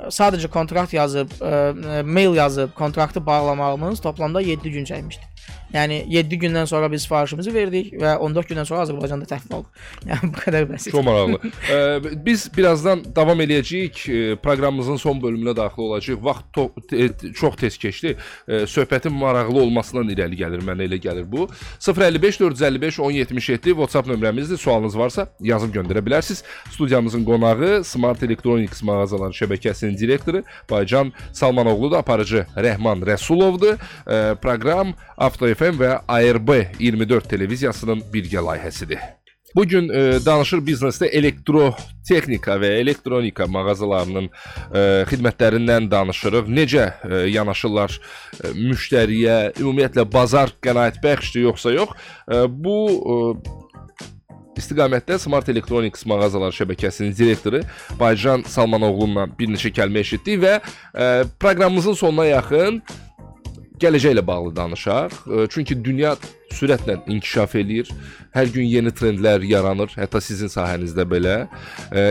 sadəcə 0.09 0.49
kontrakt 0.49 0.95
yazıb, 0.95 1.37
ə, 1.43 2.03
mail 2.07 2.35
yazıb 2.39 2.73
kontraktı 2.73 3.25
bağlamağımız 3.25 4.01
toplamda 4.01 4.41
7 4.41 4.71
gün 4.71 4.85
çəkmişdi. 4.85 5.25
Yəni 5.73 6.03
7 6.09 6.37
gündən 6.41 6.65
sonra 6.65 6.91
biz 6.91 7.03
sifarişimizi 7.05 7.53
verdik 7.53 7.91
və 8.01 8.15
14 8.17 8.49
gündən 8.49 8.65
sonra 8.65 8.85
Azərbaycanda 8.87 9.27
təhvil 9.29 9.59
aldıq. 9.59 9.83
Yəni 10.09 10.29
bu 10.33 10.41
qədər 10.41 10.65
bəsit. 10.71 10.91
Çox 10.95 11.05
maraqlı. 11.05 11.51
e, 11.75 12.25
biz 12.25 12.47
birazdan 12.57 13.03
davam 13.15 13.41
eləyəcəyik. 13.45 14.01
E, 14.09 14.35
proqramımızın 14.41 14.97
son 14.97 15.21
bölümünə 15.21 15.55
daxil 15.55 15.85
olacağıq. 15.85 16.23
Vaxt 16.25 16.59
te 16.89 17.31
çox 17.37 17.55
tez 17.61 17.77
keçdi. 17.77 18.15
E, 18.47 18.63
söhbətin 18.69 19.13
maraqlı 19.13 19.61
olmasından 19.61 20.09
irəli 20.09 20.39
gəlir, 20.39 20.65
mənə 20.65 20.87
elə 20.89 20.97
gəlir 21.01 21.27
bu. 21.29 21.47
055 21.79 22.39
455 22.39 22.99
1077 22.99 23.75
WhatsApp 23.77 24.09
nömrəmizdir. 24.09 24.57
Sualınız 24.57 24.97
varsa 24.97 25.27
yazıb 25.41 25.75
göndərə 25.75 26.01
bilərsiniz. 26.05 26.43
Studiyamızın 26.71 27.25
qonağı 27.25 27.83
Smart 27.83 28.23
Electronics 28.23 28.81
mağazaları 28.83 29.37
şəbəkəsinin 29.37 29.97
direktoru 29.99 30.43
Baycan 30.69 31.13
Salmanoğludur, 31.33 31.97
aparıcı 31.97 32.45
Rəhman 32.57 33.05
Rəsulovdur. 33.05 33.77
E, 34.09 34.35
proqram 34.41 34.93
Avto 35.17 35.47
FM 35.59 35.75
və 35.75 35.95
ARB 36.07 36.51
24 36.79 37.27
televiziyasının 37.27 38.05
birgə 38.13 38.39
layihəsidir. 38.39 39.01
Bu 39.55 39.65
gün 39.67 39.89
e, 39.89 40.01
danışır 40.25 40.61
biznesdə 40.63 41.09
elektrotexnika 41.19 42.55
və 42.61 42.69
elektronika 42.79 43.47
mağazalarının 43.49 44.29
e, 44.29 44.83
xidmətlərindən 45.09 45.89
danışırıq. 45.91 46.51
Necə 46.53 46.85
e, 47.03 47.23
yanaşırlar 47.33 47.97
e, 47.97 48.53
müştəriyə, 48.55 49.39
ümumiyyətlə 49.59 50.05
bazar 50.13 50.53
qənaətbəxşdir 50.63 51.49
yoxsa 51.49 51.73
yox? 51.75 51.91
E, 52.29 52.45
bu 52.47 52.77
e, 52.93 53.17
istiqamətdə 54.61 55.17
Smart 55.19 55.49
Electronics 55.51 56.05
mağazalar 56.07 56.55
şəbəkəsinin 56.55 57.17
direktoru 57.17 57.65
Baycan 57.99 58.45
Salmanoğlu'nla 58.47 59.27
bir 59.39 59.51
neçə 59.51 59.73
kəlmə 59.75 60.05
eşitdik 60.05 60.39
və 60.45 60.55
e, 60.59 61.11
proqramımızın 61.41 61.99
sonuna 61.99 62.29
yaxın 62.29 62.83
gələcəklə 63.81 64.25
bağlı 64.27 64.55
danışaq. 64.55 65.15
Çünki 65.53 65.77
dünya 65.83 66.15
sürətlə 66.53 66.97
inkişaf 67.07 67.55
eləyir. 67.55 67.89
Hər 68.35 68.51
gün 68.53 68.67
yeni 68.67 68.91
trendlər 68.95 69.45
yaranır, 69.47 69.93
hətta 69.97 70.21
sizin 70.21 70.51
sahənizdə 70.51 71.05
belə. 71.09 71.37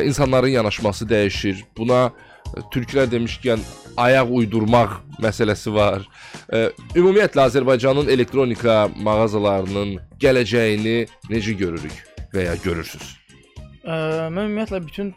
İnsanların 0.08 0.56
yanaşması 0.58 1.08
dəyişir. 1.10 1.62
Buna 1.76 2.08
türklər 2.72 3.10
demişkən 3.12 3.60
ayaq 4.00 4.30
uydurmaq 4.40 4.98
məsələsi 5.20 5.72
var. 5.74 6.04
Ümumiyyətlə 6.96 7.44
Azərbaycanın 7.50 8.08
elektronika 8.08 8.86
mağazalarının 8.96 9.98
gələcəyini 10.22 11.00
necə 11.28 11.56
görürük 11.58 11.98
və 12.32 12.46
ya 12.48 12.54
görürsüz? 12.64 13.16
Mən 13.84 14.46
ümumiyyətlə 14.46 14.80
bütün 14.86 15.12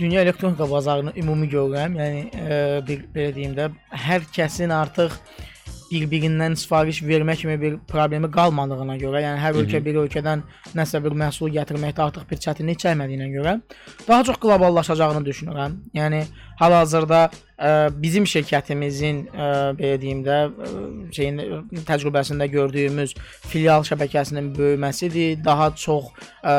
dünya 0.00 0.22
elektronika 0.24 0.70
bazarını 0.70 1.12
ümumi 1.20 1.48
görürəm. 1.52 1.98
Yəni 2.00 2.22
ə, 2.32 2.58
bir 2.88 3.04
belə 3.12 3.34
deyim 3.36 3.52
də, 3.56 3.68
hər 3.92 4.24
kəsin 4.32 4.72
artıq 4.72 5.12
bir-birindən 5.90 6.54
sifariş 6.56 7.02
vermək 7.02 7.42
kimi 7.42 7.56
bir 7.60 7.76
problemi 7.88 8.30
qalmadığına 8.30 8.96
görə, 9.00 9.22
yəni 9.24 9.40
hər 9.42 9.58
ölkə 9.62 9.80
bir 9.84 9.98
ölkədən 10.04 10.44
nəsə 10.78 11.00
bir 11.04 11.16
məhsul 11.22 11.50
gətirməkdə 11.56 12.04
artıq 12.06 12.28
bir 12.30 12.42
çətinlik 12.44 12.78
çəkmədiyinə 12.84 13.30
görə 13.34 13.56
daha 14.06 14.24
çox 14.28 14.38
qloballaşacağını 14.44 15.24
düşünürəm. 15.26 15.76
Yəni 15.98 16.22
hal-hazırda 16.60 17.20
ə, 17.60 17.70
bizim 18.02 18.26
şirkətimizin 18.28 19.22
ə, 19.32 19.48
belə 19.78 19.98
deyim 20.00 20.22
də 20.24 20.38
ə, 20.48 20.70
şeyin 21.16 21.40
təcrübəsində 21.88 22.48
gördüyümüz 22.52 23.14
filial 23.50 23.84
şəbəkəsinin 23.88 24.52
böyüməsidir, 24.56 25.38
daha 25.44 25.70
çox 25.76 26.10
ə, 26.42 26.54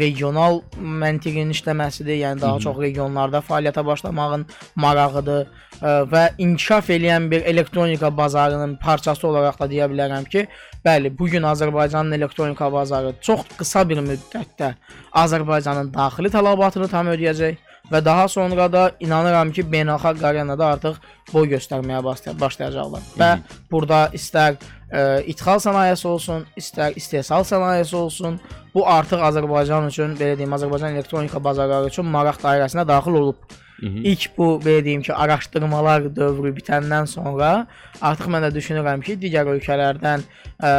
regional 0.00 0.62
məntiqin 0.78 1.52
işləməsidir, 1.54 2.20
yəni 2.22 2.40
daha 2.40 2.56
Hı 2.56 2.58
-hı. 2.58 2.64
çox 2.68 2.80
regionlarda 2.86 3.42
fəaliyyətə 3.48 3.86
başlamağın 3.86 4.46
marağıdır 4.74 5.44
ə, 5.44 5.94
və 6.12 6.24
inkişaf 6.38 6.90
edən 6.90 7.30
bir 7.30 7.44
elektronika 7.52 8.16
bazarının 8.16 8.76
parçası 8.76 9.28
olaraq 9.28 9.60
da 9.60 9.68
deyə 9.68 9.90
bilərəm 9.92 10.28
ki, 10.28 10.46
bəli, 10.84 11.18
bu 11.18 11.26
gün 11.26 11.42
Azərbaycanın 11.42 12.12
elektronika 12.12 12.72
bazarı 12.72 13.14
çox 13.20 13.40
qısa 13.58 13.88
bir 13.88 13.98
müddətdə 13.98 14.74
Azərbaycanın 15.12 15.94
daxili 15.94 16.28
tələbatını 16.28 16.88
tam 16.88 17.06
ödəyəcək 17.06 17.73
və 17.90 18.04
daha 18.04 18.28
sonra 18.28 18.68
da 18.72 18.84
inanıram 19.00 19.52
ki, 19.52 19.64
beynəlxalq 19.72 20.24
arenada 20.24 20.70
artıq 20.76 21.00
boy 21.32 21.48
göstərməyə 21.52 22.02
başlayacaqlar. 22.40 23.02
Və 23.18 23.30
burada 23.70 24.06
istər 24.16 24.56
ə, 24.90 25.22
ixal 25.30 25.60
sənayesi 25.62 26.06
olsun, 26.08 26.46
istər 26.56 26.96
istehsal 26.96 27.44
sənayesi 27.48 27.96
olsun, 27.96 28.38
bu 28.74 28.86
artıq 28.88 29.22
Azərbaycan 29.28 29.90
üçün, 29.90 30.16
belə 30.18 30.38
deyim, 30.38 30.54
Azərbaycan 30.56 30.96
elektronika 30.96 31.42
bazarları 31.44 31.92
üçün 31.92 32.08
maraq 32.16 32.40
dairəsinə 32.42 32.86
daxil 32.88 33.20
olub. 33.20 33.36
Hı 33.80 33.86
-hı. 33.86 34.02
İlk 34.10 34.38
bu 34.38 34.44
belə 34.64 34.84
deyim 34.84 35.02
ki, 35.02 35.14
araşdırmalar 35.14 36.16
dövrü 36.16 36.54
bitəndən 36.58 37.06
sonra 37.06 37.66
artıq 38.00 38.28
mən 38.32 38.46
də 38.46 38.50
düşünürəm 38.54 39.02
ki, 39.02 39.18
digər 39.18 39.50
ölkələrdən 39.54 40.22
ə, 40.62 40.70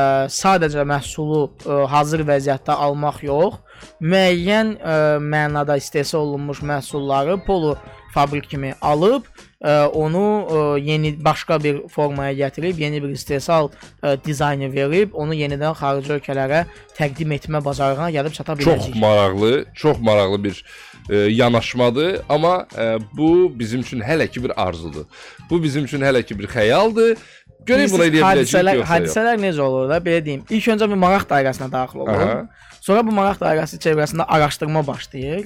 sadəcə 0.41 0.83
məhsulu 0.93 1.41
ə, 1.65 1.85
hazır 1.87 2.25
vəziyyətdə 2.31 2.71
almaq 2.71 3.23
yox, 3.23 3.53
müəyyən 4.01 4.75
ə, 4.79 4.95
mənada 5.19 5.77
istehsal 5.77 6.19
olunmuş 6.27 6.61
məhsulları 6.61 7.37
polo 7.45 7.75
fabrik 8.15 8.47
kimi 8.49 8.73
alıb 8.81 9.25
ə, 9.27 9.45
ə, 9.59 9.75
onu 9.91 10.23
ə, 10.47 10.63
yeni 10.79 11.13
başqa 11.25 11.57
bir 11.63 11.81
formaya 11.91 12.33
gətirib, 12.45 12.79
yeni 12.79 13.03
bir 13.03 13.11
istehsal 13.15 13.69
ə, 14.01 14.15
dizaynı 14.25 14.71
verib, 14.73 15.13
onu 15.13 15.35
yenidən 15.35 15.75
xarici 15.75 16.15
ölkələrə 16.15 16.65
təqdim 16.97 17.35
etmə 17.35 17.63
bacarığına 17.65 18.11
gəlib 18.15 18.35
çata 18.37 18.55
Çox 18.55 18.87
biləcək. 18.87 18.99
maraqlı, 18.99 19.53
çox 19.75 19.99
maraqlı 19.99 20.43
bir 20.43 20.65
e, 21.09 21.15
yanaşmadır, 21.15 22.21
amma 22.29 22.67
e, 22.77 22.97
bu 23.13 23.51
bizim 23.59 23.81
üçün 23.81 23.99
hələ 24.01 24.27
ki 24.31 24.43
bir 24.43 24.51
arzudur. 24.67 25.05
Bu 25.49 25.63
bizim 25.63 25.85
üçün 25.85 26.01
hələ 26.01 26.23
ki 26.25 26.39
bir 26.39 26.47
xəyaldır. 26.47 27.17
Görək 27.65 27.91
buna 27.93 28.07
eləyə 28.07 28.23
biləcəyik 28.23 28.49
yoxsa 28.51 28.75
yox. 28.79 28.87
hadisələr 28.89 29.37
necə 29.41 29.61
olur 29.65 29.89
da, 29.89 29.99
belə 30.05 30.23
deyim. 30.25 30.41
İlk 30.49 30.71
öncə 30.75 30.89
bir 30.91 30.99
maraq 31.01 31.27
dairəsinə 31.29 31.69
daxil 31.71 32.03
olur. 32.05 32.25
Aha. 32.25 32.73
Sonra 32.81 33.05
bu 33.05 33.13
maraq 33.17 33.39
dairəsi 33.41 33.79
çevrəsində 33.81 34.25
araşdırma 34.37 34.83
başlayır. 34.87 35.45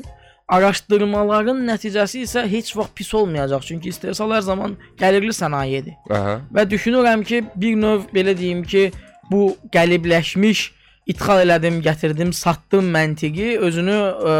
Araşdırmaların 0.50 1.62
nəticəsi 1.68 2.24
isə 2.26 2.44
heç 2.50 2.74
vaxt 2.76 2.96
pis 2.98 3.14
olmayacaq, 3.14 3.62
çünki 3.68 3.92
istehsal 3.94 4.34
hər 4.34 4.42
zaman 4.42 4.76
gəlirli 5.00 5.36
sənayedir. 5.36 5.96
Aha. 6.10 6.40
Və 6.52 6.66
düşünürəm 6.70 7.24
ki, 7.24 7.44
bir 7.56 7.78
növ 7.78 8.10
belə 8.16 8.34
deyim 8.38 8.64
ki, 8.64 8.90
bu 9.32 9.54
qəlibləşmiş 9.72 10.66
idxal 11.10 11.42
elədim, 11.44 11.80
gətirdim, 11.86 12.32
satdım 12.38 12.90
məntiqi 12.94 13.56
özünü 13.66 13.96
ə, 13.98 14.34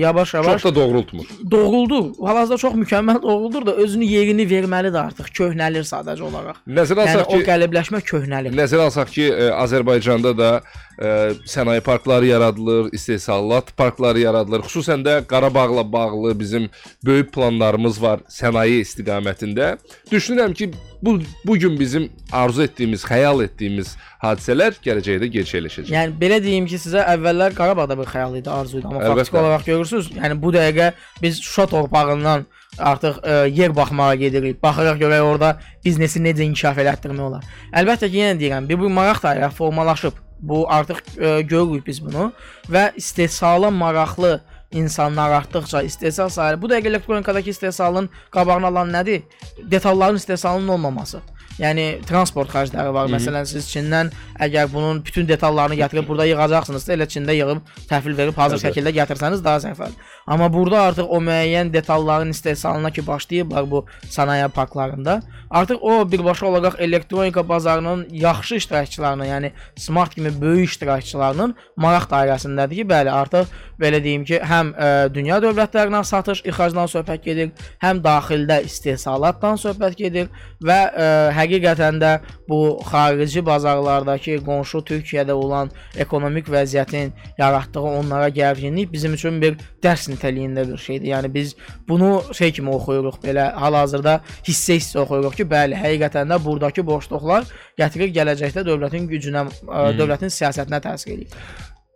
yavaş-yavaş 0.00 0.62
Çox 0.62 0.64
da 0.70 0.74
doğrultmur. 0.78 1.26
doğruldu. 1.50 1.98
Hal-hazırda 2.24 2.56
çox 2.62 2.74
mükəmməl 2.80 3.20
doğruldur 3.22 3.66
da 3.66 3.74
özünü 3.84 4.04
yerini 4.08 4.46
verməlidir 4.48 5.00
artıq. 5.02 5.28
Köhnəlir 5.36 5.84
sadəcə 5.84 6.24
olaraq. 6.24 6.62
Nəzərə 6.68 7.04
Yəni 7.04 7.18
alsaq 7.20 7.34
o 7.34 7.38
ki, 7.38 7.44
qəlibləşmə 7.50 8.00
köhnəlir. 8.08 8.56
Nəzərə 8.56 8.88
alsaq 8.88 9.12
ki, 9.12 9.28
ə, 9.30 9.50
Azərbaycanda 9.64 10.32
da 10.38 10.50
ə, 10.60 11.12
sənaye 11.50 11.80
parkları 11.84 12.26
yaradılır, 12.32 12.88
istehsalat 12.96 13.74
parkları 13.76 14.24
yaradılır. 14.24 14.64
Xüsusən 14.68 15.04
də 15.04 15.18
Qarabağla 15.28 15.84
bağlı 15.92 16.38
bizim 16.40 16.70
böyük 17.04 17.32
planlarımız 17.34 18.02
var 18.02 18.24
sənaye 18.32 18.80
istiqamətində. 18.80 19.74
Düşünürəm 20.12 20.54
ki, 20.56 20.70
bu 21.04 21.18
bu 21.46 21.56
gün 21.58 21.78
bizim 21.80 22.08
arzu 22.32 22.62
etdiyimiz, 22.62 23.04
xəyal 23.04 23.42
etdiyimiz 23.44 23.94
hadisələr 24.22 24.78
gələcəkdə 24.86 25.28
gerçəkləşəcək. 25.36 25.92
Yəni 25.92 26.16
belə 26.20 26.40
deyim 26.42 26.66
ki, 26.70 26.78
sizə 26.80 27.04
əvvəllər 27.14 27.54
Qarabağda 27.58 27.98
bir 27.98 28.08
xəyal 28.10 28.38
idi, 28.40 28.50
arzu 28.50 28.78
idi, 28.80 28.86
amma 28.86 29.02
Əlbəttə. 29.02 29.14
faktiki 29.24 29.40
olaraq 29.42 29.64
görürsüz, 29.70 30.10
yəni 30.16 30.40
bu 30.42 30.52
dəqiqə 30.56 30.92
biz 31.22 31.40
Şuşa 31.42 31.66
torpağından 31.74 32.46
artıq 32.78 33.20
ə, 33.22 33.34
yer 33.54 33.76
baxmağa 33.76 34.14
gedirik. 34.18 34.62
Baxırıq 34.62 34.98
görək 35.04 35.20
orada 35.22 35.50
biznesi 35.84 36.22
necə 36.24 36.42
inkişaf 36.48 36.78
elətdirmək 36.82 37.26
olar. 37.28 37.44
Əlbəttə 37.72 38.08
ki, 38.10 38.22
yenə 38.24 38.38
deyirəm, 38.40 38.68
bir 38.68 38.80
bu 38.80 38.88
maraq 38.90 39.22
dairə 39.22 39.50
formalaşıb. 39.54 40.16
Bu 40.44 40.64
artıq 40.68 40.98
ə, 41.16 41.40
görürük 41.46 41.86
biz 41.86 42.02
bunu 42.04 42.32
və 42.68 42.88
istehsala 42.96 43.70
maraqlı 43.70 44.40
insanlar 44.74 45.38
artdıqca 45.40 45.82
istehsal 45.88 46.32
sahəsi 46.34 46.60
bu 46.62 46.70
dəqiqə 46.72 46.90
elektronikadakı 46.92 47.54
istehsalın 47.54 48.10
qabağını 48.34 48.66
alan 48.72 48.90
nədir? 48.94 49.22
Detalların 49.70 50.20
istehsalının 50.22 50.68
olmaması. 50.76 51.22
Yəni 51.58 52.00
transport 52.02 52.50
xərcləri 52.50 52.90
var. 52.94 53.10
Məsələn, 53.12 53.46
siz 53.46 53.68
Çindən 53.70 54.10
əgər 54.42 54.66
bunun 54.72 54.98
bütün 55.06 55.28
detallarını 55.28 55.76
gətirib 55.78 56.08
burada 56.08 56.26
yığacaqsınızsa, 56.26 56.96
elə 56.96 57.06
Çində 57.06 57.36
yığıb 57.36 57.60
təhvil 57.90 58.16
verib 58.18 58.38
hazır 58.42 58.58
şəkildə 58.64 58.90
gətirsəniz 58.96 59.44
daha 59.44 59.62
zəfərli. 59.62 59.94
Amma 60.26 60.52
burada 60.52 60.80
artıq 60.80 61.08
o 61.08 61.20
müəyyən 61.20 61.72
detalların 61.72 62.30
istehsalına 62.30 62.90
ki 62.90 63.06
başlayıblar 63.06 63.70
bu 63.70 63.86
sənaye 64.08 64.48
parklarında. 64.48 65.20
Artıq 65.50 65.78
o 65.80 66.12
birbaşa 66.12 66.46
olaraq 66.46 66.74
elektronika 66.78 67.48
bazarının 67.48 68.06
yaxşı 68.10 68.54
iştirakçılarının, 68.54 69.24
yəni 69.24 69.50
Smart 69.76 70.14
kimi 70.14 70.40
böyük 70.40 70.68
iştirakçılarının 70.68 71.54
maraq 71.76 72.08
dairəsindədir 72.10 72.74
ki, 72.74 72.86
bəli, 72.88 73.10
artıq 73.10 73.52
belə 73.80 74.00
deyim 74.04 74.24
ki, 74.24 74.40
həm 74.40 74.72
ə, 74.72 74.88
dünya 75.14 75.38
dövlətlərindən 75.44 76.04
satış, 76.04 76.40
ixracdan 76.48 76.88
söhbət 76.88 77.22
gedir, 77.24 77.52
həm 77.82 78.00
daxildə 78.04 78.62
istehsalatdan 78.64 79.60
söhbət 79.60 79.96
gedir 79.98 80.32
və 80.64 80.78
ə, 80.88 81.08
həqiqətən 81.36 82.00
də 82.00 82.14
bu 82.48 82.78
xarici 82.90 83.44
bazarlardakı 83.46 84.40
qonşu 84.46 84.82
Türkiyədə 84.88 85.36
olan 85.36 85.70
ekonomik 85.98 86.48
vəziyyətin 86.48 87.12
yaratdığı 87.38 87.80
onlara 87.80 88.28
gərginlik 88.28 88.92
bizim 88.92 89.14
üçün 89.14 89.40
bir 89.42 89.58
dərs 89.82 90.08
nitəliyində 90.14 90.66
bir 90.70 90.80
şeydir. 90.80 91.10
Yəni 91.12 91.32
biz 91.34 91.54
bunu 91.88 92.22
şey 92.32 92.52
kimi 92.58 92.72
oxuyuruq, 92.74 93.20
belə 93.24 93.50
hal-hazırda 93.60 94.20
hissə-hissə 94.46 95.02
oxuyuruq 95.04 95.38
ki, 95.40 95.48
bəli, 95.50 95.78
həqiqətən 95.78 96.32
də 96.32 96.40
burdakı 96.44 96.86
boşluqlar 96.86 97.46
gətirir 97.80 98.14
gələcəkdə 98.16 98.66
dövlətin 98.66 99.08
gücünə, 99.10 99.46
ə, 99.68 99.86
dövlətin 99.98 100.32
siyasətinə 100.32 100.82
təsir 100.84 101.16
edir. 101.18 101.38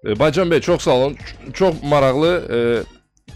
E, 0.04 0.18
Baycan 0.18 0.50
bəy, 0.50 0.60
çox 0.60 0.82
sağ 0.82 0.94
olun. 0.94 1.16
Çox 1.54 1.82
maraqlı 1.82 2.32
e, 2.50 2.58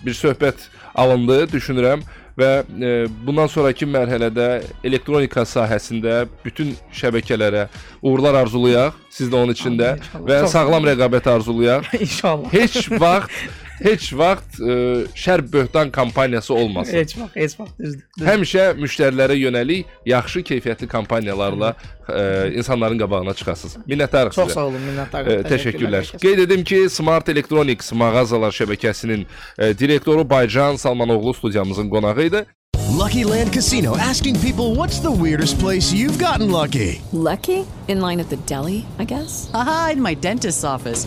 bir 0.06 0.14
söhbət 0.14 0.68
alındı, 0.94 1.44
düşünürəm 1.52 2.02
və 2.38 2.50
e, 2.62 2.92
bundan 3.26 3.50
sonrakı 3.50 3.86
mərhələdə 3.88 4.48
elektronika 4.84 5.44
sahəsində 5.48 6.22
bütün 6.44 6.72
şəbəkələrə 6.94 7.66
uğurlar 8.02 8.42
arzulayaq. 8.44 8.96
Siz 9.10 9.32
də 9.32 9.42
onun 9.42 9.56
içində 9.56 9.96
Amin, 10.14 10.28
və 10.28 10.38
sağlam 10.52 10.86
rəqabət 10.88 11.28
arzulayaq. 11.34 11.92
İnşallah. 12.06 12.52
Heç 12.52 12.90
vaxt 12.92 13.61
heç 13.84 14.12
vaxt 14.14 14.60
e, 14.60 14.74
şər 15.14 15.42
böhtan 15.52 15.90
kampaniyası 15.90 16.54
olmasın. 16.54 16.92
Heç 16.92 17.18
vaxt, 17.18 17.36
heç 17.36 17.60
vaxt 17.60 17.78
düzdür. 17.78 18.04
düzdür. 18.18 18.28
Həmişə 18.30 18.64
müştərilərə 18.78 19.36
yönəlik 19.38 19.84
yaxşı 20.06 20.40
keyfiyyətli 20.40 20.86
kampaniyalarla 20.86 21.74
e, 22.08 22.52
insanların 22.54 22.98
qabağına 22.98 23.34
çıxasınız. 23.34 23.76
Minnətdarıq 23.88 24.34
Çox 24.34 24.48
sizə. 24.48 24.54
sağ 24.54 24.64
olun, 24.70 24.80
minnətdarım. 24.88 25.28
E, 25.32 25.42
təşəkkürlər. 25.54 26.16
Qeyd 26.22 26.38
edim 26.46 26.64
ki, 26.64 26.88
Smart 26.90 27.28
Electronics 27.28 27.92
mağazalar 27.92 28.52
şəbəkəsinin 28.52 29.24
e, 29.58 29.78
direktoru 29.78 30.30
Baycan 30.30 30.76
Salmanoğlu 30.76 31.34
studiyamızın 31.34 31.90
qonağı 31.90 32.22
idi. 32.22 32.44
Lucky 32.98 33.24
Land 33.24 33.54
Casino 33.54 33.94
asking 34.10 34.36
people 34.36 34.74
what's 34.74 35.00
the 35.00 35.08
weirdest 35.10 35.60
place 35.60 35.92
you've 35.96 36.18
gotten 36.18 36.52
lucky? 36.52 37.00
Lucky? 37.12 37.64
In 37.88 38.00
line 38.00 38.20
at 38.20 38.28
the 38.30 38.36
deli, 38.48 38.84
I 39.00 39.06
guess? 39.08 39.48
Aha, 39.54 39.90
in 39.92 40.02
my 40.02 40.22
dentist's 40.22 40.64
office. 40.64 41.06